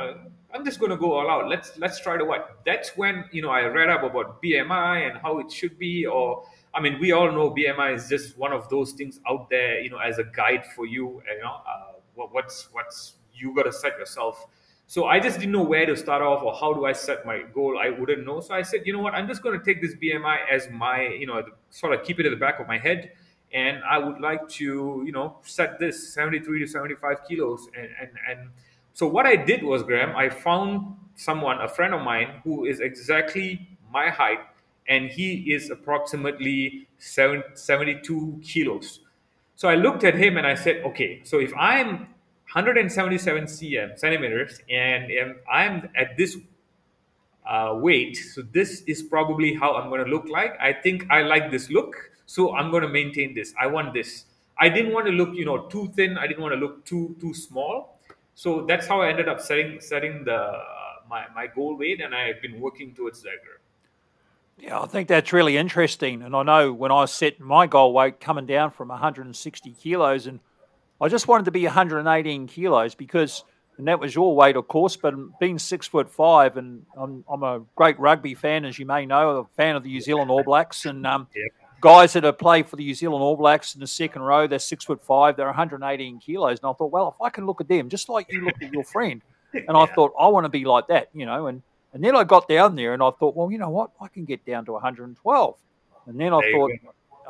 I'm 0.53 0.64
just 0.64 0.81
going 0.81 0.90
to 0.90 0.97
go 0.97 1.12
all 1.12 1.31
out. 1.31 1.49
Let's 1.49 1.79
let's 1.79 2.01
try 2.01 2.17
to 2.17 2.25
what. 2.25 2.59
That's 2.67 2.97
when 2.97 3.25
you 3.31 3.43
know 3.43 3.51
I 3.51 3.64
read 3.67 3.88
up 3.88 4.03
about 4.03 4.43
BMI 4.43 5.11
and 5.11 5.19
how 5.19 5.38
it 5.38 5.53
should 5.53 5.79
be. 5.79 6.07
Or 6.07 6.45
I 6.75 6.81
mean, 6.81 6.99
we 6.99 7.12
all 7.12 7.31
know 7.31 7.51
BMI 7.51 7.95
is 7.95 8.09
just 8.09 8.37
one 8.37 8.53
of 8.53 8.69
those 8.69 8.93
things 8.93 9.21
out 9.29 9.49
there, 9.51 9.81
you 9.81 9.90
know, 9.90 9.99
as 9.99 10.19
a 10.19 10.25
guide 10.25 10.64
for 10.75 10.87
you. 10.87 11.23
You 11.31 11.43
know, 11.43 11.61
uh, 11.69 11.93
what's 12.14 12.69
what's 12.73 13.14
you 13.33 13.55
got 13.55 13.64
to 13.64 13.73
set 13.73 13.99
yourself 13.99 14.47
so 14.87 15.07
I 15.07 15.18
just 15.18 15.38
didn't 15.38 15.53
know 15.53 15.62
where 15.62 15.87
to 15.87 15.97
start 15.97 16.23
off 16.23 16.42
or 16.42 16.55
how 16.55 16.73
do 16.75 16.85
I 16.85 16.92
set 16.92 17.25
my 17.25 17.42
goal. 17.55 17.79
I 17.79 17.90
wouldn't 17.90 18.27
know. 18.27 18.40
So 18.40 18.55
I 18.55 18.62
said, 18.62 18.83
you 18.85 18.92
know 18.92 18.99
what, 19.01 19.14
I'm 19.14 19.27
just 19.27 19.42
going 19.42 19.59
to 19.59 19.64
take 19.64 19.81
this 19.81 19.94
BMI 19.94 20.38
as 20.51 20.68
my, 20.70 21.09
you 21.09 21.27
know, 21.27 21.42
sort 21.70 21.94
of 21.94 22.05
keep 22.05 22.20
it 22.20 22.27
at 22.27 22.31
the 22.31 22.37
back 22.37 22.61
of 22.61 22.66
my 22.68 22.79
head. 22.79 23.12
And 23.53 23.83
I 23.88 23.99
would 23.99 24.20
like 24.20 24.49
to, 24.51 25.03
you 25.07 25.12
know, 25.12 25.38
set 25.42 25.79
this 25.79 26.12
73 26.12 26.61
to 26.61 26.66
75 26.66 27.18
kilos. 27.27 27.68
And, 27.77 27.88
and, 28.01 28.11
and 28.29 28.51
so 28.92 29.07
what 29.07 29.27
I 29.27 29.37
did 29.37 29.62
was, 29.62 29.83
Graham, 29.83 30.14
I 30.16 30.29
found 30.29 30.97
someone, 31.14 31.61
a 31.61 31.68
friend 31.68 31.94
of 31.94 32.03
mine, 32.03 32.40
who 32.42 32.64
is 32.66 32.81
exactly 32.81 33.68
my 33.90 34.11
height. 34.11 34.40
And 34.87 35.09
he 35.09 35.53
is 35.53 35.70
approximately 35.70 36.88
72 36.99 38.40
kilos. 38.44 39.01
So 39.55 39.68
I 39.68 39.77
looked 39.77 40.05
at 40.05 40.14
him 40.14 40.37
and 40.37 40.47
I 40.47 40.57
said, 40.57 40.83
okay, 40.85 41.20
so 41.25 41.38
if 41.38 41.55
I'm 41.57 42.09
177 42.55 43.45
cm 43.45 43.99
centimeters, 43.99 44.61
and 44.71 45.11
I'm 45.51 45.88
at 45.97 46.17
this 46.17 46.37
uh, 47.45 47.75
weight. 47.75 48.17
So 48.17 48.43
this 48.43 48.83
is 48.87 49.03
probably 49.03 49.55
how 49.55 49.75
I'm 49.75 49.88
going 49.88 50.05
to 50.05 50.11
look 50.11 50.29
like. 50.29 50.57
I 50.61 50.73
think 50.73 51.05
I 51.11 51.23
like 51.23 51.51
this 51.51 51.69
look, 51.69 51.97
so 52.27 52.55
I'm 52.55 52.71
going 52.71 52.83
to 52.83 52.88
maintain 52.88 53.35
this. 53.35 53.53
I 53.61 53.67
want 53.67 53.93
this. 53.93 54.27
I 54.57 54.69
didn't 54.69 54.93
want 54.93 55.07
to 55.07 55.12
look, 55.12 55.35
you 55.35 55.45
know, 55.45 55.67
too 55.67 55.90
thin. 55.97 56.17
I 56.17 56.29
didn't 56.29 56.43
want 56.43 56.55
to 56.55 56.61
look 56.61 56.85
too 56.85 57.17
too 57.21 57.35
small. 57.35 57.99
So 58.37 58.64
that's 58.67 58.87
how 58.87 59.01
I 59.01 59.09
ended 59.09 59.29
up 59.29 59.40
setting 59.40 59.81
setting 59.81 60.25
the 60.25 60.37
uh, 60.37 60.62
my 61.11 61.25
my 61.35 61.49
goal 61.49 61.77
weight, 61.77 62.01
and 62.01 62.14
I've 62.14 62.40
been 62.40 62.61
working 62.61 62.95
towards 62.95 63.21
that. 63.23 63.43
Yeah, 64.59 64.81
I 64.81 64.87
think 64.87 65.09
that's 65.09 65.33
really 65.33 65.57
interesting. 65.57 66.23
And 66.23 66.37
I 66.37 66.45
know 66.45 66.73
when 66.73 66.93
I 66.93 67.07
set 67.07 67.40
my 67.40 67.67
goal 67.67 67.93
weight 67.93 68.21
coming 68.21 68.47
down 68.47 68.71
from 68.71 68.88
160 68.88 69.73
kilos 69.73 70.29
and 70.29 70.38
I 71.05 71.09
just 71.09 71.29
wanted 71.29 71.45
to 71.45 71.51
be 71.51 71.64
118 71.64 72.47
kilos 72.47 72.95
because, 72.95 73.45
and 73.77 73.88
that 73.88 74.01
was 74.01 74.14
your 74.14 74.35
weight, 74.35 74.57
of 74.57 74.67
course, 74.69 74.97
but 74.97 75.14
being 75.38 75.59
six 75.59 75.87
foot 75.87 76.09
five, 76.09 76.57
and 76.57 76.87
I'm, 76.97 77.23
I'm 77.29 77.43
a 77.43 77.61
great 77.77 78.01
rugby 78.01 78.33
fan, 78.33 78.64
as 78.64 78.79
you 78.79 78.87
may 78.87 79.05
know, 79.05 79.37
a 79.37 79.45
fan 79.55 79.77
of 79.77 79.83
the 79.83 79.90
New 79.90 80.01
Zealand 80.01 80.31
All 80.31 80.43
Blacks, 80.43 80.87
and 80.87 81.07
um, 81.07 81.27
yep. 81.37 81.53
guys 81.83 82.14
that 82.14 82.25
have 82.25 82.38
played 82.38 82.71
for 82.71 82.77
the 82.77 82.85
New 82.87 82.95
Zealand 82.95 83.23
All 83.23 83.37
Blacks 83.37 83.75
in 83.75 83.83
the 83.83 83.87
second 83.87 84.23
row, 84.23 84.47
they're 84.47 84.59
six 84.59 84.87
foot 84.87 85.05
five, 85.05 85.37
they're 85.37 85.45
118 85.45 86.21
kilos, 86.21 86.61
and 86.62 86.71
I 86.71 86.73
thought, 86.73 86.90
well, 86.90 87.14
if 87.14 87.21
I 87.21 87.29
can 87.29 87.45
look 87.45 87.61
at 87.61 87.69
them, 87.69 87.90
just 87.90 88.09
like 88.09 88.33
you 88.33 88.43
look 88.43 88.62
at 88.62 88.73
your 88.73 88.85
friend, 88.85 89.21
and 89.53 89.64
yeah. 89.69 89.77
I 89.77 89.85
thought 89.85 90.14
I 90.19 90.29
want 90.29 90.47
to 90.47 90.49
be 90.49 90.64
like 90.64 90.87
that, 90.87 91.11
you 91.12 91.27
know, 91.27 91.49
and 91.49 91.61
and 91.93 92.03
then 92.03 92.17
I 92.17 92.25
got 92.25 92.49
down 92.49 92.77
there 92.77 92.95
and 92.95 93.03
I 93.03 93.11
thought, 93.11 93.37
well, 93.37 93.53
you 93.53 93.59
know 93.59 93.69
what, 93.69 93.90
I 94.01 94.09
can 94.09 94.25
get 94.25 94.47
down 94.47 94.64
to 94.64 94.73
112, 94.73 95.57
and 96.07 96.19
then 96.19 96.33
I 96.33 96.40
there 96.40 96.53
thought 96.53 96.71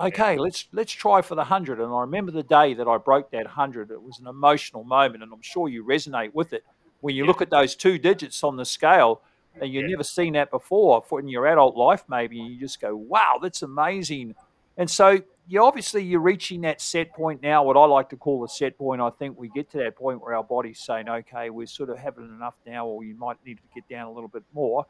okay, 0.00 0.36
let's 0.38 0.66
let's 0.72 0.92
try 0.92 1.22
for 1.22 1.34
the 1.34 1.44
hundred. 1.44 1.80
And 1.80 1.92
I 1.92 2.00
remember 2.00 2.32
the 2.32 2.42
day 2.42 2.74
that 2.74 2.88
I 2.88 2.98
broke 2.98 3.30
that 3.30 3.46
hundred. 3.46 3.90
It 3.90 4.02
was 4.02 4.18
an 4.18 4.26
emotional 4.26 4.84
moment, 4.84 5.22
and 5.22 5.32
I'm 5.32 5.42
sure 5.42 5.68
you 5.68 5.84
resonate 5.84 6.34
with 6.34 6.52
it 6.52 6.64
when 7.00 7.14
you 7.14 7.26
look 7.26 7.42
at 7.42 7.50
those 7.50 7.74
two 7.74 7.98
digits 7.98 8.42
on 8.44 8.56
the 8.56 8.64
scale. 8.64 9.20
And 9.60 9.72
you've 9.72 9.88
never 9.88 10.02
seen 10.02 10.32
that 10.32 10.50
before 10.50 11.04
for 11.08 11.20
in 11.20 11.28
your 11.28 11.46
adult 11.46 11.76
life, 11.76 12.02
maybe. 12.08 12.40
And 12.40 12.52
you 12.52 12.58
just 12.58 12.80
go, 12.80 12.96
"Wow, 12.96 13.38
that's 13.40 13.62
amazing!" 13.62 14.34
And 14.76 14.90
so, 14.90 15.20
you 15.46 15.62
obviously 15.62 16.02
you're 16.02 16.20
reaching 16.20 16.62
that 16.62 16.80
set 16.80 17.12
point 17.12 17.40
now. 17.40 17.62
What 17.62 17.76
I 17.76 17.84
like 17.84 18.08
to 18.08 18.16
call 18.16 18.40
the 18.40 18.48
set 18.48 18.76
point. 18.76 19.00
I 19.00 19.10
think 19.10 19.38
we 19.38 19.48
get 19.50 19.70
to 19.70 19.78
that 19.78 19.94
point 19.94 20.20
where 20.20 20.34
our 20.34 20.42
body's 20.42 20.80
saying, 20.80 21.08
"Okay, 21.08 21.50
we're 21.50 21.68
sort 21.68 21.90
of 21.90 21.98
having 21.98 22.24
enough 22.24 22.54
now, 22.66 22.86
or 22.86 23.04
you 23.04 23.14
might 23.14 23.36
need 23.46 23.58
to 23.58 23.62
get 23.74 23.88
down 23.88 24.08
a 24.08 24.12
little 24.12 24.28
bit 24.28 24.42
more." 24.52 24.86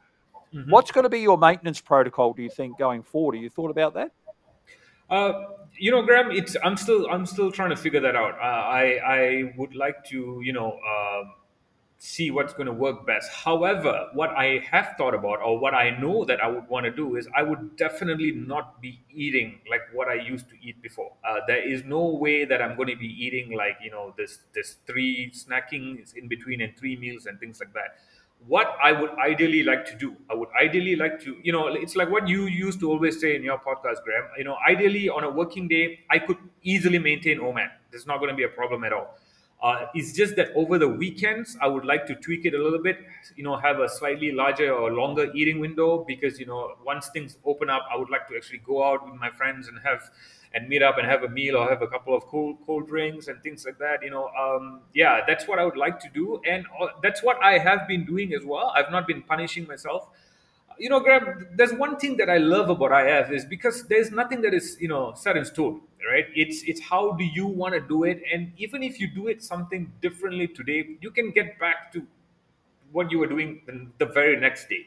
Mm-hmm. 0.51 0.71
What's 0.71 0.91
going 0.91 1.03
to 1.03 1.09
be 1.09 1.19
your 1.19 1.37
maintenance 1.37 1.81
protocol? 1.81 2.33
Do 2.33 2.41
you 2.41 2.49
think 2.49 2.79
going 2.79 3.03
forward? 3.03 3.35
Have 3.35 3.43
you 3.43 3.49
thought 3.49 3.69
about 3.69 3.93
that? 3.93 4.11
Uh, 5.09 5.33
you 5.77 5.91
know, 5.91 6.01
Graham, 6.01 6.31
it's 6.31 6.55
I'm 6.63 6.77
still 6.77 7.07
I'm 7.09 7.25
still 7.25 7.51
trying 7.51 7.69
to 7.69 7.75
figure 7.75 7.99
that 7.99 8.15
out. 8.15 8.35
Uh, 8.35 8.43
I 8.43 8.99
I 9.05 9.53
would 9.57 9.75
like 9.75 10.03
to 10.05 10.41
you 10.43 10.53
know 10.53 10.79
uh, 10.79 11.23
see 11.97 12.31
what's 12.31 12.53
going 12.53 12.67
to 12.67 12.73
work 12.73 13.05
best. 13.05 13.31
However, 13.31 14.07
what 14.13 14.31
I 14.31 14.63
have 14.71 14.95
thought 14.97 15.13
about 15.13 15.41
or 15.41 15.59
what 15.59 15.73
I 15.73 15.91
know 15.91 16.25
that 16.25 16.41
I 16.43 16.47
would 16.47 16.67
want 16.69 16.85
to 16.85 16.91
do 16.91 17.17
is 17.17 17.27
I 17.35 17.43
would 17.43 17.75
definitely 17.77 18.31
not 18.31 18.81
be 18.81 19.01
eating 19.11 19.59
like 19.69 19.81
what 19.93 20.07
I 20.07 20.15
used 20.15 20.49
to 20.49 20.55
eat 20.61 20.81
before. 20.81 21.11
Uh, 21.27 21.39
there 21.45 21.67
is 21.67 21.83
no 21.83 22.05
way 22.05 22.45
that 22.45 22.61
I'm 22.61 22.75
going 22.75 22.89
to 22.89 22.95
be 22.95 23.07
eating 23.25 23.55
like 23.55 23.77
you 23.83 23.91
know 23.91 24.13
this 24.17 24.39
this 24.53 24.77
three 24.87 25.31
snacking 25.31 26.15
in 26.15 26.27
between 26.27 26.61
and 26.61 26.75
three 26.77 26.95
meals 26.95 27.25
and 27.25 27.39
things 27.39 27.59
like 27.59 27.73
that 27.73 27.97
what 28.47 28.75
I 28.83 28.91
would 28.91 29.11
ideally 29.17 29.63
like 29.63 29.85
to 29.87 29.95
do. 29.95 30.15
I 30.29 30.35
would 30.35 30.49
ideally 30.61 30.95
like 30.95 31.19
to, 31.21 31.35
you 31.43 31.51
know, 31.51 31.67
it's 31.67 31.95
like 31.95 32.09
what 32.11 32.27
you 32.27 32.43
used 32.45 32.79
to 32.81 32.89
always 32.89 33.19
say 33.19 33.35
in 33.35 33.43
your 33.43 33.57
podcast, 33.57 34.03
Graham. 34.03 34.25
You 34.37 34.43
know, 34.43 34.57
ideally 34.67 35.09
on 35.09 35.23
a 35.23 35.29
working 35.29 35.67
day, 35.67 35.99
I 36.11 36.19
could 36.19 36.37
easily 36.61 36.99
maintain 36.99 37.39
OMAD. 37.39 37.69
There's 37.91 38.05
not 38.05 38.19
going 38.19 38.29
to 38.29 38.35
be 38.35 38.43
a 38.43 38.49
problem 38.49 38.83
at 38.83 38.93
all. 38.93 39.17
Uh, 39.63 39.87
it's 39.95 40.13
just 40.13 40.35
that 40.35 40.49
over 40.53 40.77
the 40.77 40.87
weekends, 40.87 41.57
I 41.61 41.67
would 41.67 41.85
like 41.85 42.05
to 42.07 42.15
tweak 42.15 42.45
it 42.45 42.53
a 42.53 42.61
little 42.61 42.81
bit, 42.83 42.99
you 43.35 43.43
know, 43.43 43.55
have 43.55 43.79
a 43.79 43.89
slightly 43.89 44.31
larger 44.31 44.71
or 44.71 44.91
longer 44.91 45.31
eating 45.33 45.59
window 45.59 46.03
because, 46.07 46.39
you 46.39 46.45
know, 46.45 46.75
once 46.85 47.07
things 47.09 47.37
open 47.45 47.69
up, 47.69 47.83
I 47.91 47.95
would 47.97 48.09
like 48.11 48.27
to 48.27 48.35
actually 48.35 48.59
go 48.59 48.83
out 48.83 49.09
with 49.09 49.19
my 49.19 49.31
friends 49.31 49.67
and 49.67 49.79
have 49.83 50.11
and 50.53 50.67
meet 50.69 50.81
up 50.81 50.97
and 50.97 51.07
have 51.07 51.23
a 51.23 51.29
meal 51.29 51.57
or 51.57 51.67
have 51.69 51.81
a 51.81 51.87
couple 51.87 52.15
of 52.15 52.23
cold 52.25 52.57
cold 52.65 52.87
drinks 52.87 53.27
and 53.27 53.41
things 53.43 53.65
like 53.65 53.77
that 53.77 54.01
you 54.03 54.09
know 54.09 54.27
um, 54.39 54.81
yeah 54.93 55.21
that's 55.27 55.47
what 55.47 55.59
i 55.59 55.65
would 55.65 55.77
like 55.77 55.99
to 55.99 56.09
do. 56.13 56.41
And 56.47 56.65
uh, 56.79 56.87
that's 57.01 57.23
what 57.23 57.41
i 57.43 57.57
have 57.57 57.87
been 57.87 58.05
doing 58.05 58.33
as 58.33 58.43
well. 58.45 58.71
I've 58.75 58.91
not 58.91 59.07
been 59.07 59.21
punishing 59.21 59.67
myself. 59.67 60.07
You 60.77 60.89
know 60.89 60.99
graham 60.99 61.47
there's 61.55 61.73
one 61.73 61.95
thing 61.97 62.17
that 62.17 62.29
i 62.29 62.37
love 62.37 62.69
about 62.69 62.91
if 63.07 63.31
is 63.31 63.45
because 63.45 63.83
there's 63.87 64.11
nothing 64.11 64.41
that 64.41 64.53
is 64.53 64.77
you 64.79 64.89
know 64.89 65.13
set 65.15 65.37
in 65.37 65.45
stone 65.45 65.81
right? 66.11 66.25
It's 66.35 66.61
it's 66.63 66.81
how 66.81 67.13
do 67.13 67.23
you 67.23 67.47
want 67.47 67.73
to 67.73 67.79
do 67.79 68.03
it? 68.03 68.21
And 68.31 68.51
even 68.57 68.83
if 68.83 68.99
you 68.99 69.07
do 69.07 69.27
it 69.27 69.41
something 69.41 69.91
differently 70.01 70.47
today 70.47 70.97
you 71.01 71.11
can 71.11 71.31
get 71.31 71.57
back 71.59 71.91
to 71.93 72.05
what 72.91 73.11
you 73.11 73.19
were 73.19 73.27
doing 73.27 73.61
the 73.97 74.05
very 74.05 74.39
next 74.39 74.69
day. 74.69 74.85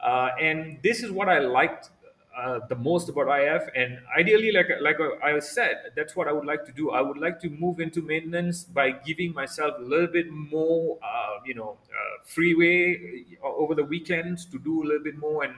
Uh, 0.00 0.30
and 0.40 0.78
this 0.82 1.02
is 1.02 1.10
what 1.10 1.28
i 1.28 1.38
liked 1.38 1.90
uh, 2.36 2.60
the 2.68 2.74
most 2.74 3.08
about 3.08 3.28
IF. 3.40 3.68
And 3.74 3.98
ideally, 4.16 4.52
like 4.52 4.68
like 4.80 4.96
I 5.22 5.38
said, 5.40 5.92
that's 5.96 6.14
what 6.14 6.28
I 6.28 6.32
would 6.32 6.44
like 6.44 6.64
to 6.66 6.72
do. 6.72 6.90
I 6.90 7.00
would 7.00 7.18
like 7.18 7.40
to 7.40 7.50
move 7.50 7.80
into 7.80 8.02
maintenance 8.02 8.64
by 8.64 8.90
giving 8.90 9.32
myself 9.32 9.74
a 9.78 9.82
little 9.82 10.06
bit 10.08 10.30
more, 10.30 10.98
uh, 11.02 11.40
you 11.44 11.54
know, 11.54 11.78
uh, 11.90 12.22
freeway 12.24 13.24
uh, 13.42 13.46
over 13.46 13.74
the 13.74 13.84
weekends 13.84 14.44
to 14.46 14.58
do 14.58 14.82
a 14.82 14.84
little 14.84 15.02
bit 15.04 15.16
more 15.18 15.44
and 15.44 15.54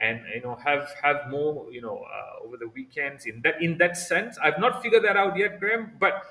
and 0.00 0.20
you 0.34 0.40
know 0.42 0.54
have 0.54 0.92
have 1.02 1.28
more 1.28 1.66
you 1.72 1.80
know 1.80 2.04
uh, 2.06 2.44
over 2.44 2.56
the 2.56 2.68
weekends 2.68 3.26
in 3.26 3.40
that 3.42 3.60
in 3.60 3.76
that 3.78 3.96
sense 3.96 4.38
i've 4.38 4.58
not 4.60 4.80
figured 4.80 5.02
that 5.02 5.16
out 5.16 5.36
yet 5.36 5.58
graham 5.58 5.90
but 5.98 6.22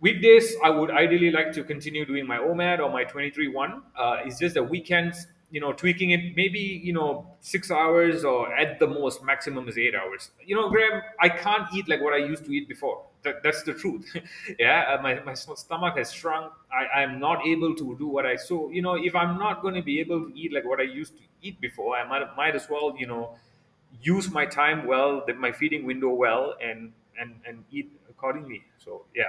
weekdays 0.00 0.54
i 0.64 0.70
would 0.70 0.90
ideally 0.90 1.30
like 1.30 1.52
to 1.52 1.64
continue 1.64 2.04
doing 2.04 2.26
my 2.26 2.38
omad 2.38 2.80
or 2.80 2.90
my 2.90 3.04
23-1 3.04 3.82
uh, 3.96 4.16
it's 4.24 4.38
just 4.38 4.54
the 4.54 4.62
weekends 4.62 5.26
you 5.50 5.60
know 5.60 5.72
tweaking 5.72 6.10
it 6.10 6.34
maybe 6.34 6.58
you 6.58 6.92
know 6.92 7.26
six 7.40 7.70
hours 7.70 8.24
or 8.24 8.52
at 8.54 8.78
the 8.78 8.86
most 8.86 9.22
maximum 9.22 9.68
is 9.68 9.78
eight 9.78 9.94
hours. 9.94 10.30
You 10.44 10.56
know 10.56 10.68
graham 10.68 11.02
i 11.20 11.28
can't 11.28 11.66
eat 11.72 11.88
like 11.88 12.00
what 12.00 12.12
i 12.12 12.18
used 12.18 12.44
to 12.46 12.52
eat 12.52 12.68
before. 12.68 13.04
That, 13.22 13.42
that's 13.42 13.62
the 13.62 13.74
truth. 13.74 14.04
Yeah 14.58 14.96
uh, 14.96 15.02
my, 15.02 15.20
my 15.20 15.34
stomach 15.34 15.96
has 15.98 16.12
shrunk. 16.12 16.52
I, 16.72 17.00
i'm 17.02 17.18
not 17.20 17.46
able 17.46 17.74
to 17.74 17.96
do 17.98 18.06
what 18.06 18.26
i 18.26 18.36
so 18.36 18.70
you 18.70 18.82
know 18.82 18.94
if 18.94 19.14
i'm 19.14 19.38
not 19.38 19.62
going 19.62 19.74
to 19.74 19.82
be 19.82 20.00
able 20.00 20.26
to 20.26 20.32
eat 20.34 20.52
like 20.52 20.64
what 20.64 20.80
i 20.80 20.84
used 20.84 21.16
to 21.16 21.22
eat 21.42 21.60
before 21.60 21.96
i 21.96 22.06
might, 22.06 22.36
might 22.36 22.56
as 22.56 22.68
well 22.68 22.94
you 22.98 23.06
know 23.06 23.36
use 24.02 24.30
my 24.30 24.44
time 24.44 24.86
well 24.86 25.24
my 25.38 25.52
feeding 25.52 25.84
window 25.86 26.10
well 26.10 26.54
and 26.62 26.92
and 27.18 27.34
and 27.46 27.64
eat 27.70 27.90
accordingly. 28.08 28.62
So 28.78 29.04
yeah. 29.14 29.24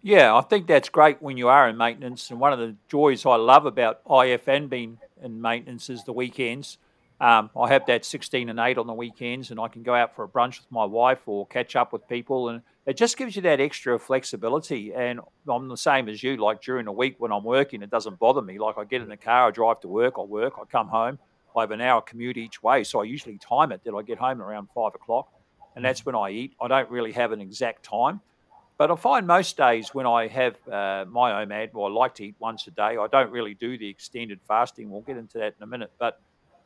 Yeah, 0.00 0.36
I 0.36 0.42
think 0.42 0.68
that's 0.68 0.88
great 0.88 1.20
when 1.20 1.36
you 1.36 1.48
are 1.48 1.68
in 1.68 1.76
maintenance. 1.76 2.30
And 2.30 2.38
one 2.38 2.52
of 2.52 2.60
the 2.60 2.76
joys 2.88 3.26
I 3.26 3.34
love 3.34 3.66
about 3.66 4.04
IFN 4.04 4.68
being 4.68 4.98
in 5.22 5.40
maintenance 5.40 5.90
is 5.90 6.04
the 6.04 6.12
weekends. 6.12 6.78
Um, 7.20 7.50
I 7.60 7.68
have 7.68 7.84
that 7.86 8.04
16 8.04 8.48
and 8.48 8.60
8 8.60 8.78
on 8.78 8.86
the 8.86 8.94
weekends, 8.94 9.50
and 9.50 9.58
I 9.58 9.66
can 9.66 9.82
go 9.82 9.92
out 9.94 10.14
for 10.14 10.24
a 10.24 10.28
brunch 10.28 10.60
with 10.60 10.70
my 10.70 10.84
wife 10.84 11.20
or 11.26 11.46
catch 11.48 11.74
up 11.74 11.92
with 11.92 12.06
people. 12.06 12.48
And 12.48 12.62
it 12.86 12.96
just 12.96 13.16
gives 13.16 13.34
you 13.34 13.42
that 13.42 13.60
extra 13.60 13.98
flexibility. 13.98 14.94
And 14.94 15.20
I'm 15.48 15.68
the 15.68 15.76
same 15.76 16.08
as 16.08 16.22
you. 16.22 16.36
Like 16.36 16.62
during 16.62 16.84
the 16.84 16.92
week 16.92 17.16
when 17.18 17.32
I'm 17.32 17.42
working, 17.42 17.82
it 17.82 17.90
doesn't 17.90 18.20
bother 18.20 18.40
me. 18.40 18.58
Like 18.58 18.78
I 18.78 18.84
get 18.84 19.02
in 19.02 19.08
the 19.08 19.16
car, 19.16 19.48
I 19.48 19.50
drive 19.50 19.80
to 19.80 19.88
work, 19.88 20.14
I 20.16 20.22
work, 20.22 20.54
I 20.60 20.64
come 20.64 20.88
home, 20.88 21.18
I 21.56 21.62
have 21.62 21.72
an 21.72 21.80
hour 21.80 22.00
commute 22.00 22.36
each 22.36 22.62
way, 22.62 22.84
so 22.84 23.00
I 23.00 23.04
usually 23.04 23.38
time 23.38 23.72
it 23.72 23.82
that 23.84 23.92
I 23.92 24.02
get 24.02 24.18
home 24.18 24.40
around 24.40 24.68
five 24.74 24.94
o'clock, 24.94 25.32
and 25.74 25.84
that's 25.84 26.06
when 26.06 26.14
I 26.14 26.30
eat. 26.30 26.52
I 26.60 26.68
don't 26.68 26.88
really 26.90 27.12
have 27.12 27.32
an 27.32 27.40
exact 27.40 27.82
time, 27.82 28.20
but 28.78 28.92
I 28.92 28.94
find 28.94 29.26
most 29.26 29.56
days 29.56 29.92
when 29.92 30.06
I 30.06 30.28
have 30.28 30.54
uh, 30.68 31.04
my 31.10 31.44
OMAD, 31.44 31.74
well, 31.74 31.86
I 31.86 31.90
like 31.90 32.14
to 32.16 32.26
eat 32.26 32.36
once 32.38 32.66
a 32.68 32.70
day. 32.70 32.96
I 32.96 33.08
don't 33.10 33.32
really 33.32 33.54
do 33.54 33.76
the 33.76 33.88
extended 33.88 34.38
fasting. 34.46 34.88
We'll 34.88 35.00
get 35.00 35.16
into 35.16 35.38
that 35.38 35.54
in 35.58 35.62
a 35.64 35.66
minute, 35.66 35.90
but 35.98 36.20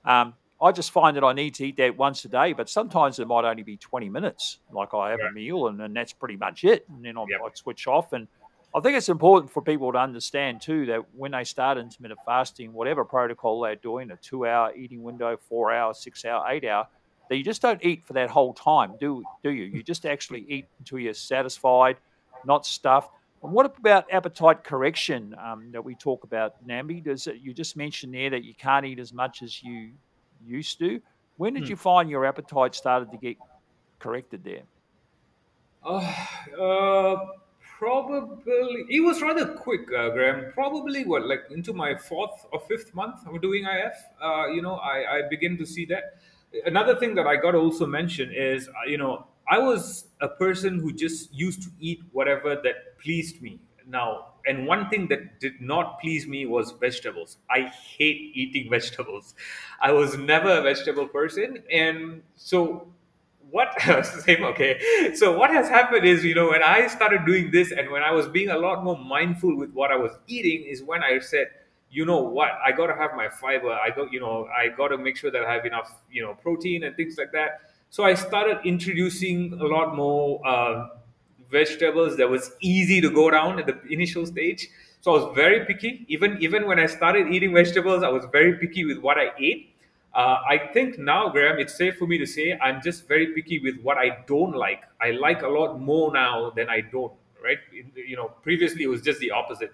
um, 0.04 0.34
I 0.60 0.72
just 0.72 0.90
find 0.90 1.16
that 1.16 1.24
I 1.24 1.32
need 1.32 1.54
to 1.54 1.66
eat 1.66 1.78
that 1.78 1.96
once 1.96 2.24
a 2.26 2.28
day. 2.28 2.52
But 2.52 2.68
sometimes 2.68 3.18
it 3.18 3.26
might 3.26 3.46
only 3.46 3.62
be 3.62 3.78
20 3.78 4.10
minutes. 4.10 4.58
Like 4.70 4.92
I 4.92 5.10
have 5.10 5.20
a 5.20 5.32
meal, 5.32 5.68
and, 5.68 5.80
and 5.80 5.96
that's 5.96 6.12
pretty 6.12 6.36
much 6.36 6.64
it. 6.64 6.86
And 6.90 7.02
then 7.02 7.16
I 7.16 7.24
yep. 7.28 7.40
switch 7.56 7.86
off. 7.86 8.12
And 8.12 8.28
I 8.74 8.80
think 8.80 8.96
it's 8.96 9.08
important 9.08 9.50
for 9.50 9.62
people 9.62 9.90
to 9.90 9.98
understand 9.98 10.60
too 10.60 10.84
that 10.86 11.14
when 11.14 11.32
they 11.32 11.44
start 11.44 11.78
intermittent 11.78 12.20
fasting, 12.26 12.74
whatever 12.74 13.06
protocol 13.06 13.62
they're 13.62 13.74
doing, 13.74 14.10
a 14.10 14.16
two-hour 14.16 14.74
eating 14.76 15.02
window, 15.02 15.38
four-hour, 15.48 15.94
six-hour, 15.94 16.44
eight-hour, 16.50 16.86
that 17.32 17.38
you 17.38 17.44
just 17.44 17.62
don't 17.62 17.82
eat 17.82 18.04
for 18.04 18.12
that 18.12 18.28
whole 18.28 18.52
time, 18.52 18.92
do 19.00 19.24
do 19.42 19.52
you? 19.52 19.64
You 19.64 19.82
just 19.82 20.04
actually 20.04 20.44
eat 20.50 20.66
until 20.78 20.98
you're 20.98 21.14
satisfied, 21.14 21.96
not 22.44 22.66
stuffed. 22.66 23.10
And 23.42 23.54
what 23.54 23.74
about 23.78 24.04
appetite 24.12 24.62
correction 24.62 25.34
um, 25.42 25.70
that 25.72 25.82
we 25.82 25.94
talk 25.94 26.24
about, 26.24 26.62
Nambee? 26.68 27.02
Does 27.02 27.26
it, 27.26 27.36
you 27.36 27.54
just 27.54 27.74
mentioned 27.74 28.12
there 28.12 28.28
that 28.28 28.44
you 28.44 28.52
can't 28.52 28.84
eat 28.84 28.98
as 28.98 29.14
much 29.14 29.40
as 29.40 29.62
you 29.62 29.92
used 30.46 30.78
to? 30.80 31.00
When 31.38 31.54
did 31.54 31.62
hmm. 31.62 31.70
you 31.70 31.76
find 31.76 32.10
your 32.10 32.26
appetite 32.26 32.74
started 32.74 33.10
to 33.12 33.16
get 33.16 33.38
corrected 33.98 34.44
there? 34.44 34.64
Uh, 35.82 36.14
uh, 36.60 37.16
probably 37.78 38.84
it 38.90 39.02
was 39.02 39.22
rather 39.22 39.46
quick, 39.54 39.90
uh, 39.98 40.10
Graham. 40.10 40.52
Probably 40.52 41.06
what 41.06 41.26
like 41.26 41.44
into 41.50 41.72
my 41.72 41.94
fourth 41.94 42.44
or 42.52 42.60
fifth 42.60 42.94
month 42.94 43.26
of 43.26 43.40
doing 43.40 43.64
IF. 43.64 43.94
Uh, 44.22 44.48
you 44.48 44.60
know, 44.60 44.74
I, 44.74 45.16
I 45.16 45.22
begin 45.30 45.56
to 45.56 45.64
see 45.64 45.86
that 45.86 46.18
another 46.66 46.96
thing 46.96 47.14
that 47.16 47.26
I 47.26 47.36
got 47.36 47.52
to 47.52 47.58
also 47.58 47.86
mention 47.86 48.32
is, 48.32 48.68
uh, 48.68 48.88
you 48.88 48.98
know, 48.98 49.26
I 49.48 49.58
was 49.58 50.06
a 50.20 50.28
person 50.28 50.78
who 50.78 50.92
just 50.92 51.32
used 51.34 51.62
to 51.62 51.70
eat 51.80 52.00
whatever 52.12 52.54
that 52.56 52.98
pleased 53.02 53.42
me. 53.42 53.60
Now, 53.88 54.26
and 54.46 54.66
one 54.66 54.88
thing 54.88 55.08
that 55.08 55.40
did 55.40 55.60
not 55.60 56.00
please 56.00 56.26
me 56.26 56.46
was 56.46 56.72
vegetables. 56.72 57.38
I 57.50 57.70
hate 57.96 58.32
eating 58.34 58.70
vegetables. 58.76 59.34
I 59.80 59.92
was 59.92 60.16
never 60.16 60.50
a 60.58 60.62
vegetable 60.62 61.08
person, 61.08 61.62
and 61.70 62.22
so 62.36 62.88
what 63.50 63.78
same 64.04 64.44
okay 64.44 65.12
so 65.14 65.36
what 65.36 65.50
has 65.50 65.68
happened 65.68 66.06
is 66.06 66.24
you 66.24 66.34
know 66.34 66.48
when 66.48 66.62
i 66.62 66.86
started 66.86 67.26
doing 67.26 67.50
this 67.50 67.70
and 67.70 67.90
when 67.90 68.02
i 68.02 68.10
was 68.10 68.26
being 68.28 68.48
a 68.48 68.56
lot 68.56 68.82
more 68.82 68.96
mindful 68.96 69.54
with 69.56 69.70
what 69.72 69.90
i 69.90 69.96
was 69.96 70.12
eating 70.26 70.64
is 70.64 70.82
when 70.82 71.02
i 71.02 71.18
said 71.18 71.48
you 71.92 72.04
know 72.06 72.20
what 72.20 72.50
i 72.66 72.72
got 72.72 72.86
to 72.88 72.94
have 72.94 73.14
my 73.16 73.28
fiber 73.28 73.72
i 73.72 73.90
got 73.90 74.12
you 74.12 74.20
know 74.20 74.48
i 74.58 74.68
got 74.68 74.88
to 74.88 74.98
make 74.98 75.16
sure 75.16 75.30
that 75.30 75.44
i 75.44 75.52
have 75.52 75.66
enough 75.66 75.92
you 76.10 76.22
know 76.22 76.34
protein 76.42 76.84
and 76.84 76.96
things 76.96 77.16
like 77.18 77.32
that 77.32 77.60
so 77.90 78.04
i 78.04 78.14
started 78.14 78.58
introducing 78.64 79.52
a 79.60 79.66
lot 79.66 79.94
more 79.96 80.40
uh, 80.46 80.88
vegetables 81.50 82.16
that 82.16 82.28
was 82.28 82.52
easy 82.60 83.00
to 83.00 83.10
go 83.10 83.30
down 83.30 83.58
at 83.58 83.66
the 83.66 83.76
initial 83.90 84.24
stage 84.26 84.68
so 85.00 85.14
i 85.14 85.18
was 85.22 85.34
very 85.34 85.64
picky 85.66 86.04
even 86.08 86.38
even 86.40 86.66
when 86.66 86.78
i 86.78 86.86
started 86.86 87.26
eating 87.28 87.52
vegetables 87.54 88.02
i 88.02 88.08
was 88.08 88.24
very 88.32 88.54
picky 88.62 88.84
with 88.84 88.98
what 88.98 89.18
i 89.18 89.30
ate 89.38 89.68
uh, 90.14 90.36
I 90.46 90.58
think 90.74 90.98
now, 90.98 91.30
Graham, 91.30 91.58
it's 91.58 91.74
safe 91.74 91.96
for 91.96 92.06
me 92.06 92.18
to 92.18 92.26
say 92.26 92.58
I'm 92.60 92.82
just 92.82 93.08
very 93.08 93.28
picky 93.28 93.60
with 93.60 93.80
what 93.82 93.96
I 93.96 94.18
don't 94.26 94.54
like. 94.54 94.82
I 95.00 95.12
like 95.12 95.40
a 95.40 95.48
lot 95.48 95.80
more 95.80 96.12
now 96.12 96.50
than 96.50 96.68
I 96.68 96.82
don't. 96.82 97.14
Right? 97.42 97.56
You 97.96 98.16
know, 98.16 98.28
previously 98.42 98.82
it 98.82 98.88
was 98.88 99.00
just 99.00 99.20
the 99.20 99.30
opposite. 99.30 99.72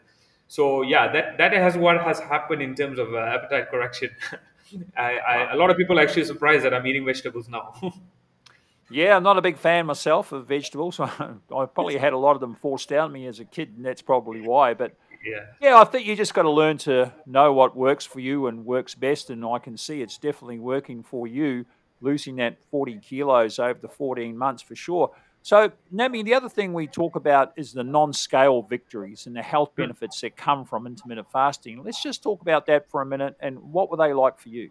So 0.49 0.82
yeah, 0.82 1.12
that 1.12 1.36
that 1.38 1.53
has 1.53 1.76
what 1.76 2.01
has 2.01 2.18
happened 2.18 2.62
in 2.62 2.74
terms 2.74 2.99
of 2.99 3.14
uh, 3.14 3.18
appetite 3.18 3.70
correction. 3.70 4.11
I, 4.96 5.18
I, 5.18 5.53
a 5.53 5.57
lot 5.57 5.70
of 5.70 5.76
people 5.76 5.99
are 5.99 6.03
actually 6.03 6.24
surprised 6.24 6.64
that 6.64 6.74
I'm 6.74 6.86
eating 6.86 7.05
vegetables 7.05 7.49
now. 7.49 7.74
yeah, 8.90 9.16
I'm 9.16 9.22
not 9.22 9.38
a 9.38 9.42
big 9.42 9.59
fan 9.59 9.86
myself 9.86 10.32
of 10.32 10.46
vegetables. 10.46 11.01
I 11.01 11.36
probably 11.49 11.99
had 11.99 12.12
a 12.12 12.18
lot 12.18 12.34
of 12.34 12.40
them 12.40 12.55
forced 12.55 12.88
down 12.88 13.12
me 13.12 13.26
as 13.26 13.40
a 13.40 13.44
kid, 13.44 13.74
and 13.76 13.84
that's 13.84 14.03
probably 14.03 14.40
why. 14.40 14.74
But 14.74 14.94
yeah, 15.24 15.44
yeah, 15.61 15.80
I 15.80 15.84
think 15.84 16.07
you 16.07 16.16
just 16.16 16.34
got 16.34 16.42
to 16.42 16.51
learn 16.51 16.78
to 16.78 17.12
know 17.26 17.53
what 17.53 17.76
works 17.76 18.07
for 18.07 18.20
you 18.20 18.46
and 18.46 18.64
works 18.64 18.94
best. 18.94 19.30
And 19.30 19.44
I 19.44 19.59
can 19.59 19.76
see 19.76 20.01
it's 20.01 20.18
definitely 20.18 20.59
working 20.59 21.03
for 21.03 21.26
you, 21.26 21.66
losing 22.01 22.36
that 22.36 22.57
40 22.70 22.99
kilos 23.01 23.59
over 23.59 23.78
the 23.80 23.88
14 23.88 24.36
months 24.36 24.62
for 24.62 24.74
sure. 24.74 25.11
So, 25.49 25.72
Nambee, 25.94 26.26
the 26.26 26.34
other 26.34 26.51
thing 26.51 26.74
we 26.74 26.86
talk 26.86 27.16
about 27.16 27.55
is 27.57 27.72
the 27.72 27.82
non 27.82 28.12
scale 28.12 28.61
victories 28.61 29.26
and 29.26 29.34
the 29.34 29.40
health 29.40 29.70
hmm. 29.74 29.80
benefits 29.80 30.20
that 30.20 30.36
come 30.36 30.66
from 30.66 30.86
intermittent 30.86 31.32
fasting. 31.32 31.82
Let's 31.82 32.03
just 32.03 32.22
talk 32.22 32.42
about 32.42 32.66
that 32.66 32.90
for 32.90 33.01
a 33.01 33.07
minute 33.07 33.34
and 33.40 33.59
what 33.72 33.90
were 33.90 33.96
they 33.96 34.12
like 34.12 34.38
for 34.38 34.51
you? 34.51 34.68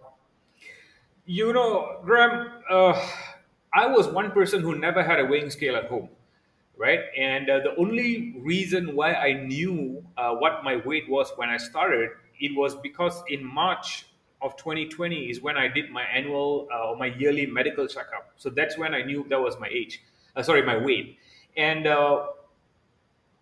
You 1.25 1.51
know, 1.51 2.01
Graham, 2.05 2.51
uh, 2.69 2.93
I 3.73 3.87
was 3.87 4.07
one 4.07 4.29
person 4.29 4.61
who 4.61 4.75
never 4.75 5.01
had 5.01 5.19
a 5.19 5.25
weighing 5.25 5.49
scale 5.49 5.75
at 5.75 5.85
home, 5.85 6.09
right? 6.77 6.99
And 7.17 7.49
uh, 7.49 7.61
the 7.61 7.75
only 7.77 8.35
reason 8.37 8.95
why 8.95 9.15
I 9.15 9.33
knew 9.33 10.05
uh, 10.15 10.35
what 10.35 10.63
my 10.63 10.75
weight 10.75 11.09
was 11.09 11.31
when 11.37 11.49
I 11.49 11.57
started, 11.57 12.11
it 12.39 12.55
was 12.55 12.75
because 12.75 13.23
in 13.29 13.43
March 13.43 14.05
of 14.43 14.55
2020 14.57 15.31
is 15.31 15.41
when 15.41 15.57
I 15.57 15.69
did 15.69 15.89
my 15.89 16.03
annual 16.03 16.67
uh, 16.71 16.89
or 16.89 16.97
my 16.97 17.07
yearly 17.07 17.47
medical 17.47 17.87
checkup. 17.87 18.29
So 18.35 18.51
that's 18.51 18.77
when 18.77 18.93
I 18.93 19.01
knew 19.01 19.25
that 19.29 19.41
was 19.41 19.59
my 19.59 19.69
age 19.71 20.03
uh, 20.37 20.43
sorry, 20.43 20.63
my 20.63 20.77
weight. 20.77 21.17
And 21.57 21.87
uh, 21.87 22.27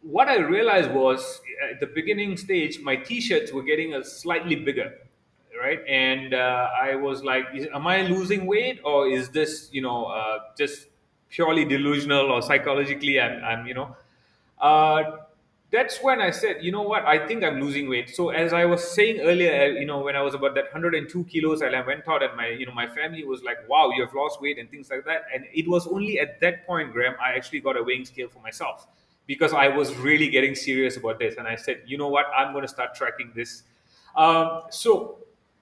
what 0.01 0.27
I 0.27 0.37
realized 0.37 0.91
was 0.91 1.41
at 1.71 1.79
the 1.79 1.87
beginning 1.87 2.37
stage, 2.37 2.79
my 2.79 2.95
t-shirts 2.95 3.51
were 3.51 3.63
getting 3.63 3.93
a 3.95 4.03
slightly 4.03 4.55
bigger, 4.55 4.93
right? 5.59 5.79
And 5.87 6.33
uh, 6.33 6.69
I 6.81 6.95
was 6.95 7.23
like, 7.23 7.45
am 7.73 7.87
I 7.87 8.03
losing 8.03 8.45
weight 8.45 8.79
or 8.83 9.07
is 9.07 9.29
this, 9.29 9.69
you 9.71 9.81
know, 9.81 10.05
uh, 10.05 10.39
just 10.57 10.87
purely 11.29 11.65
delusional 11.65 12.31
or 12.31 12.41
psychologically 12.41 13.19
I'm, 13.19 13.43
I'm 13.43 13.67
you 13.67 13.73
know, 13.73 13.95
uh, 14.59 15.03
that's 15.72 16.01
when 16.01 16.22
I 16.22 16.30
said, 16.30 16.63
you 16.63 16.72
know 16.72 16.84
what, 16.84 17.05
I 17.05 17.28
think 17.28 17.43
I'm 17.43 17.59
losing 17.59 17.89
weight. 17.89 18.16
So 18.16 18.30
as 18.30 18.53
I 18.53 18.66
was 18.66 18.84
saying 18.84 19.20
earlier, 19.22 19.63
uh, 19.63 19.66
you 19.80 19.86
know, 19.86 19.99
when 19.99 20.16
I 20.16 20.22
was 20.22 20.34
about 20.34 20.55
that 20.55 20.66
102 20.66 21.24
kilos, 21.26 21.61
I 21.61 21.82
went 21.82 22.07
out 22.07 22.24
and 22.24 22.36
my, 22.38 22.47
you 22.47 22.66
know, 22.66 22.72
my 22.72 22.88
family 22.88 23.24
was 23.24 23.43
like, 23.43 23.57
wow, 23.68 23.89
you 23.89 24.03
have 24.05 24.13
lost 24.13 24.41
weight 24.41 24.57
and 24.59 24.70
things 24.70 24.89
like 24.89 25.05
that. 25.05 25.24
And 25.34 25.45
it 25.53 25.68
was 25.68 25.88
only 25.88 26.20
at 26.20 26.39
that 26.41 26.66
point, 26.66 26.93
Graham, 26.93 27.16
I 27.22 27.34
actually 27.34 27.59
got 27.59 27.78
a 27.78 27.84
weighing 27.84 28.05
scale 28.05 28.30
for 28.30 28.39
myself 28.39 28.88
because 29.28 29.53
I 29.53 29.68
was 29.68 29.95
really 29.95 30.30
getting 30.30 30.55
serious 30.55 30.97
about 30.97 31.20
this. 31.20 31.36
And 31.38 31.47
I 31.47 31.55
said, 31.55 31.82
you 31.86 31.97
know 31.97 32.09
what, 32.09 32.28
I'm 32.36 32.53
going 32.53 32.63
to 32.63 32.68
start 32.68 32.93
tracking 32.95 33.32
this. 33.36 33.63
Um, 34.16 34.61
so 34.70 35.18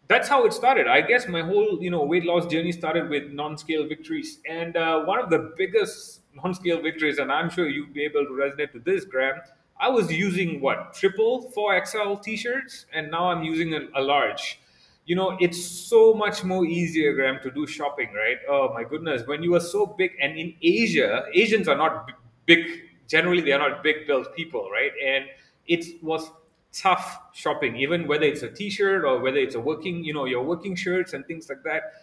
that's 0.10 0.28
how 0.28 0.46
it 0.46 0.54
started. 0.54 0.88
I 0.88 1.02
guess 1.02 1.28
my 1.28 1.42
whole, 1.42 1.82
you 1.82 1.90
know, 1.90 2.04
weight 2.04 2.26
loss 2.26 2.46
journey 2.46 2.72
started 2.72 3.10
with 3.10 3.32
non-scale 3.32 3.88
victories. 3.88 4.40
And 4.48 4.76
uh, 4.76 5.04
one 5.06 5.20
of 5.20 5.30
the 5.30 5.54
biggest 5.58 6.22
non-scale 6.36 6.82
victories, 6.82 7.20
and 7.20 7.32
I'm 7.32 7.50
sure 7.50 7.70
you'd 7.70 7.94
be 7.94 8.04
able 8.04 8.26
to 8.26 8.32
resonate 8.32 8.74
with 8.74 8.84
this, 8.84 9.06
Graham, 9.06 9.40
I 9.80 9.90
was 9.90 10.12
using 10.12 10.62
what 10.62 10.94
triple 10.94 11.52
4XL 11.56 12.22
t-shirts, 12.22 12.86
and 12.94 13.12
now 13.12 13.30
I'm 13.30 13.44
using 13.44 13.74
a, 13.74 13.82
a, 13.96 14.02
large. 14.02 14.60
You 15.06 15.16
know, 15.16 15.38
it's 15.40 15.64
so 15.64 16.14
much 16.14 16.44
more 16.44 16.66
easier, 16.66 17.14
Graham, 17.14 17.40
to 17.44 17.52
do 17.52 17.68
shopping, 17.68 18.14
right? 18.14 18.38
Oh 18.48 18.72
my 18.74 18.84
goodness, 18.84 19.28
when 19.28 19.44
you 19.44 19.56
are 19.56 19.60
so 19.60 19.86
big, 19.86 20.12
and 20.22 20.38
in 20.38 20.54
Asia, 20.62 21.26
Asians 21.34 21.68
are 21.68 21.76
not 21.76 22.12
big. 22.46 22.66
Generally, 23.08 23.42
they 23.42 23.52
are 23.52 23.60
not 23.60 23.84
big 23.84 24.08
built 24.08 24.34
people, 24.36 24.70
right? 24.72 24.92
And 25.04 25.26
it 25.68 26.02
was 26.02 26.32
tough 26.72 27.20
shopping, 27.34 27.76
even 27.76 28.08
whether 28.08 28.26
it's 28.26 28.44
a 28.44 28.50
t-shirt 28.50 29.04
or 29.04 29.20
whether 29.20 29.38
it's 29.38 29.56
a 29.56 29.60
working, 29.60 30.04
you 30.04 30.14
know, 30.14 30.26
your 30.26 30.44
working 30.44 30.76
shirts 30.76 31.14
and 31.14 31.26
things 31.26 31.50
like 31.50 31.64
that. 31.64 31.94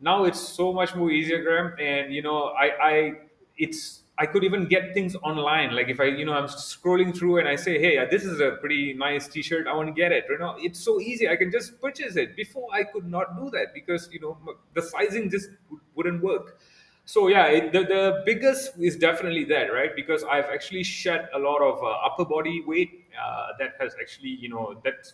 Now 0.00 0.24
it's 0.24 0.40
so 0.40 0.72
much 0.72 0.94
more 0.94 1.10
easier, 1.10 1.42
Graham, 1.42 1.74
and 1.78 2.12
you 2.12 2.22
know, 2.22 2.48
I, 2.48 2.66
I, 2.82 3.12
it's 3.56 4.02
I 4.18 4.24
could 4.26 4.44
even 4.44 4.66
get 4.66 4.94
things 4.94 5.14
online. 5.16 5.74
Like 5.74 5.88
if 5.88 6.00
I, 6.00 6.04
you 6.04 6.24
know, 6.24 6.32
I'm 6.32 6.46
scrolling 6.46 7.16
through 7.16 7.38
and 7.38 7.48
I 7.48 7.56
say, 7.56 7.78
"Hey, 7.78 7.98
this 8.10 8.24
is 8.24 8.40
a 8.40 8.52
pretty 8.62 8.94
nice 8.94 9.28
T-shirt. 9.28 9.66
I 9.66 9.74
want 9.74 9.88
to 9.88 9.92
get 9.92 10.10
it." 10.10 10.24
You 10.30 10.38
know, 10.38 10.56
it's 10.58 10.80
so 10.80 11.00
easy. 11.00 11.28
I 11.28 11.36
can 11.36 11.50
just 11.50 11.80
purchase 11.80 12.16
it. 12.16 12.34
Before 12.34 12.66
I 12.72 12.84
could 12.84 13.06
not 13.06 13.36
do 13.36 13.50
that 13.50 13.74
because 13.74 14.08
you 14.12 14.20
know 14.20 14.38
the 14.74 14.82
sizing 14.82 15.28
just 15.30 15.50
wouldn't 15.94 16.22
work. 16.22 16.58
So 17.04 17.28
yeah, 17.28 17.46
it, 17.46 17.72
the 17.72 17.80
the 17.84 18.22
biggest 18.24 18.72
is 18.78 18.96
definitely 18.96 19.44
that, 19.44 19.72
right? 19.72 19.94
Because 19.94 20.24
I've 20.24 20.46
actually 20.46 20.82
shed 20.82 21.28
a 21.34 21.38
lot 21.38 21.60
of 21.62 21.82
uh, 21.82 21.90
upper 22.08 22.24
body 22.24 22.62
weight 22.66 23.04
uh, 23.22 23.48
that 23.58 23.74
has 23.80 23.94
actually, 24.00 24.30
you 24.30 24.48
know, 24.48 24.80
that's 24.82 25.12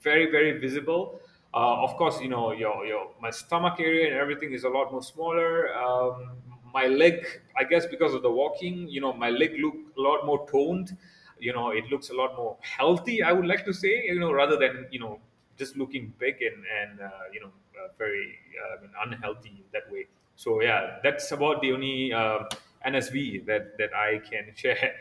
very 0.00 0.30
very 0.30 0.58
visible. 0.58 1.20
Uh, 1.54 1.82
of 1.84 1.96
course, 1.96 2.20
you 2.20 2.28
know, 2.28 2.52
your 2.52 2.84
your 2.86 3.10
my 3.20 3.30
stomach 3.30 3.76
area 3.78 4.06
and 4.08 4.16
everything 4.16 4.52
is 4.52 4.64
a 4.64 4.68
lot 4.68 4.92
more 4.92 5.02
smaller. 5.02 5.74
Um, 5.74 6.51
my 6.72 6.86
leg, 6.86 7.24
I 7.56 7.64
guess 7.64 7.86
because 7.86 8.14
of 8.14 8.22
the 8.22 8.30
walking, 8.30 8.88
you 8.88 9.00
know, 9.00 9.12
my 9.12 9.30
leg 9.30 9.52
look 9.58 9.74
a 9.96 10.00
lot 10.00 10.24
more 10.24 10.46
toned. 10.50 10.96
You 11.38 11.52
know, 11.52 11.70
it 11.70 11.84
looks 11.90 12.10
a 12.10 12.14
lot 12.14 12.36
more 12.36 12.56
healthy. 12.60 13.22
I 13.22 13.32
would 13.32 13.46
like 13.46 13.64
to 13.64 13.72
say, 13.72 14.04
you 14.04 14.20
know, 14.20 14.32
rather 14.32 14.56
than 14.56 14.86
you 14.90 15.00
know 15.00 15.18
just 15.58 15.76
looking 15.76 16.12
big 16.18 16.36
and 16.40 16.64
and 16.80 17.00
uh, 17.00 17.10
you 17.32 17.40
know 17.40 17.52
uh, 17.78 17.88
very 17.98 18.38
uh, 18.62 18.86
unhealthy 19.04 19.64
that 19.72 19.90
way. 19.90 20.06
So 20.36 20.62
yeah, 20.62 20.98
that's 21.02 21.32
about 21.32 21.60
the 21.60 21.72
only 21.72 22.12
uh, 22.12 22.44
NSV 22.86 23.46
that 23.46 23.76
that 23.78 23.90
I 23.94 24.18
can 24.18 24.46
share. 24.54 24.94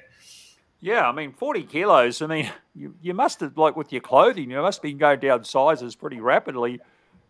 Yeah, 0.83 1.07
I 1.07 1.11
mean, 1.11 1.31
40 1.31 1.63
kilos. 1.65 2.23
I 2.23 2.25
mean, 2.25 2.49
you, 2.75 2.95
you 3.01 3.13
must 3.13 3.39
have, 3.41 3.55
like 3.55 3.75
with 3.75 3.91
your 3.91 4.01
clothing, 4.01 4.49
you 4.49 4.59
must 4.61 4.79
have 4.79 4.83
been 4.83 4.97
going 4.97 5.19
down 5.19 5.43
sizes 5.43 5.95
pretty 5.95 6.19
rapidly 6.19 6.81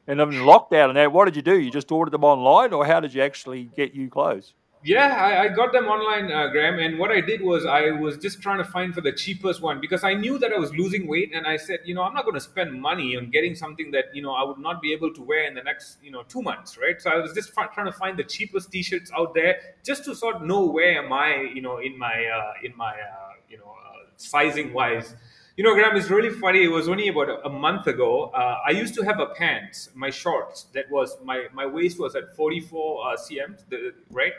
And 0.08 0.20
in 0.20 0.30
lockdown 0.30 0.90
and 0.90 0.98
that, 0.98 1.12
what 1.12 1.26
did 1.26 1.36
you 1.36 1.42
do? 1.42 1.60
You 1.60 1.72
just 1.72 1.92
ordered 1.92 2.12
them 2.12 2.24
online, 2.24 2.74
or 2.74 2.86
how 2.86 3.00
did 3.00 3.14
you 3.14 3.22
actually 3.22 3.66
get 3.76 3.94
you 3.94 4.10
clothes? 4.10 4.54
Yeah, 4.84 5.16
I, 5.16 5.44
I, 5.44 5.48
got 5.50 5.74
them 5.74 5.86
online, 5.86 6.32
uh, 6.32 6.48
Graham. 6.48 6.80
And 6.80 6.98
what 6.98 7.12
I 7.12 7.22
did 7.22 7.42
was 7.42 7.68
I 7.68 7.92
was 7.92 8.18
just 8.18 8.42
trying 8.42 8.58
to 8.58 8.64
find 8.64 8.96
for 8.96 9.02
the 9.02 9.12
cheapest 9.12 9.62
one 9.62 9.80
because 9.80 10.04
I 10.04 10.16
knew 10.16 10.40
that 10.40 10.52
I 10.52 10.58
was 10.58 10.74
losing 10.74 11.08
weight, 11.08 11.32
and 11.36 11.46
I 11.46 11.58
said, 11.58 11.82
you 11.86 11.94
know, 11.94 12.02
I'm 12.02 12.16
not 12.16 12.24
going 12.24 12.34
to 12.34 12.42
spend 12.42 12.82
money 12.82 13.16
on 13.16 13.30
getting 13.30 13.54
something 13.54 13.92
that 13.92 14.06
you 14.16 14.24
know 14.24 14.32
I 14.32 14.44
would 14.44 14.58
not 14.58 14.82
be 14.82 14.92
able 14.92 15.14
to 15.14 15.22
wear 15.22 15.46
in 15.46 15.54
the 15.54 15.62
next 15.62 16.00
you 16.02 16.10
know 16.10 16.24
two 16.24 16.42
months, 16.42 16.80
right? 16.80 17.00
So 17.00 17.12
I 17.12 17.18
was 17.18 17.34
just 17.34 17.52
f- 17.56 17.72
trying 17.76 17.86
to 17.86 17.92
find 17.92 18.18
the 18.18 18.24
cheapest 18.24 18.72
T-shirts 18.72 19.12
out 19.16 19.36
there 19.36 19.60
just 19.84 20.04
to 20.06 20.16
sort 20.16 20.38
of 20.38 20.42
know 20.42 20.66
where 20.66 20.98
am 20.98 21.14
I, 21.14 21.52
you 21.54 21.62
know, 21.62 21.78
in 21.78 21.96
my 21.98 22.26
uh, 22.26 22.54
in 22.64 22.76
my 22.76 22.94
uh, 22.94 23.34
you 23.48 23.60
know 23.60 23.76
uh, 23.86 24.06
sizing 24.18 24.74
wise. 24.74 25.16
You 25.58 25.66
know, 25.66 25.74
Graham, 25.74 25.98
it's 25.98 26.10
really 26.10 26.30
funny. 26.30 26.64
It 26.64 26.72
was 26.72 26.88
only 26.88 27.10
about 27.10 27.46
a, 27.46 27.50
month 27.50 27.86
ago. 27.88 28.32
Uh, 28.34 28.60
I 28.66 28.72
used 28.72 28.96
to 28.96 29.02
have 29.04 29.20
a 29.20 29.28
pants, 29.28 29.90
my 29.94 30.10
shorts, 30.10 30.64
that 30.74 30.90
was 30.90 31.18
my 31.24 31.48
my 31.54 31.66
waist 31.66 32.00
was 32.00 32.16
at 32.16 32.36
44 32.36 33.14
uh, 33.14 33.18
cm, 33.18 33.58
the, 33.70 33.94
right? 34.12 34.34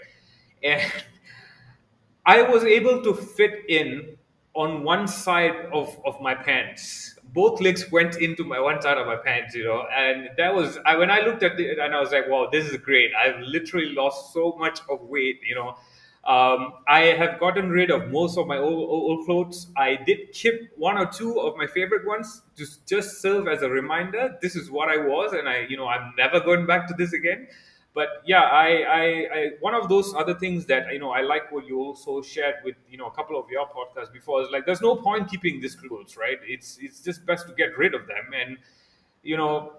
and 0.62 0.80
I 2.26 2.42
was 2.42 2.64
able 2.64 3.02
to 3.02 3.14
fit 3.14 3.64
in 3.68 4.16
on 4.54 4.84
one 4.84 5.06
side 5.08 5.66
of, 5.72 5.98
of 6.04 6.20
my 6.20 6.34
pants. 6.34 7.18
Both 7.32 7.60
legs 7.60 7.90
went 7.90 8.16
into 8.16 8.44
my 8.44 8.60
one 8.60 8.80
side 8.80 8.98
of 8.98 9.06
my 9.06 9.16
pants, 9.16 9.54
you 9.54 9.64
know, 9.64 9.86
and 9.94 10.28
that 10.36 10.54
was 10.54 10.78
I, 10.86 10.96
when 10.96 11.10
I 11.10 11.20
looked 11.20 11.42
at 11.42 11.58
it 11.58 11.78
and 11.78 11.94
I 11.94 12.00
was 12.00 12.12
like, 12.12 12.28
"Wow, 12.28 12.48
this 12.50 12.66
is 12.70 12.76
great! 12.78 13.10
I've 13.14 13.40
literally 13.40 13.94
lost 13.94 14.32
so 14.32 14.56
much 14.58 14.80
of 14.88 15.00
weight, 15.02 15.40
you 15.46 15.54
know." 15.54 15.76
Um, 16.24 16.74
I 16.86 17.00
have 17.18 17.40
gotten 17.40 17.70
rid 17.70 17.90
of 17.90 18.10
most 18.10 18.38
of 18.38 18.46
my 18.46 18.56
old, 18.56 18.88
old, 18.88 19.26
clothes. 19.26 19.66
I 19.76 19.96
did 19.96 20.32
keep 20.32 20.70
one 20.76 20.96
or 20.96 21.06
two 21.06 21.40
of 21.40 21.56
my 21.56 21.66
favorite 21.66 22.06
ones 22.06 22.42
to 22.56 22.64
just 22.86 23.20
serve 23.20 23.48
as 23.48 23.62
a 23.62 23.68
reminder. 23.68 24.38
This 24.40 24.54
is 24.54 24.70
what 24.70 24.88
I 24.88 24.98
was, 24.98 25.32
and 25.32 25.48
I, 25.48 25.66
you 25.68 25.76
know, 25.76 25.88
I'm 25.88 26.14
never 26.16 26.38
going 26.38 26.64
back 26.64 26.86
to 26.88 26.94
this 26.94 27.12
again 27.12 27.48
but 27.94 28.08
yeah 28.24 28.40
I, 28.42 28.66
I, 28.82 29.04
I 29.34 29.50
one 29.60 29.74
of 29.74 29.88
those 29.88 30.14
other 30.14 30.34
things 30.34 30.66
that 30.66 30.92
you 30.92 30.98
know 30.98 31.10
i 31.10 31.20
like 31.20 31.52
what 31.52 31.66
you 31.66 31.78
also 31.80 32.22
shared 32.22 32.56
with 32.64 32.74
you 32.88 32.96
know 32.96 33.06
a 33.06 33.10
couple 33.10 33.38
of 33.38 33.48
your 33.50 33.66
podcasts 33.66 34.12
before 34.12 34.42
is 34.42 34.48
like 34.50 34.64
there's 34.66 34.80
no 34.80 34.96
point 34.96 35.28
keeping 35.30 35.60
these 35.60 35.74
clothes 35.74 36.16
right 36.16 36.38
it's 36.46 36.78
it's 36.80 37.00
just 37.00 37.24
best 37.26 37.46
to 37.48 37.54
get 37.54 37.76
rid 37.76 37.94
of 37.94 38.06
them 38.06 38.32
and 38.34 38.56
you 39.22 39.36
know 39.36 39.72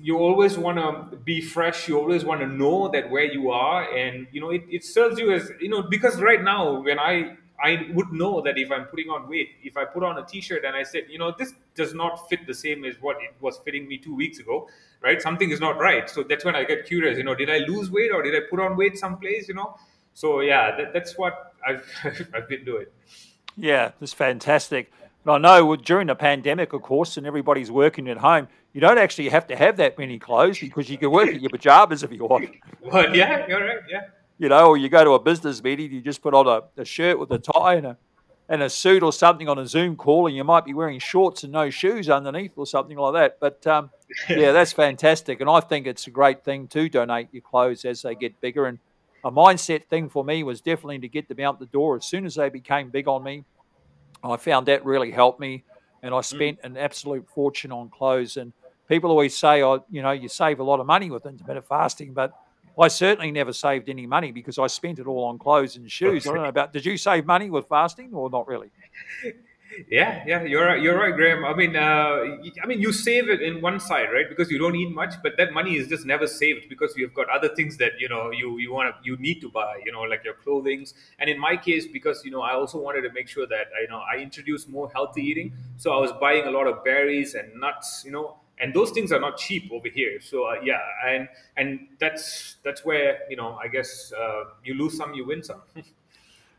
you 0.00 0.18
always 0.18 0.56
want 0.56 0.78
to 0.78 1.16
be 1.18 1.40
fresh 1.40 1.88
you 1.88 1.98
always 1.98 2.24
want 2.24 2.40
to 2.40 2.46
know 2.46 2.88
that 2.88 3.10
where 3.10 3.24
you 3.24 3.50
are 3.50 3.82
and 3.94 4.26
you 4.32 4.40
know 4.40 4.50
it, 4.50 4.64
it 4.70 4.84
serves 4.84 5.18
you 5.18 5.32
as 5.32 5.50
you 5.60 5.68
know 5.68 5.82
because 5.82 6.20
right 6.20 6.42
now 6.42 6.80
when 6.82 6.98
i 6.98 7.36
I 7.62 7.88
would 7.94 8.12
know 8.12 8.40
that 8.42 8.58
if 8.58 8.70
I'm 8.70 8.84
putting 8.84 9.08
on 9.08 9.28
weight, 9.28 9.50
if 9.62 9.76
I 9.76 9.84
put 9.84 10.02
on 10.02 10.18
a 10.18 10.24
t-shirt 10.24 10.64
and 10.64 10.76
I 10.76 10.82
said, 10.82 11.04
you 11.08 11.18
know, 11.18 11.34
this 11.36 11.54
does 11.74 11.94
not 11.94 12.28
fit 12.28 12.46
the 12.46 12.54
same 12.54 12.84
as 12.84 12.96
what 13.00 13.16
it 13.16 13.34
was 13.40 13.58
fitting 13.64 13.88
me 13.88 13.98
two 13.98 14.14
weeks 14.14 14.38
ago, 14.38 14.68
right? 15.02 15.20
Something 15.20 15.50
is 15.50 15.60
not 15.60 15.78
right. 15.78 16.08
So 16.08 16.22
that's 16.22 16.44
when 16.44 16.54
I 16.54 16.64
get 16.64 16.86
curious, 16.86 17.16
you 17.16 17.24
know, 17.24 17.34
did 17.34 17.50
I 17.50 17.58
lose 17.58 17.90
weight 17.90 18.12
or 18.12 18.22
did 18.22 18.34
I 18.34 18.40
put 18.48 18.60
on 18.60 18.76
weight 18.76 18.98
someplace, 18.98 19.48
you 19.48 19.54
know? 19.54 19.76
So 20.14 20.40
yeah, 20.40 20.76
that, 20.76 20.92
that's 20.92 21.16
what 21.16 21.54
I've, 21.66 21.90
I've 22.34 22.48
been 22.48 22.64
doing. 22.64 22.86
Yeah, 23.56 23.92
that's 24.00 24.12
fantastic. 24.12 24.92
And 25.24 25.32
I 25.32 25.38
know 25.38 25.76
during 25.76 26.08
the 26.08 26.14
pandemic, 26.14 26.72
of 26.72 26.82
course, 26.82 27.16
and 27.16 27.26
everybody's 27.26 27.70
working 27.70 28.08
at 28.08 28.18
home, 28.18 28.48
you 28.76 28.80
don't 28.80 28.98
actually 28.98 29.30
have 29.30 29.46
to 29.48 29.56
have 29.56 29.78
that 29.78 29.98
many 29.98 30.18
clothes 30.18 30.60
because 30.60 30.90
you 30.90 30.98
can 30.98 31.10
work 31.10 31.30
in 31.30 31.40
your 31.40 31.50
pajamas 31.50 32.02
if 32.02 32.12
you 32.12 32.26
want. 32.26 32.50
But 32.92 33.16
yeah, 33.16 33.44
you're 33.48 33.64
right. 33.66 33.78
Yeah 33.90 34.02
you 34.38 34.48
know, 34.48 34.68
or 34.68 34.76
you 34.76 34.88
go 34.88 35.02
to 35.02 35.12
a 35.12 35.18
business 35.18 35.62
meeting, 35.62 35.92
you 35.92 36.00
just 36.00 36.22
put 36.22 36.34
on 36.34 36.46
a, 36.46 36.80
a 36.80 36.84
shirt 36.84 37.18
with 37.18 37.30
a 37.30 37.38
tie 37.38 37.74
and 37.74 37.86
a, 37.86 37.96
and 38.48 38.62
a 38.62 38.70
suit 38.70 39.02
or 39.02 39.12
something 39.12 39.48
on 39.48 39.58
a 39.58 39.66
Zoom 39.66 39.96
call, 39.96 40.26
and 40.26 40.36
you 40.36 40.44
might 40.44 40.64
be 40.64 40.74
wearing 40.74 40.98
shorts 40.98 41.42
and 41.42 41.52
no 41.52 41.70
shoes 41.70 42.08
underneath 42.08 42.52
or 42.56 42.66
something 42.66 42.96
like 42.96 43.14
that. 43.14 43.40
But 43.40 43.66
um, 43.66 43.90
yeah, 44.28 44.52
that's 44.52 44.72
fantastic. 44.72 45.40
And 45.40 45.48
I 45.48 45.60
think 45.60 45.86
it's 45.86 46.06
a 46.06 46.10
great 46.10 46.44
thing 46.44 46.68
to 46.68 46.88
donate 46.88 47.28
your 47.32 47.42
clothes 47.42 47.84
as 47.84 48.02
they 48.02 48.14
get 48.14 48.40
bigger. 48.40 48.66
And 48.66 48.78
a 49.24 49.30
mindset 49.30 49.84
thing 49.86 50.08
for 50.08 50.24
me 50.24 50.42
was 50.42 50.60
definitely 50.60 51.00
to 51.00 51.08
get 51.08 51.28
them 51.28 51.40
out 51.40 51.58
the 51.58 51.66
door 51.66 51.96
as 51.96 52.04
soon 52.04 52.26
as 52.26 52.34
they 52.34 52.50
became 52.50 52.90
big 52.90 53.08
on 53.08 53.22
me. 53.22 53.44
I 54.22 54.36
found 54.36 54.66
that 54.66 54.84
really 54.84 55.10
helped 55.10 55.40
me. 55.40 55.64
And 56.02 56.14
I 56.14 56.18
mm. 56.18 56.24
spent 56.24 56.58
an 56.62 56.76
absolute 56.76 57.26
fortune 57.28 57.72
on 57.72 57.88
clothes. 57.88 58.36
And 58.36 58.52
people 58.88 59.10
always 59.10 59.36
say, 59.36 59.62
oh, 59.62 59.84
you 59.90 60.02
know, 60.02 60.12
you 60.12 60.28
save 60.28 60.60
a 60.60 60.64
lot 60.64 60.80
of 60.80 60.86
money 60.86 61.10
with 61.10 61.26
intermittent 61.26 61.66
fasting, 61.66 62.12
but 62.12 62.32
I 62.78 62.88
certainly 62.88 63.30
never 63.32 63.52
saved 63.52 63.88
any 63.88 64.06
money 64.06 64.32
because 64.32 64.58
I 64.58 64.66
spent 64.66 64.98
it 64.98 65.06
all 65.06 65.24
on 65.24 65.38
clothes 65.38 65.76
and 65.76 65.90
shoes. 65.90 66.26
I 66.26 66.32
don't 66.32 66.42
know 66.42 66.48
about. 66.48 66.72
Did 66.72 66.84
you 66.84 66.96
save 66.96 67.24
money 67.24 67.48
with 67.50 67.68
fasting 67.68 68.12
or 68.12 68.28
not 68.30 68.46
really? 68.46 68.70
Yeah, 69.90 70.22
yeah, 70.26 70.42
you're 70.42 70.64
right. 70.64 70.80
You're 70.80 70.98
right, 70.98 71.14
Graham. 71.14 71.44
I 71.44 71.52
mean, 71.54 71.76
uh, 71.76 72.24
I 72.62 72.66
mean, 72.66 72.80
you 72.80 72.92
save 72.92 73.28
it 73.28 73.42
in 73.42 73.60
one 73.60 73.78
side, 73.78 74.08
right? 74.12 74.26
Because 74.28 74.50
you 74.50 74.58
don't 74.58 74.74
eat 74.74 74.90
much, 74.94 75.14
but 75.22 75.36
that 75.36 75.52
money 75.52 75.76
is 75.76 75.86
just 75.88 76.06
never 76.06 76.26
saved 76.26 76.68
because 76.68 76.94
you've 76.96 77.12
got 77.12 77.28
other 77.28 77.48
things 77.48 77.76
that 77.78 77.92
you 77.98 78.08
know 78.08 78.30
you 78.30 78.58
you 78.58 78.72
want 78.72 78.94
to 78.94 79.00
you 79.04 79.16
need 79.18 79.40
to 79.42 79.50
buy, 79.50 79.82
you 79.84 79.92
know, 79.92 80.02
like 80.02 80.24
your 80.24 80.34
clothing. 80.34 80.86
And 81.18 81.28
in 81.28 81.38
my 81.38 81.56
case, 81.56 81.86
because 81.86 82.24
you 82.24 82.30
know, 82.30 82.40
I 82.42 82.52
also 82.54 82.78
wanted 82.78 83.02
to 83.02 83.12
make 83.12 83.28
sure 83.28 83.46
that 83.46 83.66
you 83.82 83.88
know 83.88 84.00
I 84.10 84.16
introduced 84.18 84.68
more 84.68 84.90
healthy 84.90 85.22
eating, 85.22 85.52
so 85.76 85.92
I 85.92 85.98
was 86.00 86.12
buying 86.12 86.46
a 86.46 86.50
lot 86.50 86.66
of 86.66 86.82
berries 86.84 87.34
and 87.34 87.60
nuts, 87.60 88.02
you 88.04 88.12
know, 88.12 88.36
and 88.60 88.72
those 88.74 88.90
things 88.90 89.12
are 89.12 89.20
not 89.20 89.36
cheap 89.36 89.70
over 89.72 89.88
here. 89.88 90.20
So 90.20 90.44
uh, 90.44 90.56
yeah 90.62 90.80
and 91.06 91.28
and 91.56 91.88
that's 91.98 92.56
that's 92.64 92.84
where 92.84 93.18
you 93.30 93.36
know 93.36 93.58
i 93.62 93.68
guess 93.68 94.12
uh, 94.12 94.44
you 94.64 94.74
lose 94.74 94.96
some 94.96 95.14
you 95.14 95.26
win 95.26 95.42
some. 95.42 95.62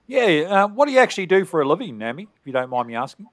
Yeah 0.09 0.25
uh, 0.47 0.67
what 0.69 0.85
do 0.85 0.93
you 0.93 0.99
actually 0.99 1.25
do 1.25 1.43
for 1.43 1.61
a 1.61 1.67
living 1.67 1.97
Nambee 1.97 2.23
if 2.23 2.45
you 2.45 2.53
don't 2.53 2.69
mind 2.69 2.87
me 2.87 2.95
asking? 2.95 3.27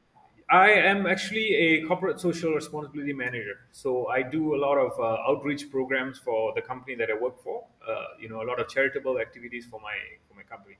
I 0.50 0.70
am 0.70 1.06
actually 1.06 1.54
a 1.54 1.86
corporate 1.86 2.20
social 2.20 2.52
responsibility 2.52 3.12
manager. 3.12 3.60
So 3.70 4.08
i 4.08 4.22
do 4.22 4.56
a 4.56 4.58
lot 4.66 4.76
of 4.78 4.92
uh, 4.98 5.30
outreach 5.30 5.70
programs 5.70 6.18
for 6.18 6.52
the 6.56 6.62
company 6.62 6.96
that 6.96 7.10
i 7.10 7.14
work 7.14 7.40
for 7.42 7.64
uh, 7.88 8.06
you 8.20 8.28
know 8.28 8.42
a 8.42 8.46
lot 8.50 8.58
of 8.60 8.68
charitable 8.68 9.20
activities 9.20 9.64
for 9.70 9.80
my 9.80 9.96
for 10.28 10.34
my 10.34 10.42
company 10.42 10.76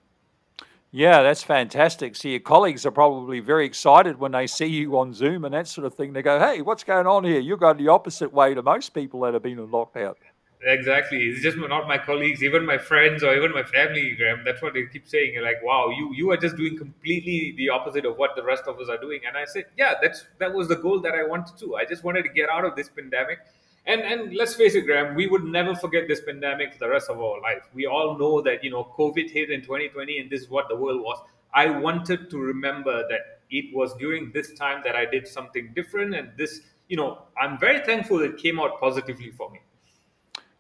yeah, 0.95 1.25
that's 1.25 1.43
fantastic. 1.43 2.15
So 2.15 2.29
your 2.29 2.39
colleagues 2.39 2.87
are 2.87 2.93
probably 2.93 3.41
very 3.41 3.67
excited 3.67 4.17
when 4.21 4.31
they 4.31 4.47
see 4.47 4.67
you 4.67 4.97
on 4.97 5.13
Zoom 5.13 5.45
and 5.45 5.53
that 5.53 5.67
sort 5.67 5.89
of 5.89 5.95
thing. 5.95 6.13
They 6.13 6.23
go, 6.23 6.39
"Hey, 6.39 6.63
what's 6.63 6.85
going 6.85 7.09
on 7.09 7.25
here? 7.25 7.41
You're 7.41 7.57
going 7.57 7.79
the 7.79 7.89
opposite 7.89 8.33
way 8.33 8.55
to 8.55 8.63
most 8.63 8.91
people 8.91 9.19
that 9.23 9.35
have 9.35 9.43
been 9.43 9.59
in 9.59 9.67
lockdown." 9.67 10.15
Exactly. 10.63 11.19
It's 11.25 11.43
just 11.43 11.57
not 11.57 11.89
my 11.89 11.99
colleagues, 11.99 12.45
even 12.45 12.65
my 12.65 12.79
friends 12.79 13.25
or 13.25 13.35
even 13.35 13.51
my 13.51 13.65
family, 13.65 14.15
Graham. 14.17 14.43
That's 14.45 14.63
what 14.63 14.75
they 14.75 14.87
keep 14.87 15.09
saying. 15.09 15.43
Like, 15.43 15.65
wow, 15.65 15.89
you 15.89 16.15
you 16.15 16.31
are 16.31 16.37
just 16.37 16.57
doing 16.57 16.79
completely 16.79 17.55
the 17.57 17.71
opposite 17.71 18.05
of 18.05 18.17
what 18.17 18.37
the 18.37 18.45
rest 18.45 18.69
of 18.69 18.79
us 18.79 18.89
are 18.89 18.99
doing. 18.99 19.21
And 19.27 19.37
I 19.37 19.47
said, 19.47 19.65
yeah, 19.77 19.95
that's 20.01 20.25
that 20.39 20.55
was 20.55 20.69
the 20.69 20.77
goal 20.77 21.01
that 21.01 21.15
I 21.15 21.25
wanted 21.25 21.59
to. 21.59 21.75
I 21.75 21.85
just 21.85 22.05
wanted 22.05 22.23
to 22.23 22.29
get 22.29 22.49
out 22.49 22.65
of 22.65 22.77
this 22.77 22.89
pandemic 22.89 23.41
and 23.87 24.01
and 24.01 24.35
let's 24.35 24.55
face 24.55 24.75
it 24.75 24.83
graham 24.83 25.15
we 25.15 25.27
would 25.27 25.45
never 25.45 25.75
forget 25.75 26.09
this 26.09 26.21
pandemic 26.21 26.73
for 26.73 26.79
the 26.79 26.89
rest 26.89 27.11
of 27.11 27.21
our 27.21 27.41
life. 27.41 27.63
We 27.75 27.87
all 27.87 28.19
know 28.19 28.41
that 28.43 28.65
you 28.65 28.71
know 28.71 28.85
covid 28.97 29.31
hit 29.31 29.51
in 29.51 29.63
2020 29.63 30.19
and 30.19 30.31
this 30.31 30.43
is 30.43 30.51
what 30.51 30.69
the 30.69 30.77
world 30.77 31.01
was. 31.03 31.19
I 31.53 31.71
wanted 31.71 32.31
to 32.31 32.39
remember 32.39 33.05
that 33.09 33.41
it 33.51 33.75
was 33.75 33.95
during 33.95 34.33
this 34.33 34.53
time 34.55 34.83
that 34.85 34.97
i 34.97 35.05
did 35.05 35.29
something 35.29 35.73
different 35.75 36.15
and 36.15 36.31
this 36.37 36.61
you 36.89 36.97
know 36.97 37.23
i'm 37.41 37.59
very 37.59 37.81
thankful 37.81 38.21
it 38.21 38.37
came 38.39 38.59
out 38.59 38.81
positively 38.81 39.31
for 39.31 39.51
me. 39.51 39.61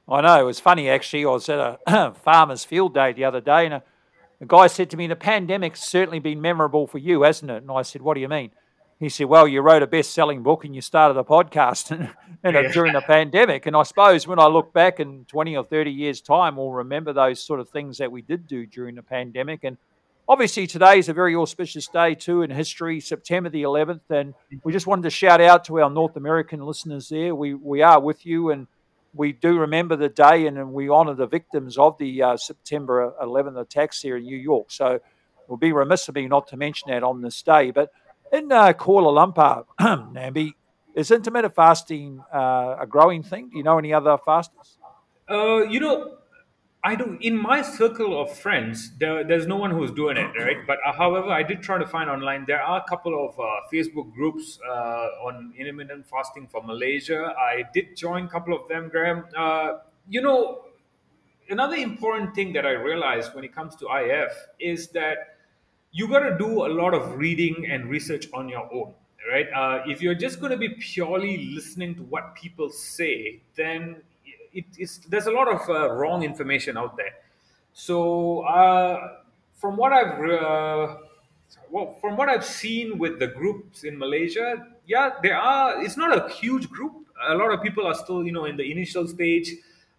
I 0.06 0.20
know 0.20 0.38
it 0.38 0.44
was 0.44 0.60
funny 0.60 0.90
actually. 0.90 1.24
I 1.24 1.28
was 1.28 1.48
at 1.48 1.78
a 1.86 2.14
farmers 2.22 2.64
field 2.64 2.94
day 2.94 3.12
the 3.12 3.24
other 3.24 3.40
day 3.40 3.64
and 3.64 3.74
a, 3.74 3.82
a 4.40 4.46
guy 4.46 4.66
said 4.66 4.90
to 4.90 4.96
me 4.98 5.06
the 5.06 5.16
pandemic's 5.16 5.82
certainly 5.82 6.18
been 6.18 6.42
memorable 6.42 6.86
for 6.86 6.98
you 6.98 7.22
hasn't 7.22 7.50
it? 7.50 7.62
And 7.62 7.70
i 7.70 7.82
said 7.82 8.02
what 8.02 8.14
do 8.14 8.20
you 8.20 8.28
mean 8.28 8.50
he 9.00 9.08
said, 9.08 9.26
Well, 9.26 9.46
you 9.48 9.60
wrote 9.60 9.82
a 9.82 9.86
best 9.86 10.12
selling 10.12 10.42
book 10.42 10.64
and 10.64 10.74
you 10.74 10.80
started 10.80 11.18
a 11.18 11.24
podcast 11.24 11.90
and, 12.42 12.54
yeah. 12.54 12.72
during 12.72 12.92
the 12.92 13.00
pandemic. 13.00 13.66
And 13.66 13.76
I 13.76 13.82
suppose 13.82 14.26
when 14.26 14.38
I 14.38 14.46
look 14.46 14.72
back 14.72 15.00
in 15.00 15.24
20 15.26 15.56
or 15.56 15.64
30 15.64 15.90
years' 15.90 16.20
time, 16.20 16.56
we'll 16.56 16.72
remember 16.72 17.12
those 17.12 17.40
sort 17.40 17.60
of 17.60 17.68
things 17.68 17.98
that 17.98 18.12
we 18.12 18.22
did 18.22 18.46
do 18.46 18.66
during 18.66 18.94
the 18.94 19.02
pandemic. 19.02 19.64
And 19.64 19.76
obviously, 20.28 20.66
today 20.66 20.98
is 20.98 21.08
a 21.08 21.12
very 21.12 21.34
auspicious 21.34 21.88
day, 21.88 22.14
too, 22.14 22.42
in 22.42 22.50
history, 22.50 23.00
September 23.00 23.50
the 23.50 23.62
11th. 23.62 24.10
And 24.10 24.34
we 24.62 24.72
just 24.72 24.86
wanted 24.86 25.02
to 25.02 25.10
shout 25.10 25.40
out 25.40 25.64
to 25.66 25.80
our 25.80 25.90
North 25.90 26.16
American 26.16 26.60
listeners 26.60 27.08
there. 27.08 27.34
We, 27.34 27.54
we 27.54 27.82
are 27.82 28.00
with 28.00 28.24
you 28.24 28.50
and 28.50 28.66
we 29.12 29.32
do 29.32 29.58
remember 29.58 29.96
the 29.96 30.08
day 30.08 30.46
and 30.46 30.72
we 30.72 30.90
honour 30.90 31.14
the 31.14 31.26
victims 31.26 31.78
of 31.78 31.96
the 31.98 32.22
uh, 32.22 32.36
September 32.36 33.14
11th 33.22 33.60
attacks 33.60 34.02
here 34.02 34.16
in 34.16 34.24
New 34.24 34.36
York. 34.36 34.72
So 34.72 34.98
we'll 35.46 35.56
be 35.56 35.72
remiss 35.72 36.08
of 36.08 36.16
me 36.16 36.26
not 36.26 36.48
to 36.48 36.56
mention 36.56 36.90
that 36.90 37.04
on 37.04 37.22
this 37.22 37.40
day. 37.42 37.70
But 37.70 37.90
in 38.34 38.50
uh, 38.50 38.72
Kuala 38.72 39.12
Lumpur, 39.18 39.64
Nambee, 40.12 40.54
is 40.94 41.10
intermittent 41.10 41.54
fasting 41.54 42.20
uh, 42.32 42.76
a 42.80 42.86
growing 42.86 43.22
thing? 43.22 43.48
Do 43.50 43.58
you 43.58 43.64
know 43.64 43.78
any 43.78 43.92
other 43.92 44.16
fasters? 44.18 44.78
Uh, 45.30 45.62
you 45.64 45.80
know, 45.80 46.16
I 46.82 46.94
do. 46.96 47.16
In 47.20 47.36
my 47.36 47.62
circle 47.62 48.20
of 48.20 48.36
friends, 48.36 48.90
there, 48.98 49.24
there's 49.24 49.46
no 49.46 49.56
one 49.56 49.70
who's 49.70 49.90
doing 49.90 50.16
it, 50.16 50.30
right? 50.38 50.58
But 50.66 50.78
uh, 50.86 50.92
however, 50.92 51.28
I 51.28 51.42
did 51.42 51.62
try 51.62 51.78
to 51.78 51.86
find 51.86 52.10
online. 52.10 52.44
There 52.46 52.60
are 52.60 52.80
a 52.80 52.84
couple 52.88 53.14
of 53.26 53.38
uh, 53.38 53.44
Facebook 53.72 54.12
groups 54.12 54.58
uh, 54.68 55.26
on 55.26 55.54
intermittent 55.58 56.06
fasting 56.06 56.46
for 56.46 56.62
Malaysia. 56.62 57.34
I 57.38 57.64
did 57.72 57.96
join 57.96 58.26
a 58.26 58.28
couple 58.28 58.54
of 58.54 58.68
them, 58.68 58.90
Graham. 58.90 59.24
Uh, 59.36 59.78
you 60.08 60.20
know, 60.20 60.66
another 61.48 61.76
important 61.76 62.34
thing 62.34 62.52
that 62.52 62.66
I 62.66 62.72
realized 62.72 63.34
when 63.34 63.44
it 63.44 63.54
comes 63.54 63.76
to 63.76 63.86
IF 63.86 64.32
is 64.60 64.88
that 64.88 65.33
you 65.94 66.08
got 66.08 66.28
to 66.28 66.36
do 66.36 66.66
a 66.66 66.70
lot 66.82 66.92
of 66.92 67.16
reading 67.16 67.66
and 67.70 67.88
research 67.88 68.28
on 68.34 68.50
your 68.50 68.68
own 68.72 68.92
right? 69.30 69.46
Uh, 69.54 69.82
if 69.86 70.02
you're 70.02 70.14
just 70.14 70.40
going 70.40 70.52
to 70.52 70.58
be 70.58 70.68
purely 70.68 71.50
listening 71.54 71.94
to 71.94 72.02
what 72.02 72.34
people 72.34 72.70
say, 72.70 73.40
then 73.56 73.96
it, 74.52 74.64
it's, 74.78 74.98
there's 74.98 75.26
a 75.26 75.30
lot 75.30 75.48
of 75.48 75.68
uh, 75.68 75.90
wrong 75.92 76.22
information 76.22 76.76
out 76.76 76.96
there. 76.96 77.14
So, 77.72 78.40
uh, 78.40 79.18
from 79.56 79.76
what 79.76 79.92
I've 79.92 80.18
uh, 80.20 80.96
well, 81.70 81.96
from 82.00 82.16
what 82.16 82.28
I've 82.28 82.44
seen 82.44 82.98
with 82.98 83.18
the 83.18 83.26
groups 83.26 83.84
in 83.84 83.98
Malaysia, 83.98 84.66
yeah, 84.86 85.10
there 85.22 85.36
are. 85.36 85.82
It's 85.82 85.96
not 85.96 86.16
a 86.16 86.32
huge 86.32 86.68
group. 86.68 86.92
A 87.28 87.34
lot 87.34 87.52
of 87.52 87.62
people 87.62 87.86
are 87.86 87.94
still, 87.94 88.24
you 88.24 88.32
know, 88.32 88.44
in 88.44 88.56
the 88.56 88.70
initial 88.70 89.06
stage. 89.08 89.50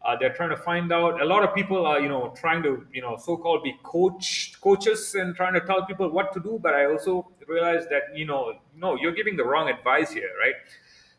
Uh, 0.06 0.16
they're 0.20 0.34
trying 0.34 0.52
to 0.52 0.58
find 0.58 0.94
out. 0.94 1.22
A 1.22 1.26
lot 1.26 1.44
of 1.44 1.56
people 1.56 1.86
are, 1.86 2.00
you 2.00 2.08
know, 2.08 2.34
trying 2.38 2.62
to, 2.64 2.86
you 2.94 3.02
know, 3.02 3.18
so-called 3.18 3.64
be 3.64 3.76
coach 3.84 4.54
coaches 4.62 5.16
and 5.16 5.36
trying 5.36 5.54
to 5.54 5.62
tell 5.62 5.86
people 5.86 6.10
what 6.10 6.32
to 6.34 6.40
do. 6.40 6.60
But 6.62 6.76
I 6.76 6.86
also 6.86 7.32
realize 7.48 7.88
that, 7.90 8.04
you 8.16 8.26
know, 8.26 8.54
no, 8.76 8.96
you're 8.96 9.14
giving 9.14 9.36
the 9.36 9.44
wrong 9.44 9.70
advice 9.70 10.12
here, 10.12 10.30
right? 10.40 10.54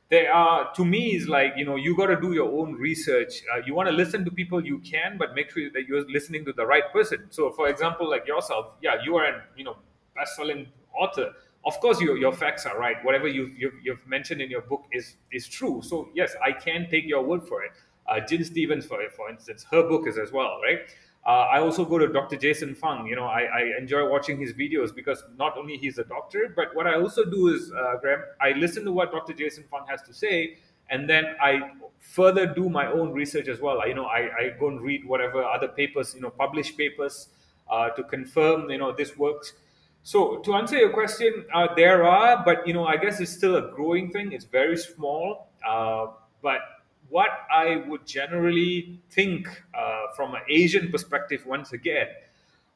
There 0.09 0.32
are, 0.32 0.72
to 0.74 0.84
me, 0.84 1.16
is 1.16 1.26
like, 1.26 1.55
you 1.57 1.64
know, 1.64 1.74
you 1.74 1.97
got 1.97 2.07
to 2.07 2.20
do 2.20 2.32
your 2.32 2.49
own 2.61 2.74
research. 2.74 3.43
Uh, 3.53 3.61
you 3.66 3.74
want 3.74 3.89
to 3.89 3.93
listen 3.93 4.24
to 4.24 4.30
people, 4.30 4.64
you 4.64 4.78
can, 4.78 5.18
but 5.18 5.34
make 5.34 5.51
sure 5.51 5.68
that 5.74 5.89
you're 5.89 6.09
listening 6.09 6.45
to 6.45 6.53
the 6.53 6.64
right 6.64 6.84
person. 6.93 7.26
So, 7.30 7.51
for 7.51 7.68
example, 7.68 8.09
like 8.09 8.24
yourself, 8.28 8.74
yeah, 8.80 9.03
you 9.05 9.16
are 9.16 9.24
an, 9.24 9.41
you 9.57 9.64
know, 9.64 9.76
best-selling 10.14 10.68
author 10.95 11.32
of 11.66 11.78
course 11.80 12.01
your, 12.01 12.16
your 12.16 12.32
facts 12.32 12.64
are 12.64 12.78
right 12.78 12.97
whatever 13.05 13.28
you, 13.28 13.53
you've, 13.57 13.74
you've 13.82 14.07
mentioned 14.07 14.41
in 14.41 14.51
your 14.51 14.62
book 14.62 14.84
is 14.93 15.16
is 15.32 15.47
true 15.47 15.82
so 15.82 16.09
yes 16.14 16.34
i 16.45 16.51
can 16.53 16.89
take 16.91 17.05
your 17.05 17.22
word 17.22 17.47
for 17.47 17.62
it 17.62 17.72
uh, 18.09 18.20
Gin 18.20 18.44
Stephens, 18.44 18.86
for, 18.86 18.98
for 19.16 19.30
instance, 19.30 19.66
her 19.70 19.82
book 19.82 20.07
is 20.07 20.18
as 20.18 20.32
well, 20.32 20.61
right? 20.62 20.80
Uh, 21.26 21.48
I 21.50 21.59
also 21.59 21.84
go 21.84 21.98
to 21.98 22.07
Dr. 22.07 22.36
Jason 22.36 22.74
Fung. 22.74 23.07
You 23.09 23.16
know, 23.16 23.24
I, 23.24 23.42
I, 23.42 23.78
enjoy 23.80 24.09
watching 24.09 24.38
his 24.38 24.52
videos 24.52 24.94
because 24.94 25.24
not 25.36 25.59
only 25.59 25.76
he's 25.76 25.98
a 25.98 26.04
doctor, 26.04 26.52
but 26.54 26.72
what 26.76 26.86
I 26.86 26.94
also 27.00 27.24
do 27.24 27.48
is, 27.48 27.72
uh, 27.72 27.96
Graham, 28.00 28.20
I 28.40 28.52
listen 28.52 28.84
to 28.84 28.92
what 28.92 29.11
Dr. 29.11 29.32
Jason 29.32 29.64
Fung 29.68 29.84
has 29.88 30.02
to 30.02 30.14
say, 30.14 30.59
and 30.88 31.11
then 31.11 31.34
I 31.42 31.72
further 31.98 32.46
do 32.46 32.68
my 32.68 32.86
own 32.86 33.12
research 33.12 33.48
as 33.48 33.61
well. 33.61 33.80
I, 33.80 33.86
you 33.86 33.94
know, 33.94 34.04
I, 34.04 34.20
I 34.38 34.50
go 34.61 34.68
and 34.68 34.80
read 34.80 35.04
whatever 35.04 35.42
other 35.42 35.66
papers, 35.66 36.14
you 36.14 36.20
know, 36.20 36.30
published 36.30 36.78
papers 36.78 37.28
uh, 37.68 37.88
to 37.90 38.04
confirm, 38.04 38.70
you 38.70 38.78
know, 38.78 38.92
this 38.92 39.16
works. 39.16 39.52
So 40.04 40.36
to 40.38 40.54
answer 40.54 40.76
your 40.76 40.90
question, 40.90 41.44
uh, 41.52 41.74
there 41.74 42.04
are, 42.04 42.44
but 42.44 42.64
you 42.68 42.72
know, 42.72 42.86
I 42.86 42.96
guess 42.96 43.18
it's 43.18 43.32
still 43.32 43.57
a 43.57 43.72
growing 43.72 44.12
thing. 44.12 44.30
It's 44.30 44.44
very 44.44 44.76
small, 44.76 45.48
uh, 45.68 46.07
but 46.40 46.61
what 47.09 47.30
I 47.50 47.84
would 47.88 48.07
generally 48.07 49.00
think 49.11 49.48
uh, 49.74 50.07
from 50.14 50.34
an 50.34 50.42
Asian 50.48 50.90
perspective, 50.90 51.44
once 51.46 51.72
again, 51.72 52.09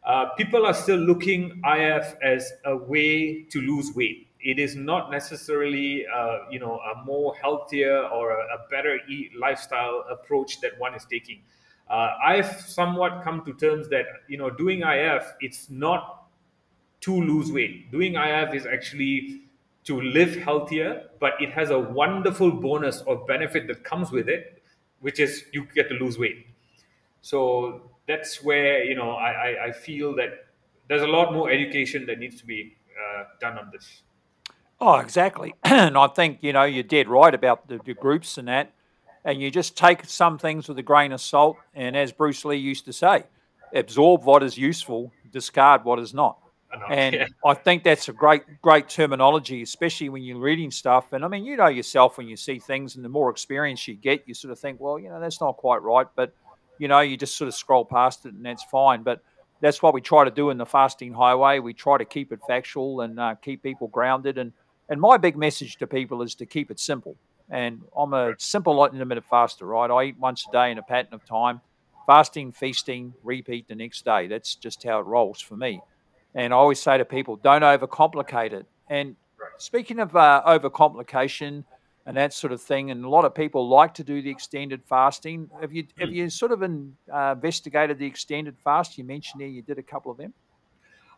uh, 0.05 0.27
people 0.31 0.67
are 0.67 0.75
still 0.75 0.99
looking 0.99 1.61
IF 1.65 2.15
as 2.23 2.53
a 2.65 2.77
way 2.77 3.43
to 3.45 3.61
lose 3.61 3.95
weight. 3.95 4.29
It 4.41 4.59
is 4.59 4.75
not 4.75 5.11
necessarily, 5.11 6.07
uh, 6.07 6.39
you 6.51 6.59
know, 6.59 6.79
a 6.79 7.05
more 7.05 7.35
healthier 7.37 7.99
or 8.05 8.33
a, 8.33 8.43
a 8.55 8.69
better 8.71 8.99
eat 9.09 9.37
lifestyle 9.39 10.05
approach 10.11 10.61
that 10.63 10.79
one 10.79 10.95
is 10.95 11.05
taking. 11.05 11.41
Uh, 11.91 12.15
I've 12.25 12.61
somewhat 12.61 13.23
come 13.25 13.45
to 13.45 13.53
terms 13.53 13.89
that 13.91 14.07
you 14.29 14.39
know, 14.39 14.49
doing 14.49 14.83
IF, 14.83 15.35
it's 15.41 15.69
not 15.69 16.25
to 17.01 17.15
lose 17.15 17.51
weight. 17.51 17.91
Doing 17.91 18.15
IF 18.15 18.55
is 18.55 18.65
actually 18.65 19.43
to 19.85 20.01
live 20.01 20.37
healthier, 20.37 21.05
but 21.19 21.33
it 21.41 21.51
has 21.53 21.71
a 21.71 21.79
wonderful 21.79 22.51
bonus 22.51 23.03
or 23.03 23.25
benefit 23.25 23.67
that 23.69 23.83
comes 23.85 24.11
with 24.11 24.29
it, 24.29 24.63
which 25.01 25.19
is 25.19 25.45
you 25.53 25.67
get 25.75 25.89
to 25.89 25.95
lose 25.95 26.19
weight. 26.19 26.47
So 27.23 27.91
that's 28.07 28.43
where 28.43 28.85
you 28.85 28.95
know 28.95 29.13
I, 29.13 29.67
I 29.67 29.73
feel 29.73 30.15
that 30.17 30.47
there's 30.89 31.03
a 31.03 31.07
lot 31.07 31.33
more 31.33 31.51
education 31.51 32.07
that 32.07 32.19
needs 32.19 32.41
to 32.41 32.47
be 32.47 32.77
uh, 32.99 33.25
done 33.41 33.59
on 33.59 33.71
this. 33.73 34.03
Oh, 34.81 34.97
exactly. 34.97 35.55
and 35.65 35.97
I 35.97 36.09
think 36.09 36.39
you 36.43 36.53
know 36.53 36.65
you're 36.65 36.83
dead 36.83 37.09
right 37.09 37.35
about 37.35 37.69
the, 37.69 37.81
the 37.85 37.95
groups 37.95 38.39
and 38.39 38.49
that, 38.49 38.73
and 39.25 39.41
you 39.41 39.51
just 39.51 39.77
take 39.77 40.05
some 40.05 40.39
things 40.39 40.69
with 40.69 40.79
a 40.79 40.83
grain 40.83 41.13
of 41.13 41.21
salt. 41.21 41.57
And 41.75 41.97
as 41.97 42.13
Bruce 42.13 42.45
Lee 42.45 42.57
used 42.57 42.85
to 42.85 42.93
say, 42.93 43.25
absorb 43.75 44.25
what 44.25 44.43
is 44.43 44.59
useful, 44.59 45.13
discard 45.33 45.85
what 45.85 45.99
is 45.99 46.13
not 46.13 46.39
and 46.91 47.15
yeah. 47.15 47.27
I 47.45 47.55
think 47.55 47.83
that's 47.83 48.09
a 48.09 48.13
great, 48.13 48.43
great 48.63 48.89
terminology, 48.89 49.63
especially 49.63 50.09
when 50.09 50.23
you're 50.23 50.39
reading 50.39 50.71
stuff. 50.71 51.13
And 51.13 51.25
I 51.25 51.29
mean, 51.29 51.45
you 51.45 51.57
know 51.57 51.67
yourself 51.67 52.19
when 52.19 52.29
you 52.29 52.37
see 52.37 52.59
things, 52.59 52.97
and 52.97 53.05
the 53.05 53.09
more 53.09 53.31
experience 53.31 53.87
you 53.89 53.95
get, 53.95 54.23
you 54.27 54.35
sort 54.35 54.53
of 54.53 54.59
think, 54.59 54.81
well, 54.81 54.99
you 54.99 55.09
know, 55.09 55.21
that's 55.21 55.41
not 55.41 55.57
quite 55.57 55.83
right. 55.83 56.07
But 56.15 56.33
you 56.79 56.89
know, 56.89 57.01
you 57.01 57.17
just 57.17 57.37
sort 57.37 57.49
of 57.49 57.55
scroll 57.55 57.85
past 57.85 58.25
it, 58.27 58.35
and 58.35 58.45
that's 58.45 58.65
fine. 58.65 59.03
But 59.03 59.23
that's 59.61 59.83
what 59.83 59.95
we 59.95 60.01
try 60.01 60.25
to 60.25 60.31
do 60.31 60.51
in 60.51 60.59
the 60.59 60.67
fasting 60.67 61.13
highway. 61.13 61.59
We 61.59 61.75
try 61.75 61.99
to 61.99 62.05
keep 62.05 62.33
it 62.33 62.41
factual 62.47 63.03
and 63.03 63.21
uh, 63.21 63.35
keep 63.35 63.63
people 63.63 63.89
grounded. 63.89 64.39
And 64.39 64.53
and 64.89 65.01
my 65.01 65.17
big 65.17 65.37
message 65.37 65.77
to 65.77 65.87
people 65.87 66.23
is 66.23 66.35
to 66.37 66.47
keep 66.47 66.71
it 66.71 66.81
simple. 66.81 67.17
And 67.49 67.83
I'm 67.97 68.15
a 68.15 68.35
simple 68.39 68.75
lot 68.75 68.93
intermittent 68.93 69.27
faster, 69.27 69.67
right? 69.67 69.91
I 69.91 70.05
eat 70.05 70.19
once 70.19 70.47
a 70.49 70.53
day 70.53 70.71
in 70.71 70.79
a 70.79 70.83
pattern 70.83 71.15
of 71.15 71.25
time, 71.25 71.61
fasting, 72.07 72.53
feasting, 72.53 73.13
repeat 73.23 73.69
the 73.69 73.75
next 73.75 74.05
day. 74.05 74.29
That's 74.29 74.55
just 74.55 74.83
how 74.85 75.01
it 75.01 75.07
rolls 75.07 75.41
for 75.41 75.57
me. 75.57 75.81
And 76.35 76.53
I 76.53 76.57
always 76.57 76.81
say 76.81 76.99
to 76.99 77.05
people, 77.05 77.37
don't 77.37 77.63
overcomplicate 77.63 78.53
it. 78.53 78.67
And 78.89 79.17
speaking 79.59 79.99
of 79.99 80.15
uh, 80.15 80.43
overcomplication 80.47 81.65
and 82.07 82.17
that 82.17 82.33
sort 82.33 82.53
of 82.53 82.61
thing, 82.63 82.91
and 82.91 83.05
a 83.05 83.09
lot 83.09 83.25
of 83.25 83.35
people 83.35 83.69
like 83.69 83.95
to 83.95 84.05
do 84.05 84.23
the 84.23 84.31
extended 84.31 84.83
fasting. 84.85 85.51
Have 85.61 85.73
you 85.73 85.87
have 85.99 86.09
hmm. 86.09 86.15
you 86.15 86.31
sort 86.31 86.53
of 86.53 86.63
in, 86.63 86.97
uh, 87.13 87.33
investigated 87.37 87.99
the 87.99 88.07
extended 88.07 88.57
fast? 88.59 88.97
You 88.99 89.05
mentioned 89.05 89.41
there 89.41 89.49
you 89.49 89.63
did 89.63 89.79
a 89.79 89.83
couple 89.83 90.11
of 90.11 90.19
them. 90.19 90.33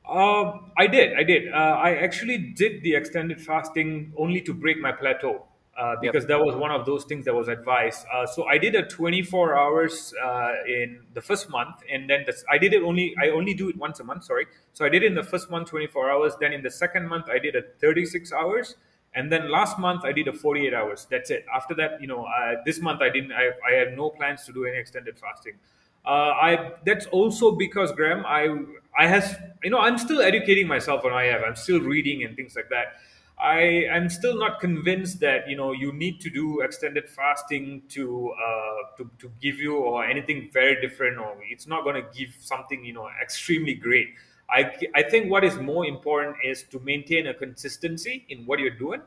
Uh, 0.09 0.59
I 0.77 0.89
did. 0.89 1.17
I 1.17 1.23
did. 1.23 1.53
Uh, 1.53 1.57
I 1.57 1.95
actually 1.95 2.39
did 2.39 2.83
the 2.83 2.97
extended 2.97 3.41
fasting 3.41 4.13
only 4.19 4.41
to 4.43 4.53
break 4.53 4.81
my 4.81 4.93
plateau 4.93 5.47
uh, 5.77 5.97
because 6.01 6.25
yep. 6.25 6.29
that 6.29 6.45
was 6.45 6.55
one 6.55 6.71
of 6.71 6.85
those 6.85 7.05
things 7.05 7.25
that 7.25 7.35
was 7.35 7.49
advised. 7.49 8.05
Uh, 8.13 8.27
so 8.27 8.45
I 8.45 8.59
did 8.59 8.75
a 8.75 8.83
24 8.83 9.57
hours 9.57 10.13
uh, 10.23 10.53
in 10.67 11.01
the 11.15 11.21
first 11.23 11.49
month, 11.49 11.77
and 11.91 12.09
then 12.11 12.25
the, 12.27 12.35
I 12.51 12.59
did 12.59 12.75
it 12.75 12.83
only. 12.83 13.15
I 13.21 13.31
only 13.31 13.55
do 13.55 13.69
it 13.71 13.77
once 13.77 13.99
a 14.01 14.05
month. 14.05 14.25
Sorry. 14.25 14.47
So 14.75 14.85
I 14.85 14.91
did 14.91 15.03
it 15.03 15.07
in 15.07 15.15
the 15.15 15.23
first 15.23 15.51
month 15.51 15.71
24 15.71 16.11
hours. 16.11 16.35
Then 16.39 16.53
in 16.53 16.63
the 16.63 16.71
second 16.71 17.09
month 17.09 17.27
I 17.31 17.39
did 17.39 17.57
a 17.57 17.63
36 17.81 18.33
hours, 18.33 18.77
and 19.15 19.33
then 19.33 19.51
last 19.51 19.79
month 19.79 20.05
I 20.05 20.13
did 20.13 20.29
a 20.29 20.33
48 20.33 20.75
hours. 20.75 21.07
That's 21.11 21.31
it. 21.31 21.47
After 21.55 21.75
that, 21.77 22.01
you 22.03 22.07
know, 22.07 22.25
uh, 22.25 22.57
this 22.67 22.81
month 22.81 23.01
I 23.01 23.09
didn't. 23.09 23.33
I, 23.33 23.51
I 23.67 23.73
had 23.73 23.97
no 23.97 24.11
plans 24.11 24.45
to 24.45 24.53
do 24.53 24.67
any 24.67 24.77
extended 24.77 25.17
fasting. 25.19 25.55
Uh, 26.05 26.35
I 26.35 26.73
that's 26.85 27.07
also 27.07 27.53
because 27.53 27.93
Graham, 27.93 28.27
I 28.27 28.49
I 28.99 29.07
has 29.07 29.37
you 29.65 29.71
know 29.71 29.79
I'm 29.79 29.97
still 29.97 30.21
educating 30.21 30.67
myself 30.69 31.03
on 31.07 31.13
IF. 31.25 31.43
I'm 31.47 31.57
still 31.57 31.81
reading 31.81 32.25
and 32.25 32.37
things 32.37 32.57
like 32.57 32.69
that 32.69 32.99
I 33.43 33.87
am 33.91 34.09
still 34.09 34.39
not 34.39 34.61
convinced 34.61 35.19
that 35.21 35.49
you 35.49 35.57
know 35.57 35.73
you 35.73 35.93
need 35.93 36.21
to 36.21 36.31
do 36.31 36.61
extended 36.61 37.09
fasting 37.09 37.83
to 37.89 38.33
uh, 38.33 38.97
to, 38.97 39.11
to 39.19 39.33
give 39.41 39.59
you 39.59 39.79
or 39.79 40.05
anything 40.05 40.49
very 40.53 40.81
different 40.81 41.19
or 41.19 41.37
it's 41.51 41.67
not 41.67 41.83
going 41.83 41.97
to 41.97 42.07
give 42.17 42.31
something 42.39 42.85
you 42.85 42.93
know 42.93 43.09
extremely 43.21 43.75
great. 43.75 44.15
I, 44.49 44.71
I 44.95 45.03
think 45.03 45.31
what 45.31 45.45
is 45.45 45.57
more 45.57 45.87
important 45.87 46.37
is 46.45 46.63
to 46.65 46.79
maintain 46.81 47.27
a 47.29 47.35
consistency 47.35 48.27
in 48.29 48.45
what 48.45 48.59
you're 48.61 48.71
doing 48.71 49.01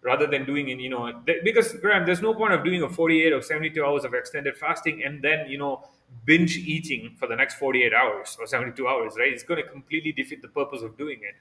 rather 0.00 0.26
than 0.26 0.46
doing 0.46 0.70
in 0.70 0.80
you 0.80 0.88
know 0.88 1.12
because 1.44 1.74
Graham 1.74 2.06
there's 2.06 2.22
no 2.22 2.32
point 2.34 2.54
of 2.54 2.64
doing 2.64 2.82
a 2.82 2.88
48 2.88 3.32
or 3.32 3.42
72 3.42 3.84
hours 3.84 4.04
of 4.04 4.14
extended 4.14 4.56
fasting 4.56 5.02
and 5.04 5.20
then 5.20 5.48
you 5.48 5.58
know 5.58 5.84
binge 6.24 6.56
eating 6.56 7.14
for 7.18 7.26
the 7.26 7.36
next 7.36 7.54
48 7.54 7.92
hours 7.92 8.36
or 8.40 8.46
72 8.46 8.88
hours 8.88 9.14
right 9.18 9.32
it's 9.32 9.42
going 9.42 9.62
to 9.62 9.68
completely 9.68 10.12
defeat 10.12 10.40
the 10.40 10.48
purpose 10.48 10.82
of 10.82 10.96
doing 10.96 11.20
it 11.22 11.34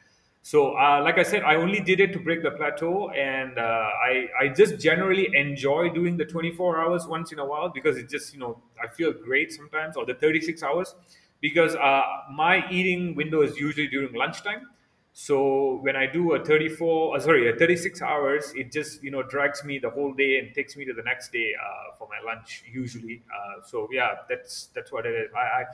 so, 0.43 0.75
uh, 0.75 1.01
like 1.03 1.19
I 1.19 1.23
said, 1.23 1.43
I 1.43 1.55
only 1.55 1.79
did 1.81 1.99
it 1.99 2.13
to 2.13 2.19
break 2.19 2.41
the 2.41 2.49
plateau, 2.51 3.09
and 3.11 3.59
uh, 3.59 3.61
I 3.61 4.27
I 4.39 4.47
just 4.47 4.79
generally 4.79 5.29
enjoy 5.35 5.89
doing 5.89 6.17
the 6.17 6.25
24 6.25 6.79
hours 6.81 7.05
once 7.05 7.31
in 7.31 7.37
a 7.37 7.45
while 7.45 7.69
because 7.69 7.97
it 7.97 8.09
just 8.09 8.33
you 8.33 8.39
know 8.39 8.59
I 8.83 8.87
feel 8.87 9.13
great 9.13 9.51
sometimes, 9.53 9.95
or 9.95 10.05
the 10.05 10.15
36 10.15 10.63
hours, 10.63 10.95
because 11.41 11.75
uh, 11.75 12.01
my 12.33 12.67
eating 12.71 13.13
window 13.15 13.43
is 13.43 13.55
usually 13.57 13.87
during 13.87 14.13
lunchtime. 14.13 14.67
So 15.13 15.75
when 15.81 15.95
I 15.95 16.07
do 16.07 16.33
a 16.33 16.43
34, 16.43 17.17
uh, 17.17 17.19
sorry, 17.19 17.47
a 17.47 17.55
36 17.55 18.01
hours, 18.01 18.51
it 18.55 18.71
just 18.71 19.03
you 19.03 19.11
know 19.11 19.21
drags 19.21 19.63
me 19.63 19.77
the 19.77 19.91
whole 19.91 20.11
day 20.13 20.39
and 20.39 20.55
takes 20.55 20.75
me 20.75 20.85
to 20.85 20.93
the 20.93 21.03
next 21.03 21.31
day 21.31 21.53
uh, 21.53 21.95
for 21.99 22.07
my 22.07 22.19
lunch 22.25 22.63
usually. 22.71 23.21
Uh, 23.29 23.61
so 23.63 23.87
yeah, 23.91 24.15
that's 24.27 24.69
that's 24.73 24.91
what 24.91 25.05
it 25.05 25.13
is. 25.13 25.31
I 25.35 25.39
I 25.39 25.65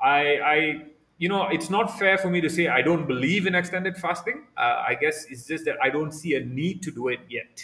I, 0.00 0.40
I 0.56 0.82
you 1.18 1.28
know, 1.28 1.48
it's 1.48 1.68
not 1.68 1.98
fair 1.98 2.16
for 2.16 2.30
me 2.30 2.40
to 2.40 2.48
say 2.48 2.68
I 2.68 2.80
don't 2.80 3.06
believe 3.06 3.46
in 3.46 3.54
extended 3.54 3.96
fasting. 3.96 4.44
Uh, 4.56 4.84
I 4.88 4.94
guess 4.94 5.26
it's 5.28 5.44
just 5.44 5.64
that 5.64 5.76
I 5.82 5.90
don't 5.90 6.12
see 6.12 6.34
a 6.34 6.44
need 6.44 6.82
to 6.84 6.92
do 6.92 7.08
it 7.08 7.20
yet. 7.28 7.60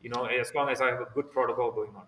You 0.00 0.10
know, 0.10 0.24
as 0.24 0.54
long 0.54 0.70
as 0.70 0.80
I 0.80 0.86
have 0.86 1.00
a 1.00 1.08
good 1.14 1.30
protocol 1.30 1.70
going 1.70 1.94
on. 1.94 2.04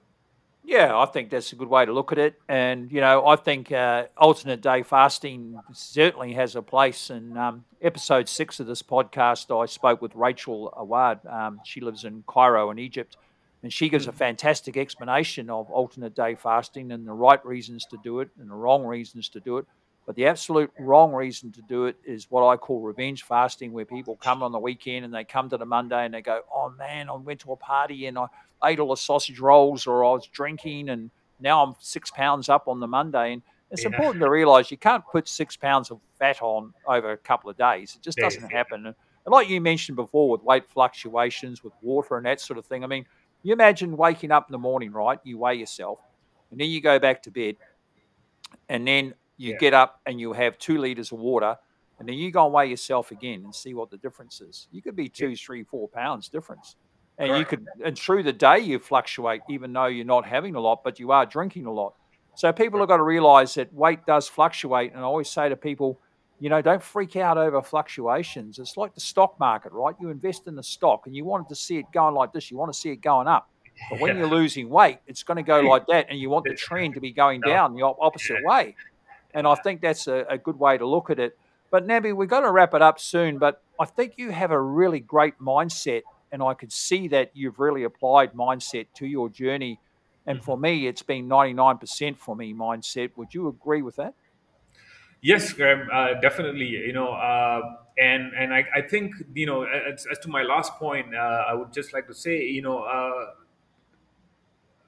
Yeah, 0.65 0.99
I 0.99 1.07
think 1.07 1.31
that's 1.31 1.53
a 1.53 1.57
good 1.57 1.69
way 1.69 1.87
to 1.87 1.93
look 1.93 2.11
at 2.11 2.19
it. 2.19 2.35
And, 2.49 2.91
you 2.91 3.01
know, 3.01 3.25
I 3.25 3.37
think 3.37 3.71
uh, 3.71 4.07
alternate 4.17 4.61
day 4.61 4.83
fasting 4.83 5.61
certainly 5.73 6.33
has 6.33 6.57
a 6.57 6.63
place. 6.63 7.09
In 7.09 7.37
um, 7.37 7.65
episode 7.81 8.29
six 8.29 8.59
of 8.59 8.67
this 8.67 8.83
podcast, 8.83 9.57
I 9.57 9.67
spoke 9.67 10.03
with 10.03 10.15
Rachel 10.17 10.75
Awad. 10.77 11.25
Um, 11.25 11.61
she 11.65 11.81
lives 11.81 12.05
in 12.05 12.25
Cairo 12.27 12.71
in 12.71 12.81
Egypt. 12.81 13.17
And 13.63 13.73
she 13.73 13.89
gives 13.89 14.09
a 14.09 14.13
fantastic 14.13 14.77
explanation 14.77 15.51
of 15.51 15.71
alternate 15.71 16.17
day 16.17 16.35
fasting 16.35 16.91
and 16.91 17.07
the 17.07 17.13
right 17.13 17.45
reasons 17.47 17.87
to 17.87 17.99
do 18.03 18.21
it 18.21 18.31
and 18.39 18.51
the 18.51 18.55
wrong 18.55 18.85
reasons 18.85 19.29
to 19.31 19.41
do 19.41 19.59
it 19.59 19.67
But 20.07 20.15
the 20.15 20.27
absolute 20.27 20.71
wrong 20.79 21.13
reason 21.13 21.51
to 21.53 21.63
do 21.63 21.87
it 21.87 21.97
is 22.05 22.31
what 22.31 22.47
I 22.47 22.57
call 22.57 22.81
revenge 22.81 23.25
fasting, 23.25 23.73
where 23.73 23.85
people 23.85 24.17
come 24.17 24.41
on 24.43 24.53
the 24.53 24.59
weekend 24.59 25.05
and 25.05 25.13
they 25.13 25.25
come 25.25 25.51
to 25.51 25.57
the 25.57 25.67
Monday 25.67 26.05
and 26.05 26.15
they 26.15 26.23
go, 26.23 26.43
"Oh 26.55 26.71
man, 26.71 27.11
I 27.11 27.15
went 27.15 27.41
to 27.41 27.53
a 27.53 27.57
party 27.57 28.07
and 28.07 28.17
I 28.17 28.27
ate 28.65 28.79
all 28.79 28.91
the 28.91 28.97
sausage 28.97 29.41
rolls, 29.41 29.87
or 29.87 30.05
I 30.05 30.13
was 30.13 30.29
drinking, 30.29 30.91
and 30.91 31.11
now 31.41 31.63
I'm 31.65 31.75
six 31.81 32.11
pounds 32.13 32.49
up 32.49 32.69
on 32.69 32.79
the 32.79 32.87
Monday." 32.87 33.33
And 33.33 33.43
it's 33.73 33.83
yeah. 33.83 33.89
important 33.89 34.23
to 34.23 34.31
realise 34.31 34.71
you 34.71 34.77
can't 34.77 35.05
put 35.11 35.27
six 35.27 35.57
pounds 35.57 35.91
of 35.91 36.01
fat 36.21 36.41
on 36.41 36.73
over 36.87 37.11
a 37.11 37.17
couple 37.17 37.51
of 37.51 37.59
days. 37.59 37.97
It 37.97 38.03
just 38.03 38.19
doesn't 38.19 38.49
happen. 38.49 38.87
And 38.87 38.95
like 39.27 39.49
you 39.49 39.61
mentioned 39.61 39.97
before, 39.97 40.31
with 40.31 40.43
weight 40.45 40.69
fluctuations, 40.69 41.65
with 41.65 41.73
water 41.83 42.17
and 42.17 42.25
that 42.27 42.41
sort 42.41 42.59
of 42.59 42.67
thing. 42.67 42.85
I 42.85 42.87
mean, 42.87 43.05
you 43.43 43.53
imagine 43.53 43.97
waking 43.97 44.31
up 44.31 44.49
in 44.49 44.53
the 44.53 44.59
morning, 44.59 44.93
right? 44.93 45.19
You 45.25 45.39
weigh 45.39 45.57
yourself, 45.57 45.99
and 46.53 46.61
then 46.61 46.69
you 46.69 46.81
go 46.81 47.01
back 47.01 47.25
to 47.25 47.33
bed, 47.33 47.57
and 48.69 48.87
then 48.87 49.15
you 49.37 49.53
yeah. 49.53 49.59
get 49.59 49.75
up 49.75 50.01
and 50.07 50.21
you 50.21 50.33
have 50.33 50.59
two 50.59 50.79
liters 50.79 51.13
of 51.13 51.19
water, 51.19 51.57
and 51.99 52.09
then 52.09 52.17
you 52.17 52.31
go 52.31 52.45
and 52.45 52.55
weigh 52.55 52.67
yourself 52.67 53.11
again 53.11 53.43
and 53.45 53.55
see 53.55 53.75
what 53.75 53.91
the 53.91 53.97
difference 53.97 54.41
is. 54.41 54.69
You 54.71 54.83
could 54.83 54.97
be 54.97 55.09
two, 55.09 55.31
yeah. 55.31 55.37
three, 55.39 55.65
four 55.65 55.89
pounds 55.89 56.29
difference. 56.29 56.77
And 57.19 57.31
right. 57.31 57.39
you 57.39 57.45
could, 57.47 57.67
and 57.85 57.99
through 57.99 58.25
the 58.25 58.33
day, 58.33 58.59
you 58.59 58.79
fluctuate, 58.79 59.41
even 59.49 59.73
though 59.73 59.87
you're 59.87 60.05
not 60.05 60.27
having 60.27 60.55
a 60.55 60.61
lot, 60.61 60.85
but 60.85 61.01
you 61.01 61.13
are 61.13 61.25
drinking 61.25 61.65
a 61.65 61.73
lot. 61.73 61.95
So 62.35 62.53
people 62.53 62.79
have 62.81 62.89
got 62.89 62.99
to 62.99 63.03
realize 63.03 63.55
that 63.55 63.73
weight 63.73 64.05
does 64.05 64.29
fluctuate. 64.29 64.93
And 64.93 65.01
I 65.01 65.05
always 65.05 65.31
say 65.31 65.49
to 65.49 65.57
people, 65.57 65.99
you 66.39 66.51
know, 66.51 66.61
don't 66.61 66.83
freak 66.83 67.17
out 67.17 67.39
over 67.39 67.63
fluctuations. 67.63 68.59
It's 68.59 68.77
like 68.77 68.95
the 68.95 69.01
stock 69.01 69.41
market, 69.41 69.73
right? 69.73 69.95
You 69.99 70.11
invest 70.11 70.47
in 70.47 70.55
the 70.55 70.63
stock 70.63 71.07
and 71.07 71.17
you 71.17 71.25
want 71.25 71.49
to 71.49 71.55
see 71.55 71.79
it 71.79 71.87
going 71.95 72.15
like 72.15 72.35
this, 72.35 72.51
you 72.51 72.59
want 72.59 72.73
to 72.73 72.79
see 72.79 72.91
it 72.91 73.01
going 73.01 73.27
up. 73.27 73.49
But 73.91 74.01
when 74.01 74.15
yeah. 74.15 74.23
you're 74.23 74.31
losing 74.31 74.69
weight, 74.69 74.99
it's 75.07 75.23
going 75.23 75.37
to 75.37 75.43
go 75.43 75.61
like 75.69 75.87
that, 75.87 76.07
and 76.11 76.19
you 76.19 76.31
want 76.31 76.45
the 76.45 76.55
trend 76.55 76.95
to 76.95 77.01
be 77.01 77.13
going 77.13 77.41
oh. 77.45 77.49
down 77.49 77.75
the 77.75 77.83
opposite 77.83 78.43
way. 78.45 78.75
And 79.35 79.47
I 79.47 79.55
think 79.55 79.81
that's 79.81 80.07
a, 80.07 80.25
a 80.29 80.39
good 80.39 80.59
way 80.59 80.79
to 80.79 80.87
look 80.87 81.11
at 81.11 81.19
it. 81.19 81.39
But 81.71 81.87
Nambee, 81.87 82.15
we're 82.15 82.27
going 82.27 82.45
to 82.45 82.53
wrap 82.53 82.75
it 82.75 82.83
up 82.83 82.99
soon. 83.01 83.39
But 83.39 83.63
I 83.79 83.85
think 83.85 84.15
you 84.17 84.31
have 84.31 84.51
a 84.51 84.61
really 84.61 85.01
great 85.01 85.39
mindset, 85.41 86.03
and 86.33 86.43
I 86.43 86.55
could 86.55 86.73
see 86.73 87.09
that 87.09 87.33
you've 87.35 87.59
really 87.59 87.85
applied 87.85 88.33
mindset 88.33 88.87
to 88.95 89.07
your 89.07 89.29
journey. 89.29 89.81
And 90.27 90.43
for 90.43 90.57
me, 90.57 90.87
it's 90.87 91.03
been 91.03 91.29
99% 91.29 92.19
for 92.19 92.35
me 92.35 92.53
mindset. 92.53 93.11
Would 93.17 93.35
you 93.35 93.49
agree 93.49 93.83
with 93.83 93.97
that? 93.97 94.15
Yes, 95.23 95.53
Graham, 95.53 95.89
uh, 95.93 96.15
definitely. 96.21 96.67
You 96.67 96.93
know, 96.93 97.09
uh, 97.09 97.61
and 97.99 98.33
and 98.35 98.53
I, 98.53 98.65
I 98.75 98.81
think 98.83 99.15
you 99.35 99.47
know, 99.47 99.63
as, 99.63 100.07
as 100.11 100.19
to 100.21 100.29
my 100.29 100.43
last 100.43 100.75
point, 100.75 101.15
uh, 101.15 101.45
I 101.49 101.55
would 101.55 101.73
just 101.73 101.93
like 101.93 102.07
to 102.09 102.15
say, 102.15 102.45
you 102.45 102.63
know, 102.63 102.81
uh, 102.81 103.33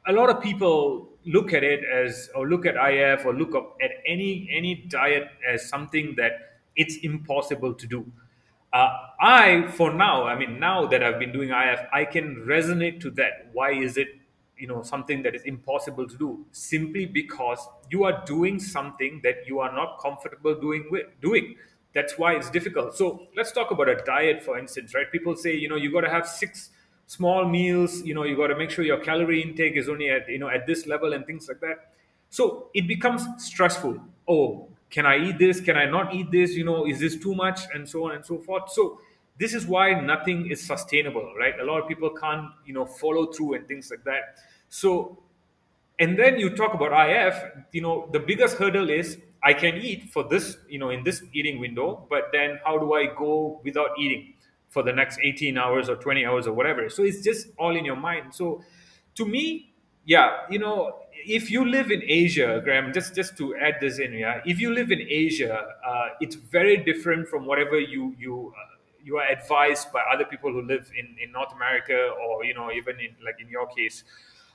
a 0.07 0.13
lot 0.13 0.31
of 0.31 0.43
people 0.43 1.08
look 1.29 1.53
at 1.53 1.63
it 1.63 1.85
as 1.85 2.31
or 2.35 2.49
look 2.49 2.67
at 2.67 2.75
IF 2.75 3.27
or 3.27 3.35
look 3.35 3.55
at 3.83 3.91
any 4.07 4.49
any 4.53 4.75
diet 4.89 5.29
as 5.47 5.69
something 5.69 6.15
that 6.17 6.33
it's 6.77 6.97
impossible 6.99 7.75
to 7.75 7.87
do. 7.87 8.11
Uh, 8.73 8.91
I, 9.21 9.67
for 9.73 9.93
now, 9.93 10.25
I 10.25 10.39
mean, 10.39 10.61
now 10.61 10.87
that 10.87 11.03
I've 11.03 11.19
been 11.19 11.33
doing 11.33 11.51
IF, 11.51 11.81
I 11.93 12.05
can 12.05 12.45
resonate 12.47 13.01
to 13.01 13.11
that. 13.13 13.49
Why 13.53 13.73
is 13.73 13.97
it, 13.97 14.09
you 14.59 14.69
know, 14.69 14.83
something 14.83 15.23
that 15.23 15.35
is 15.35 15.43
impossible 15.43 16.07
to 16.07 16.17
do? 16.17 16.45
Simply 16.53 17.07
because 17.07 17.67
you 17.91 18.05
are 18.05 18.23
doing 18.27 18.61
something 18.61 19.21
that 19.25 19.47
you 19.47 19.61
are 19.61 19.75
not 19.75 19.99
comfortable 20.01 20.55
doing. 20.55 20.87
With, 20.91 21.07
doing. 21.21 21.57
That's 21.95 22.19
why 22.19 22.35
it's 22.35 22.51
difficult. 22.51 22.97
So 22.97 23.27
let's 23.35 23.53
talk 23.53 23.71
about 23.71 23.89
a 23.89 23.97
diet, 23.97 24.43
for 24.43 24.59
instance, 24.59 24.95
right? 24.95 25.11
People 25.11 25.35
say, 25.35 25.57
you 25.57 25.69
know, 25.69 25.77
you 25.77 25.91
got 25.91 26.03
to 26.03 26.11
have 26.11 26.29
six 26.29 26.71
small 27.09 27.49
meals 27.49 28.03
you 28.05 28.15
know 28.15 28.25
you 28.25 28.37
got 28.37 28.49
to 28.49 28.57
make 28.57 28.71
sure 28.71 28.85
your 28.85 29.01
calorie 29.01 29.43
intake 29.43 29.77
is 29.77 29.89
only 29.89 30.11
at 30.11 30.29
you 30.29 30.39
know 30.39 30.49
at 30.49 30.67
this 30.67 30.87
level 30.87 31.13
and 31.15 31.27
things 31.27 31.49
like 31.49 31.61
that. 31.61 31.93
So 32.31 32.69
it 32.75 32.87
becomes 32.87 33.27
stressful. 33.45 33.99
Oh 34.29 34.69
can 34.91 35.07
i 35.07 35.19
eat 35.19 35.39
this? 35.39 35.61
Can 35.61 35.77
i 35.77 35.85
not 35.87 36.15
eat 36.15 36.31
this? 36.31 36.53
You 36.55 36.65
know 36.65 36.87
is 36.87 37.01
this 37.01 37.17
too 37.17 37.35
much? 37.35 37.61
And 37.75 37.89
so 37.89 38.07
on 38.09 38.15
and 38.17 38.25
so 38.25 38.39
forth. 38.39 38.71
So 38.73 39.01
this 39.39 39.55
is 39.55 39.67
why 39.67 40.01
nothing 40.01 40.51
is 40.51 40.65
sustainable 40.67 41.33
right? 41.39 41.59
A 41.61 41.65
lot 41.65 41.83
of 41.83 41.89
people 41.89 42.11
can't 42.11 42.51
you 42.67 42.75
know 42.75 42.87
follow 42.87 43.27
through 43.33 43.55
and 43.55 43.69
things 43.69 43.91
like 43.91 44.05
that. 44.05 44.39
So 44.69 45.19
and 45.99 46.19
then 46.19 46.39
you 46.39 46.51
talk 46.57 46.75
about 46.75 46.93
if 47.11 47.37
you 47.73 47.81
know 47.81 48.09
the 48.13 48.21
biggest 48.21 48.57
hurdle 48.59 48.91
is 48.91 49.19
i 49.43 49.53
can 49.53 49.77
eat 49.77 50.05
for 50.13 50.25
this 50.29 50.57
you 50.69 50.79
know 50.79 50.91
in 50.91 51.03
this 51.05 51.23
eating 51.33 51.59
window 51.61 52.07
but 52.11 52.31
then 52.33 52.59
how 52.65 52.79
do 52.79 52.93
i 52.95 53.07
go 53.19 53.61
without 53.65 53.91
eating 53.99 54.33
for 54.69 54.83
the 54.83 54.93
next 54.93 55.19
18 55.23 55.57
hours 55.59 55.89
or 55.89 55.97
20 55.97 56.25
hours 56.25 56.47
or 56.47 56.53
whatever. 56.53 56.89
So 56.89 57.03
it's 57.03 57.23
just 57.23 57.49
all 57.59 57.77
in 57.77 57.85
your 57.85 57.97
mind. 57.97 58.35
So 58.35 58.63
to 59.17 59.25
me, 59.27 59.73
yeah, 60.05 60.39
you 60.51 60.59
know, 60.59 61.01
if 61.27 61.51
you 61.51 61.65
live 61.69 61.91
in 61.91 62.03
Asia, 62.07 62.61
Graham, 62.65 62.93
just 62.93 63.15
just 63.15 63.37
to 63.39 63.55
add 63.57 63.75
this 63.81 63.99
in, 63.99 64.13
yeah, 64.13 64.41
if 64.47 64.61
you 64.61 64.73
live 64.73 64.91
in 64.91 65.01
Asia, 65.01 65.67
uh, 65.87 66.09
it's 66.21 66.37
very 66.37 66.77
different 66.79 67.29
from 67.29 67.45
whatever 67.45 67.79
you 67.79 68.15
you 68.19 68.53
uh, 68.57 68.77
you 69.03 69.17
are 69.19 69.27
advised 69.29 69.93
by 69.93 70.03
other 70.13 70.25
people 70.25 70.53
who 70.53 70.63
live 70.63 70.91
in 70.97 71.17
in 71.23 71.33
North 71.33 71.53
America 71.55 72.13
or 72.23 72.45
you 72.45 72.55
know 72.55 72.71
even 72.73 72.99
in 73.01 73.15
like 73.25 73.37
in 73.41 73.49
your 73.49 73.67
case 73.67 74.05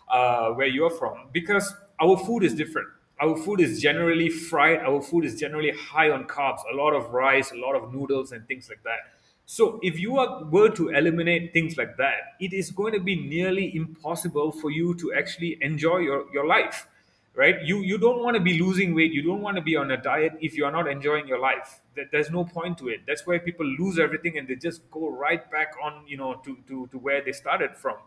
uh, 0.09 0.49
where 0.51 0.67
you're 0.67 0.89
from, 0.89 1.27
because 1.31 1.73
our 2.01 2.17
food 2.17 2.43
is 2.43 2.53
different. 2.53 2.87
Our 3.21 3.37
food 3.37 3.61
is 3.61 3.79
generally 3.81 4.29
fried. 4.29 4.79
Our 4.79 5.01
food 5.01 5.25
is 5.25 5.39
generally 5.39 5.71
high 5.71 6.09
on 6.09 6.25
carbs, 6.25 6.59
a 6.71 6.75
lot 6.75 6.93
of 6.93 7.13
rice, 7.13 7.51
a 7.51 7.55
lot 7.55 7.75
of 7.75 7.93
noodles, 7.93 8.31
and 8.31 8.47
things 8.47 8.69
like 8.69 8.83
that 8.83 9.12
so 9.45 9.79
if 9.83 9.99
you 9.99 10.17
are, 10.17 10.45
were 10.45 10.69
to 10.69 10.89
eliminate 10.89 11.53
things 11.53 11.75
like 11.77 11.97
that, 11.97 12.35
it 12.39 12.53
is 12.53 12.71
going 12.71 12.93
to 12.93 12.99
be 12.99 13.15
nearly 13.15 13.75
impossible 13.75 14.51
for 14.51 14.71
you 14.71 14.95
to 14.95 15.13
actually 15.13 15.57
enjoy 15.61 15.97
your, 15.97 16.25
your 16.33 16.47
life, 16.47 16.87
right? 17.35 17.61
You 17.61 17.79
you 17.79 17.97
don't 17.97 18.23
want 18.23 18.35
to 18.37 18.41
be 18.41 18.57
losing 18.59 18.95
weight. 18.95 19.11
You 19.11 19.21
don't 19.21 19.41
want 19.41 19.57
to 19.57 19.61
be 19.61 19.75
on 19.75 19.91
a 19.91 19.97
diet 19.97 20.33
if 20.39 20.55
you 20.55 20.65
are 20.65 20.71
not 20.71 20.87
enjoying 20.87 21.27
your 21.27 21.39
life. 21.39 21.81
There's 22.11 22.31
no 22.31 22.45
point 22.45 22.77
to 22.79 22.87
it. 22.89 23.01
That's 23.05 23.27
why 23.27 23.37
people 23.39 23.65
lose 23.65 23.99
everything 23.99 24.37
and 24.37 24.47
they 24.47 24.55
just 24.55 24.89
go 24.89 25.09
right 25.09 25.49
back 25.51 25.73
on, 25.83 26.07
you 26.07 26.17
know, 26.17 26.35
to, 26.45 26.57
to, 26.67 26.87
to 26.87 26.97
where 26.97 27.21
they 27.23 27.33
started 27.33 27.75
from. 27.75 27.97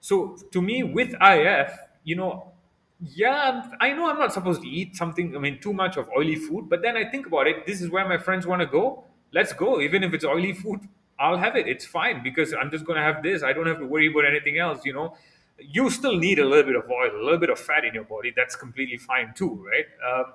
So 0.00 0.36
to 0.50 0.60
me, 0.60 0.82
with 0.82 1.14
IF, 1.20 1.72
you 2.04 2.16
know, 2.16 2.52
yeah, 3.00 3.70
I 3.80 3.92
know 3.92 4.08
I'm 4.10 4.18
not 4.18 4.32
supposed 4.32 4.62
to 4.62 4.68
eat 4.68 4.94
something, 4.96 5.34
I 5.34 5.38
mean, 5.38 5.60
too 5.60 5.72
much 5.72 5.96
of 5.96 6.08
oily 6.16 6.36
food, 6.36 6.68
but 6.68 6.82
then 6.82 6.96
I 6.96 7.08
think 7.08 7.26
about 7.26 7.46
it, 7.48 7.66
this 7.66 7.80
is 7.80 7.90
where 7.90 8.06
my 8.08 8.18
friends 8.18 8.46
want 8.46 8.60
to 8.60 8.66
go 8.66 9.04
let's 9.32 9.52
go. 9.52 9.80
Even 9.80 10.02
if 10.04 10.14
it's 10.14 10.24
oily 10.24 10.52
food, 10.52 10.80
I'll 11.18 11.38
have 11.38 11.56
it. 11.56 11.68
It's 11.68 11.84
fine 11.84 12.22
because 12.22 12.52
I'm 12.52 12.70
just 12.70 12.84
going 12.84 12.96
to 12.96 13.02
have 13.02 13.22
this. 13.22 13.42
I 13.42 13.52
don't 13.52 13.66
have 13.66 13.78
to 13.78 13.86
worry 13.86 14.08
about 14.08 14.24
anything 14.26 14.58
else, 14.58 14.84
you 14.84 14.92
know. 14.92 15.16
You 15.58 15.90
still 15.90 16.16
need 16.16 16.38
a 16.38 16.44
little 16.44 16.64
bit 16.64 16.76
of 16.76 16.90
oil, 16.90 17.10
a 17.14 17.22
little 17.22 17.38
bit 17.38 17.50
of 17.50 17.58
fat 17.58 17.84
in 17.84 17.94
your 17.94 18.04
body. 18.04 18.32
That's 18.34 18.56
completely 18.56 18.96
fine 18.98 19.32
too, 19.34 19.64
right? 19.70 19.86
Um, 20.10 20.32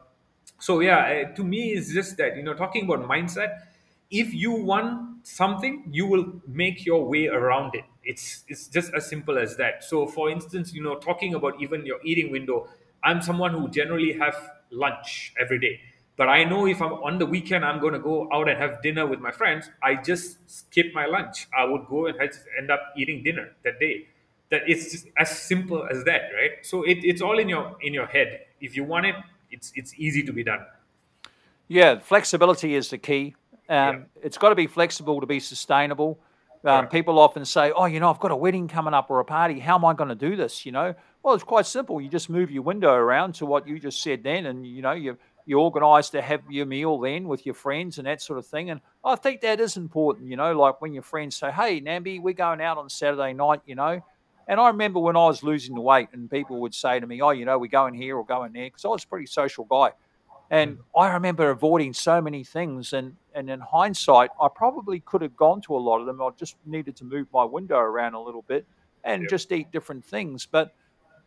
so, 0.59 0.79
yeah, 0.79 1.05
eh, 1.07 1.23
to 1.35 1.43
me, 1.43 1.71
it's 1.73 1.93
just 1.93 2.17
that, 2.17 2.35
you 2.35 2.43
know, 2.43 2.53
talking 2.53 2.85
about 2.85 3.07
mindset, 3.07 3.61
if 4.09 4.33
you 4.33 4.51
want 4.51 5.27
something, 5.27 5.83
you 5.91 6.05
will 6.07 6.41
make 6.47 6.85
your 6.85 7.05
way 7.05 7.27
around 7.27 7.75
it. 7.75 7.83
It's, 8.03 8.43
it's 8.47 8.67
just 8.67 8.93
as 8.93 9.07
simple 9.07 9.37
as 9.37 9.57
that. 9.57 9.83
So, 9.83 10.07
for 10.07 10.29
instance, 10.29 10.73
you 10.73 10.81
know, 10.81 10.95
talking 10.95 11.33
about 11.33 11.61
even 11.61 11.85
your 11.85 11.99
eating 12.03 12.31
window, 12.31 12.69
I'm 13.03 13.21
someone 13.21 13.51
who 13.51 13.69
generally 13.69 14.13
have 14.13 14.51
lunch 14.71 15.33
every 15.39 15.59
day 15.59 15.81
but 16.17 16.27
I 16.27 16.43
know 16.43 16.65
if 16.65 16.81
I'm 16.81 16.93
on 16.93 17.19
the 17.19 17.27
weekend, 17.27 17.63
I'm 17.63 17.79
going 17.79 17.93
to 17.93 17.99
go 17.99 18.27
out 18.33 18.49
and 18.49 18.57
have 18.57 18.81
dinner 18.81 19.05
with 19.05 19.19
my 19.19 19.31
friends. 19.31 19.69
I 19.83 19.95
just 19.95 20.37
skip 20.49 20.87
my 20.93 21.05
lunch. 21.05 21.47
I 21.55 21.63
would 21.63 21.85
go 21.87 22.07
and 22.07 22.17
end 22.57 22.71
up 22.71 22.81
eating 22.97 23.23
dinner 23.23 23.51
that 23.63 23.79
day. 23.79 24.07
That 24.49 24.63
it's 24.65 24.91
just 24.91 25.07
as 25.17 25.29
simple 25.29 25.85
as 25.85 26.03
that, 26.05 26.31
right? 26.33 26.65
So 26.65 26.83
it, 26.83 26.99
it's 27.03 27.21
all 27.21 27.37
in 27.37 27.47
your 27.47 27.75
in 27.81 27.93
your 27.93 28.07
head. 28.07 28.45
If 28.59 28.75
you 28.75 28.83
want 28.83 29.05
it, 29.05 29.15
it's 29.51 29.71
it's 29.75 29.93
easy 29.97 30.23
to 30.23 30.33
be 30.33 30.43
done. 30.43 30.65
Yeah, 31.67 31.99
flexibility 31.99 32.73
is 32.73 32.89
the 32.89 32.97
key. 32.97 33.35
Um, 33.69 33.77
yeah. 33.77 33.99
It's 34.23 34.37
got 34.37 34.49
to 34.49 34.55
be 34.55 34.67
flexible 34.67 35.19
to 35.19 35.27
be 35.27 35.39
sustainable. 35.39 36.19
Um, 36.63 36.81
right. 36.81 36.91
People 36.91 37.19
often 37.19 37.45
say, 37.45 37.71
"Oh, 37.75 37.85
you 37.85 37.99
know, 37.99 38.09
I've 38.09 38.19
got 38.19 38.31
a 38.31 38.35
wedding 38.35 38.67
coming 38.67 38.93
up 38.93 39.11
or 39.11 39.19
a 39.19 39.25
party. 39.25 39.59
How 39.59 39.75
am 39.75 39.85
I 39.85 39.93
going 39.93 40.09
to 40.09 40.15
do 40.15 40.35
this?" 40.35 40.65
You 40.65 40.71
know, 40.71 40.95
well, 41.21 41.35
it's 41.35 41.43
quite 41.43 41.65
simple. 41.65 42.01
You 42.01 42.09
just 42.09 42.29
move 42.29 42.49
your 42.49 42.63
window 42.63 42.93
around 42.93 43.35
to 43.35 43.45
what 43.45 43.67
you 43.67 43.79
just 43.79 44.01
said 44.01 44.23
then, 44.23 44.45
and 44.45 44.65
you 44.65 44.81
know, 44.81 44.93
you 44.93 45.17
you 45.47 45.59
organise 45.59 46.09
to 46.09 46.21
have 46.21 46.41
your 46.49 46.65
meal 46.65 46.99
then 46.99 47.27
with 47.27 47.45
your 47.45 47.55
friends 47.55 47.97
and 47.97 48.05
that 48.05 48.21
sort 48.21 48.37
of 48.37 48.45
thing. 48.45 48.69
And 48.69 48.81
I 49.03 49.15
think 49.15 49.41
that 49.41 49.61
is 49.61 49.77
important, 49.77 50.27
you 50.27 50.35
know, 50.35 50.53
like 50.53 50.81
when 50.81 50.93
your 50.93 51.03
friends 51.03 51.37
say, 51.37 51.51
hey, 51.51 51.79
Nambee, 51.79 52.21
we're 52.21 52.33
going 52.33 52.59
out 52.59 52.77
on 52.77 52.89
Saturday 52.89 53.31
night, 53.31 53.61
you 53.65 53.73
know. 53.73 54.03
And 54.49 54.59
I 54.59 54.67
remember 54.67 54.99
when 54.99 55.15
I 55.15 55.25
was 55.25 55.43
losing 55.43 55.73
the 55.73 55.81
weight 55.81 56.09
and 56.11 56.29
people 56.29 56.59
would 56.61 56.75
say 56.75 56.99
to 56.99 57.07
me, 57.07 57.21
oh, 57.21 57.31
you 57.31 57.45
know, 57.45 57.57
we're 57.57 57.67
going 57.67 57.93
here 57.93 58.17
or 58.17 58.25
going 58.25 58.51
there, 58.51 58.65
because 58.65 58.83
I 58.83 58.89
was 58.89 59.05
a 59.05 59.07
pretty 59.07 59.25
social 59.25 59.63
guy. 59.63 59.91
And 60.49 60.77
mm. 60.77 60.81
I 60.97 61.13
remember 61.13 61.49
avoiding 61.49 61.93
so 61.93 62.21
many 62.21 62.43
things. 62.43 62.91
And, 62.91 63.15
and 63.33 63.49
in 63.49 63.61
hindsight, 63.61 64.31
I 64.41 64.49
probably 64.53 64.99
could 64.99 65.21
have 65.21 65.35
gone 65.37 65.61
to 65.61 65.75
a 65.75 65.79
lot 65.79 66.01
of 66.01 66.05
them. 66.05 66.21
I 66.21 66.29
just 66.37 66.57
needed 66.65 66.97
to 66.97 67.05
move 67.05 67.27
my 67.33 67.45
window 67.45 67.77
around 67.77 68.15
a 68.15 68.21
little 68.21 68.43
bit 68.43 68.65
and 69.05 69.23
yeah. 69.23 69.27
just 69.29 69.51
eat 69.53 69.71
different 69.71 70.03
things. 70.03 70.45
But 70.45 70.73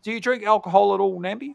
do 0.02 0.12
you 0.12 0.20
drink 0.20 0.44
alcohol 0.44 0.94
at 0.94 1.00
all, 1.00 1.18
Nambee? 1.20 1.54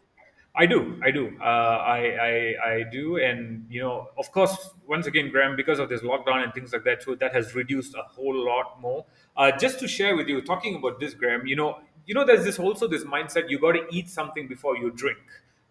I 0.58 0.66
do, 0.66 0.98
I 1.04 1.12
do, 1.12 1.38
uh, 1.42 1.44
I, 1.44 2.00
I, 2.22 2.72
I 2.74 2.84
do, 2.90 3.18
and 3.18 3.66
you 3.70 3.82
know, 3.82 4.08
of 4.18 4.32
course, 4.32 4.70
once 4.88 5.06
again, 5.06 5.30
Graham, 5.30 5.58
because 5.58 5.80
of 5.80 5.90
this 5.90 6.02
lockdown 6.02 6.44
and 6.44 6.54
things 6.54 6.72
like 6.72 6.86
that, 6.86 7.04
so 7.04 7.14
that 7.16 7.34
has 7.34 7.54
reduced 7.56 7.94
a 7.96 8.04
whole 8.04 8.34
lot 8.34 8.80
more. 8.80 9.06
Uh, 9.36 9.52
just 9.52 9.80
to 9.80 9.88
share 9.88 10.16
with 10.16 10.30
you, 10.30 10.42
talking 10.42 10.76
about 10.78 11.00
this, 11.02 11.14
Graham, 11.14 11.46
you 11.46 11.58
know, 11.58 11.80
you 12.06 12.14
know, 12.14 12.26
there's 12.26 12.46
this 12.46 12.58
also 12.58 12.88
this 12.88 13.04
mindset 13.04 13.50
you 13.50 13.60
got 13.60 13.74
to 13.74 13.86
eat 13.92 14.10
something 14.10 14.48
before 14.48 14.78
you 14.78 14.92
drink, 14.92 15.18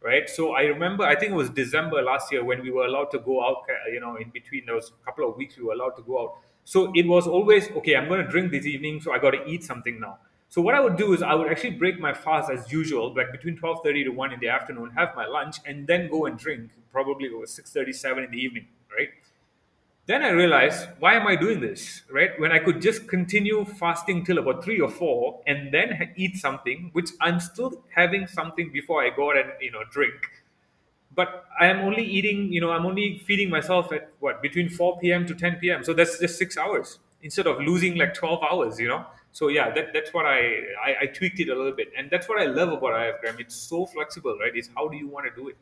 right? 0.02 0.28
So 0.28 0.52
I 0.52 0.62
remember, 0.64 1.04
I 1.04 1.14
think 1.14 1.32
it 1.32 1.36
was 1.36 1.48
December 1.48 2.02
last 2.02 2.30
year 2.30 2.44
when 2.44 2.60
we 2.62 2.70
were 2.70 2.84
allowed 2.84 3.10
to 3.12 3.18
go 3.20 3.42
out, 3.42 3.62
uh, 3.70 3.90
you 3.90 4.00
know, 4.00 4.16
in 4.16 4.28
between 4.30 4.66
those 4.66 4.92
couple 5.06 5.26
of 5.28 5.36
weeks 5.36 5.56
we 5.56 5.64
were 5.64 5.72
allowed 5.72 5.96
to 5.96 6.02
go 6.02 6.20
out. 6.20 6.34
So 6.64 6.92
it 6.94 7.06
was 7.06 7.26
always, 7.26 7.70
okay, 7.70 7.96
I'm 7.96 8.08
going 8.08 8.22
to 8.22 8.30
drink 8.30 8.50
this 8.52 8.66
evening, 8.66 9.00
so 9.00 9.12
I 9.14 9.18
got 9.18 9.30
to 9.30 9.44
eat 9.46 9.64
something 9.64 9.98
now. 10.00 10.18
So 10.54 10.60
what 10.60 10.76
I 10.76 10.80
would 10.80 10.96
do 10.96 11.14
is 11.14 11.20
I 11.20 11.34
would 11.34 11.50
actually 11.50 11.72
break 11.72 11.98
my 11.98 12.14
fast 12.14 12.48
as 12.48 12.70
usual, 12.70 13.12
like 13.12 13.32
between 13.32 13.56
12:30 13.56 14.04
to 14.04 14.10
1 14.10 14.32
in 14.32 14.38
the 14.38 14.50
afternoon, 14.50 14.92
have 14.96 15.16
my 15.16 15.26
lunch, 15.26 15.56
and 15.66 15.84
then 15.88 16.08
go 16.08 16.26
and 16.26 16.38
drink. 16.38 16.70
Probably 16.92 17.28
was 17.28 17.50
6:37 17.50 18.22
in 18.22 18.30
the 18.30 18.38
evening, 18.38 18.68
right? 18.96 19.08
Then 20.06 20.22
I 20.22 20.28
realized, 20.28 20.86
why 21.00 21.14
am 21.14 21.26
I 21.26 21.34
doing 21.34 21.58
this, 21.58 22.02
right? 22.08 22.38
When 22.38 22.52
I 22.52 22.60
could 22.60 22.80
just 22.80 23.08
continue 23.08 23.64
fasting 23.64 24.24
till 24.24 24.38
about 24.38 24.62
three 24.62 24.78
or 24.78 24.88
four, 24.88 25.40
and 25.44 25.74
then 25.74 26.12
eat 26.14 26.36
something, 26.36 26.90
which 26.92 27.10
I'm 27.20 27.40
still 27.40 27.72
having 27.96 28.28
something 28.28 28.70
before 28.70 29.02
I 29.02 29.10
go 29.10 29.30
out 29.32 29.38
and 29.42 29.50
you 29.60 29.72
know 29.72 29.82
drink. 29.90 30.30
But 31.16 31.34
I 31.58 31.66
am 31.66 31.80
only 31.80 32.04
eating, 32.04 32.52
you 32.52 32.60
know, 32.60 32.70
I'm 32.70 32.86
only 32.86 33.18
feeding 33.26 33.50
myself 33.50 33.92
at 33.92 34.08
what 34.20 34.40
between 34.40 34.68
4 34.68 35.00
p.m. 35.00 35.26
to 35.26 35.34
10 35.34 35.56
p.m. 35.56 35.82
So 35.82 35.94
that's 35.94 36.16
just 36.20 36.38
six 36.38 36.56
hours 36.56 37.00
instead 37.22 37.48
of 37.48 37.60
losing 37.72 37.96
like 37.96 38.14
12 38.14 38.42
hours, 38.52 38.78
you 38.78 38.86
know 38.94 39.04
so 39.34 39.48
yeah 39.48 39.74
that, 39.74 39.92
that's 39.92 40.14
what 40.14 40.24
I, 40.24 40.38
I, 40.86 40.94
I 41.02 41.06
tweaked 41.06 41.40
it 41.40 41.48
a 41.48 41.54
little 41.54 41.72
bit. 41.72 41.92
And 41.98 42.08
that's 42.08 42.28
what 42.28 42.40
i 42.40 42.46
love 42.46 42.70
about 42.70 42.94
ifgram 42.94 43.40
it's 43.40 43.56
so 43.56 43.84
flexible 43.84 44.38
right? 44.40 44.52
It's 44.54 44.70
how 44.76 44.88
do 44.88 44.96
you 44.96 45.08
want 45.08 45.26
to 45.26 45.34
do 45.34 45.48
it? 45.48 45.56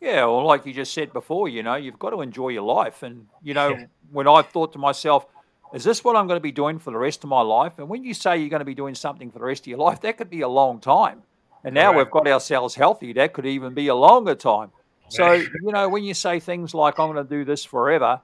Yeah 0.00 0.26
well 0.26 0.44
like 0.44 0.66
you 0.66 0.74
just 0.74 0.92
said 0.92 1.12
before 1.12 1.48
you 1.48 1.62
know 1.62 1.76
you've 1.76 1.98
got 1.98 2.10
to 2.10 2.20
enjoy 2.20 2.50
your 2.50 2.62
life. 2.62 3.02
And 3.02 3.26
you 3.42 3.54
know 3.54 3.70
yeah. 3.70 3.86
when 4.12 4.28
i 4.28 4.42
thought 4.42 4.74
to 4.74 4.78
myself 4.78 5.26
is 5.72 5.82
this 5.82 6.04
what 6.04 6.14
i'm 6.14 6.26
going 6.28 6.36
to 6.36 6.42
be 6.42 6.52
doing 6.52 6.78
for 6.78 6.90
the 6.90 6.98
rest 6.98 7.24
of 7.24 7.30
my 7.30 7.40
life? 7.40 7.78
And 7.78 7.88
when 7.88 8.04
you 8.04 8.12
say 8.12 8.36
you're 8.36 8.50
going 8.50 8.60
to 8.60 8.66
be 8.66 8.74
doing 8.74 8.94
something 8.94 9.30
for 9.30 9.38
the 9.38 9.46
rest 9.46 9.62
of 9.62 9.68
your 9.68 9.78
life 9.78 10.02
that 10.02 10.18
could 10.18 10.30
be 10.30 10.42
a 10.42 10.48
long 10.48 10.78
time. 10.78 11.22
And 11.64 11.74
now 11.74 11.88
right. 11.88 11.96
we've 11.96 12.10
got 12.10 12.28
ourselves 12.28 12.74
healthy 12.74 13.14
that 13.14 13.32
could 13.32 13.46
even 13.46 13.72
be 13.72 13.88
a 13.88 13.94
longer 13.94 14.34
time. 14.34 14.70
So 15.08 15.32
you 15.32 15.72
know 15.72 15.88
when 15.88 16.04
you 16.04 16.12
say 16.12 16.38
things 16.38 16.74
like 16.74 16.98
i'm 16.98 17.10
going 17.10 17.26
to 17.26 17.30
do 17.38 17.46
this 17.46 17.64
forever 17.64 18.20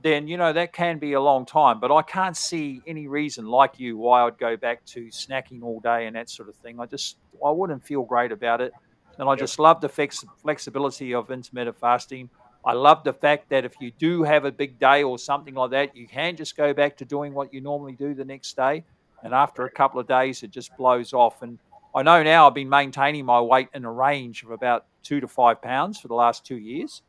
then 0.00 0.26
you 0.26 0.36
know 0.36 0.52
that 0.52 0.72
can 0.72 0.98
be 0.98 1.12
a 1.12 1.20
long 1.20 1.44
time. 1.44 1.80
But 1.80 1.92
I 1.92 2.02
can't 2.02 2.36
see 2.36 2.80
any 2.86 3.08
reason, 3.08 3.46
like 3.46 3.78
you, 3.78 3.96
why 3.96 4.22
I'd 4.22 4.38
go 4.38 4.56
back 4.56 4.84
to 4.86 5.06
snacking 5.06 5.62
all 5.62 5.80
day 5.80 6.06
and 6.06 6.16
that 6.16 6.30
sort 6.30 6.48
of 6.48 6.54
thing. 6.56 6.80
I 6.80 6.86
just 6.86 7.16
I 7.44 7.50
wouldn't 7.50 7.84
feel 7.84 8.02
great 8.02 8.32
about 8.32 8.60
it, 8.60 8.72
and 9.18 9.28
I 9.28 9.34
just 9.34 9.58
love 9.58 9.80
the 9.80 9.88
flex- 9.88 10.24
flexibility 10.40 11.14
of 11.14 11.30
intermittent 11.30 11.78
fasting. 11.78 12.30
I 12.64 12.74
love 12.74 13.02
the 13.02 13.12
fact 13.12 13.48
that 13.50 13.64
if 13.64 13.74
you 13.80 13.90
do 13.98 14.22
have 14.22 14.44
a 14.44 14.52
big 14.52 14.78
day 14.78 15.02
or 15.02 15.18
something 15.18 15.54
like 15.54 15.72
that, 15.72 15.96
you 15.96 16.06
can 16.06 16.36
just 16.36 16.56
go 16.56 16.72
back 16.72 16.96
to 16.98 17.04
doing 17.04 17.34
what 17.34 17.52
you 17.52 17.60
normally 17.60 17.94
do 17.94 18.14
the 18.14 18.24
next 18.24 18.56
day, 18.56 18.84
and 19.22 19.34
after 19.34 19.64
a 19.64 19.70
couple 19.70 20.00
of 20.00 20.06
days, 20.06 20.42
it 20.42 20.50
just 20.50 20.76
blows 20.76 21.12
off. 21.12 21.42
And 21.42 21.58
I 21.94 22.02
know 22.02 22.22
now 22.22 22.46
I've 22.46 22.54
been 22.54 22.68
maintaining 22.68 23.26
my 23.26 23.40
weight 23.40 23.68
in 23.74 23.84
a 23.84 23.92
range 23.92 24.42
of 24.44 24.50
about 24.50 24.86
two 25.02 25.20
to 25.20 25.28
five 25.28 25.60
pounds 25.60 25.98
for 25.98 26.08
the 26.08 26.14
last 26.14 26.46
two 26.46 26.56
years 26.56 27.02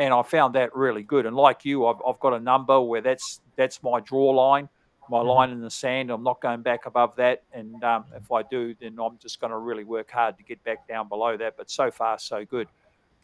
and 0.00 0.14
I 0.14 0.22
found 0.22 0.54
that 0.54 0.74
really 0.74 1.02
good. 1.02 1.26
And 1.26 1.36
like 1.36 1.66
you, 1.66 1.86
I've, 1.86 1.98
I've 2.06 2.18
got 2.20 2.32
a 2.32 2.40
number 2.40 2.80
where 2.80 3.02
that's 3.02 3.42
that's 3.56 3.82
my 3.82 4.00
draw 4.00 4.30
line, 4.30 4.68
my 5.10 5.18
mm-hmm. 5.18 5.28
line 5.28 5.50
in 5.50 5.60
the 5.60 5.70
sand. 5.70 6.10
I'm 6.10 6.24
not 6.24 6.40
going 6.40 6.62
back 6.62 6.86
above 6.86 7.14
that, 7.16 7.42
and 7.52 7.84
um, 7.84 8.06
if 8.16 8.32
I 8.32 8.42
do, 8.42 8.74
then 8.80 8.96
I'm 8.98 9.18
just 9.18 9.40
going 9.40 9.50
to 9.50 9.58
really 9.58 9.84
work 9.84 10.10
hard 10.10 10.38
to 10.38 10.42
get 10.42 10.64
back 10.64 10.88
down 10.88 11.08
below 11.08 11.36
that. 11.36 11.58
But 11.58 11.70
so 11.70 11.90
far, 11.90 12.18
so 12.18 12.46
good. 12.46 12.66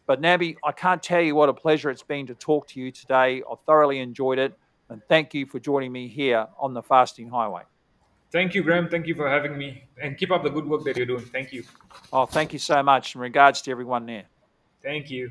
But 0.07 0.21
Nambee, 0.21 0.57
I 0.63 0.71
can't 0.71 1.03
tell 1.03 1.23
you 1.23 1.35
what 1.35 1.49
a 1.49 1.55
pleasure 1.55 1.91
it's 1.91 2.03
been 2.03 2.27
to 2.27 2.35
talk 2.35 2.69
to 2.69 2.81
you 2.81 2.93
today. 2.93 3.43
I've 3.51 3.61
thoroughly 3.67 3.99
enjoyed 3.99 4.39
it, 4.39 4.57
and 4.91 5.01
thank 5.09 5.33
you 5.33 5.47
for 5.47 5.59
joining 5.59 5.91
me 5.91 6.09
here 6.09 6.47
on 6.61 6.75
the 6.75 6.83
Fasting 6.83 7.31
Highway. 7.31 7.63
Thank 8.33 8.55
you, 8.55 8.63
Graham. 8.63 8.91
Thank 8.91 9.07
you 9.07 9.15
for 9.15 9.31
having 9.31 9.57
me, 9.57 9.85
and 10.03 10.19
keep 10.19 10.31
up 10.31 10.43
the 10.43 10.51
good 10.51 10.67
work 10.67 10.85
that 10.85 10.99
you're 10.99 11.07
doing. 11.07 11.25
Thank 11.25 11.55
you. 11.55 11.65
Oh, 12.13 12.27
thank 12.27 12.53
you 12.53 12.59
so 12.59 12.83
much. 12.83 13.15
In 13.15 13.23
regards 13.23 13.63
to 13.63 13.71
everyone 13.71 14.05
there. 14.05 14.25
Thank 14.83 15.11
you. 15.11 15.31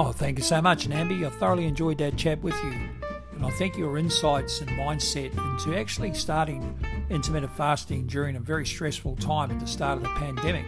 Oh, 0.00 0.12
thank 0.12 0.38
you 0.38 0.44
so 0.44 0.62
much, 0.62 0.88
Nambee. 0.88 1.26
I 1.26 1.28
thoroughly 1.28 1.66
enjoyed 1.66 1.98
that 1.98 2.16
chat 2.16 2.40
with 2.40 2.54
you. 2.62 2.72
And 3.32 3.44
I 3.44 3.50
think 3.50 3.76
your 3.76 3.98
insights 3.98 4.60
and 4.60 4.70
mindset 4.70 5.32
into 5.32 5.76
actually 5.76 6.14
starting 6.14 6.78
intermittent 7.10 7.56
fasting 7.56 8.06
during 8.06 8.36
a 8.36 8.38
very 8.38 8.64
stressful 8.64 9.16
time 9.16 9.50
at 9.50 9.58
the 9.58 9.66
start 9.66 9.96
of 9.96 10.04
the 10.04 10.10
pandemic 10.10 10.66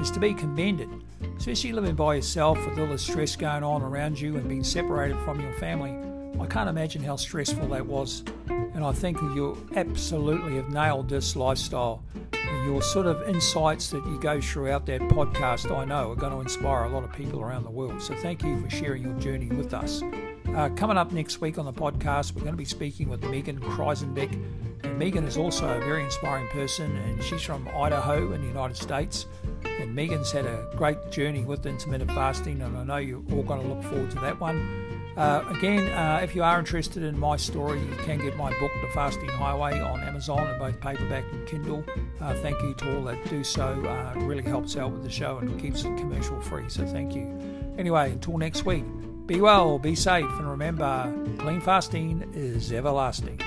is 0.00 0.10
to 0.12 0.18
be 0.18 0.32
commended. 0.32 0.88
Especially 1.36 1.72
living 1.72 1.94
by 1.94 2.14
yourself 2.14 2.56
with 2.66 2.78
all 2.78 2.86
the 2.86 2.96
stress 2.96 3.36
going 3.36 3.62
on 3.62 3.82
around 3.82 4.18
you 4.18 4.38
and 4.38 4.48
being 4.48 4.64
separated 4.64 5.18
from 5.26 5.42
your 5.42 5.52
family. 5.58 6.09
I 6.40 6.46
can't 6.46 6.68
imagine 6.68 7.02
how 7.02 7.16
stressful 7.16 7.68
that 7.68 7.86
was. 7.86 8.24
And 8.48 8.84
I 8.84 8.92
think 8.92 9.20
you 9.20 9.56
absolutely 9.76 10.56
have 10.56 10.70
nailed 10.70 11.08
this 11.08 11.36
lifestyle 11.36 12.02
And 12.50 12.64
your 12.64 12.82
sort 12.82 13.06
of 13.06 13.22
insights 13.28 13.90
that 13.90 14.04
you 14.06 14.18
go 14.20 14.40
throughout 14.40 14.84
that 14.86 15.00
podcast, 15.02 15.74
I 15.74 15.84
know, 15.84 16.10
are 16.10 16.16
going 16.16 16.32
to 16.32 16.40
inspire 16.40 16.84
a 16.84 16.88
lot 16.88 17.04
of 17.04 17.12
people 17.12 17.40
around 17.40 17.64
the 17.64 17.70
world. 17.70 18.02
So 18.02 18.14
thank 18.16 18.42
you 18.42 18.60
for 18.60 18.68
sharing 18.68 19.02
your 19.04 19.14
journey 19.20 19.46
with 19.46 19.72
us. 19.72 20.02
Uh, 20.56 20.68
coming 20.70 20.96
up 20.96 21.12
next 21.12 21.40
week 21.40 21.58
on 21.58 21.64
the 21.64 21.72
podcast, 21.72 22.34
we're 22.34 22.42
going 22.42 22.54
to 22.54 22.58
be 22.58 22.64
speaking 22.64 23.08
with 23.08 23.22
Megan 23.24 23.60
Kreisenbeck. 23.60 24.32
And 24.82 24.98
Megan 24.98 25.24
is 25.24 25.36
also 25.36 25.68
a 25.68 25.78
very 25.78 26.02
inspiring 26.02 26.48
person, 26.48 26.96
and 26.96 27.22
she's 27.22 27.42
from 27.42 27.68
Idaho 27.68 28.32
in 28.32 28.40
the 28.40 28.48
United 28.48 28.76
States. 28.76 29.26
And 29.64 29.94
Megan's 29.94 30.32
had 30.32 30.46
a 30.46 30.66
great 30.74 31.12
journey 31.12 31.44
with 31.44 31.66
intermittent 31.66 32.10
fasting, 32.10 32.62
and 32.62 32.76
I 32.76 32.82
know 32.82 32.96
you're 32.96 33.22
all 33.32 33.42
going 33.42 33.62
to 33.62 33.68
look 33.68 33.82
forward 33.84 34.10
to 34.10 34.18
that 34.20 34.40
one. 34.40 34.89
Uh, 35.16 35.44
again, 35.50 35.88
uh, 35.92 36.20
if 36.22 36.34
you 36.34 36.42
are 36.42 36.58
interested 36.58 37.02
in 37.02 37.18
my 37.18 37.36
story, 37.36 37.80
you 37.80 37.96
can 38.04 38.18
get 38.18 38.36
my 38.36 38.50
book, 38.58 38.70
The 38.80 38.88
Fasting 38.94 39.28
Highway, 39.28 39.78
on 39.80 40.00
Amazon 40.00 40.46
in 40.46 40.58
both 40.58 40.80
paperback 40.80 41.24
and 41.32 41.46
Kindle. 41.46 41.84
Uh, 42.20 42.34
thank 42.34 42.60
you 42.62 42.74
to 42.74 42.96
all 42.96 43.04
that 43.04 43.28
do 43.28 43.42
so. 43.42 43.84
Uh, 43.84 44.18
it 44.18 44.22
really 44.24 44.42
helps 44.42 44.76
out 44.76 44.92
with 44.92 45.02
the 45.02 45.10
show 45.10 45.38
and 45.38 45.60
keeps 45.60 45.84
it 45.84 45.96
commercial 45.96 46.40
free. 46.40 46.68
So 46.68 46.86
thank 46.86 47.14
you. 47.14 47.26
Anyway, 47.76 48.12
until 48.12 48.38
next 48.38 48.64
week, 48.64 48.84
be 49.26 49.40
well, 49.40 49.78
be 49.78 49.94
safe, 49.94 50.24
and 50.24 50.50
remember 50.50 51.12
clean 51.38 51.60
fasting 51.60 52.30
is 52.34 52.72
everlasting. 52.72 53.40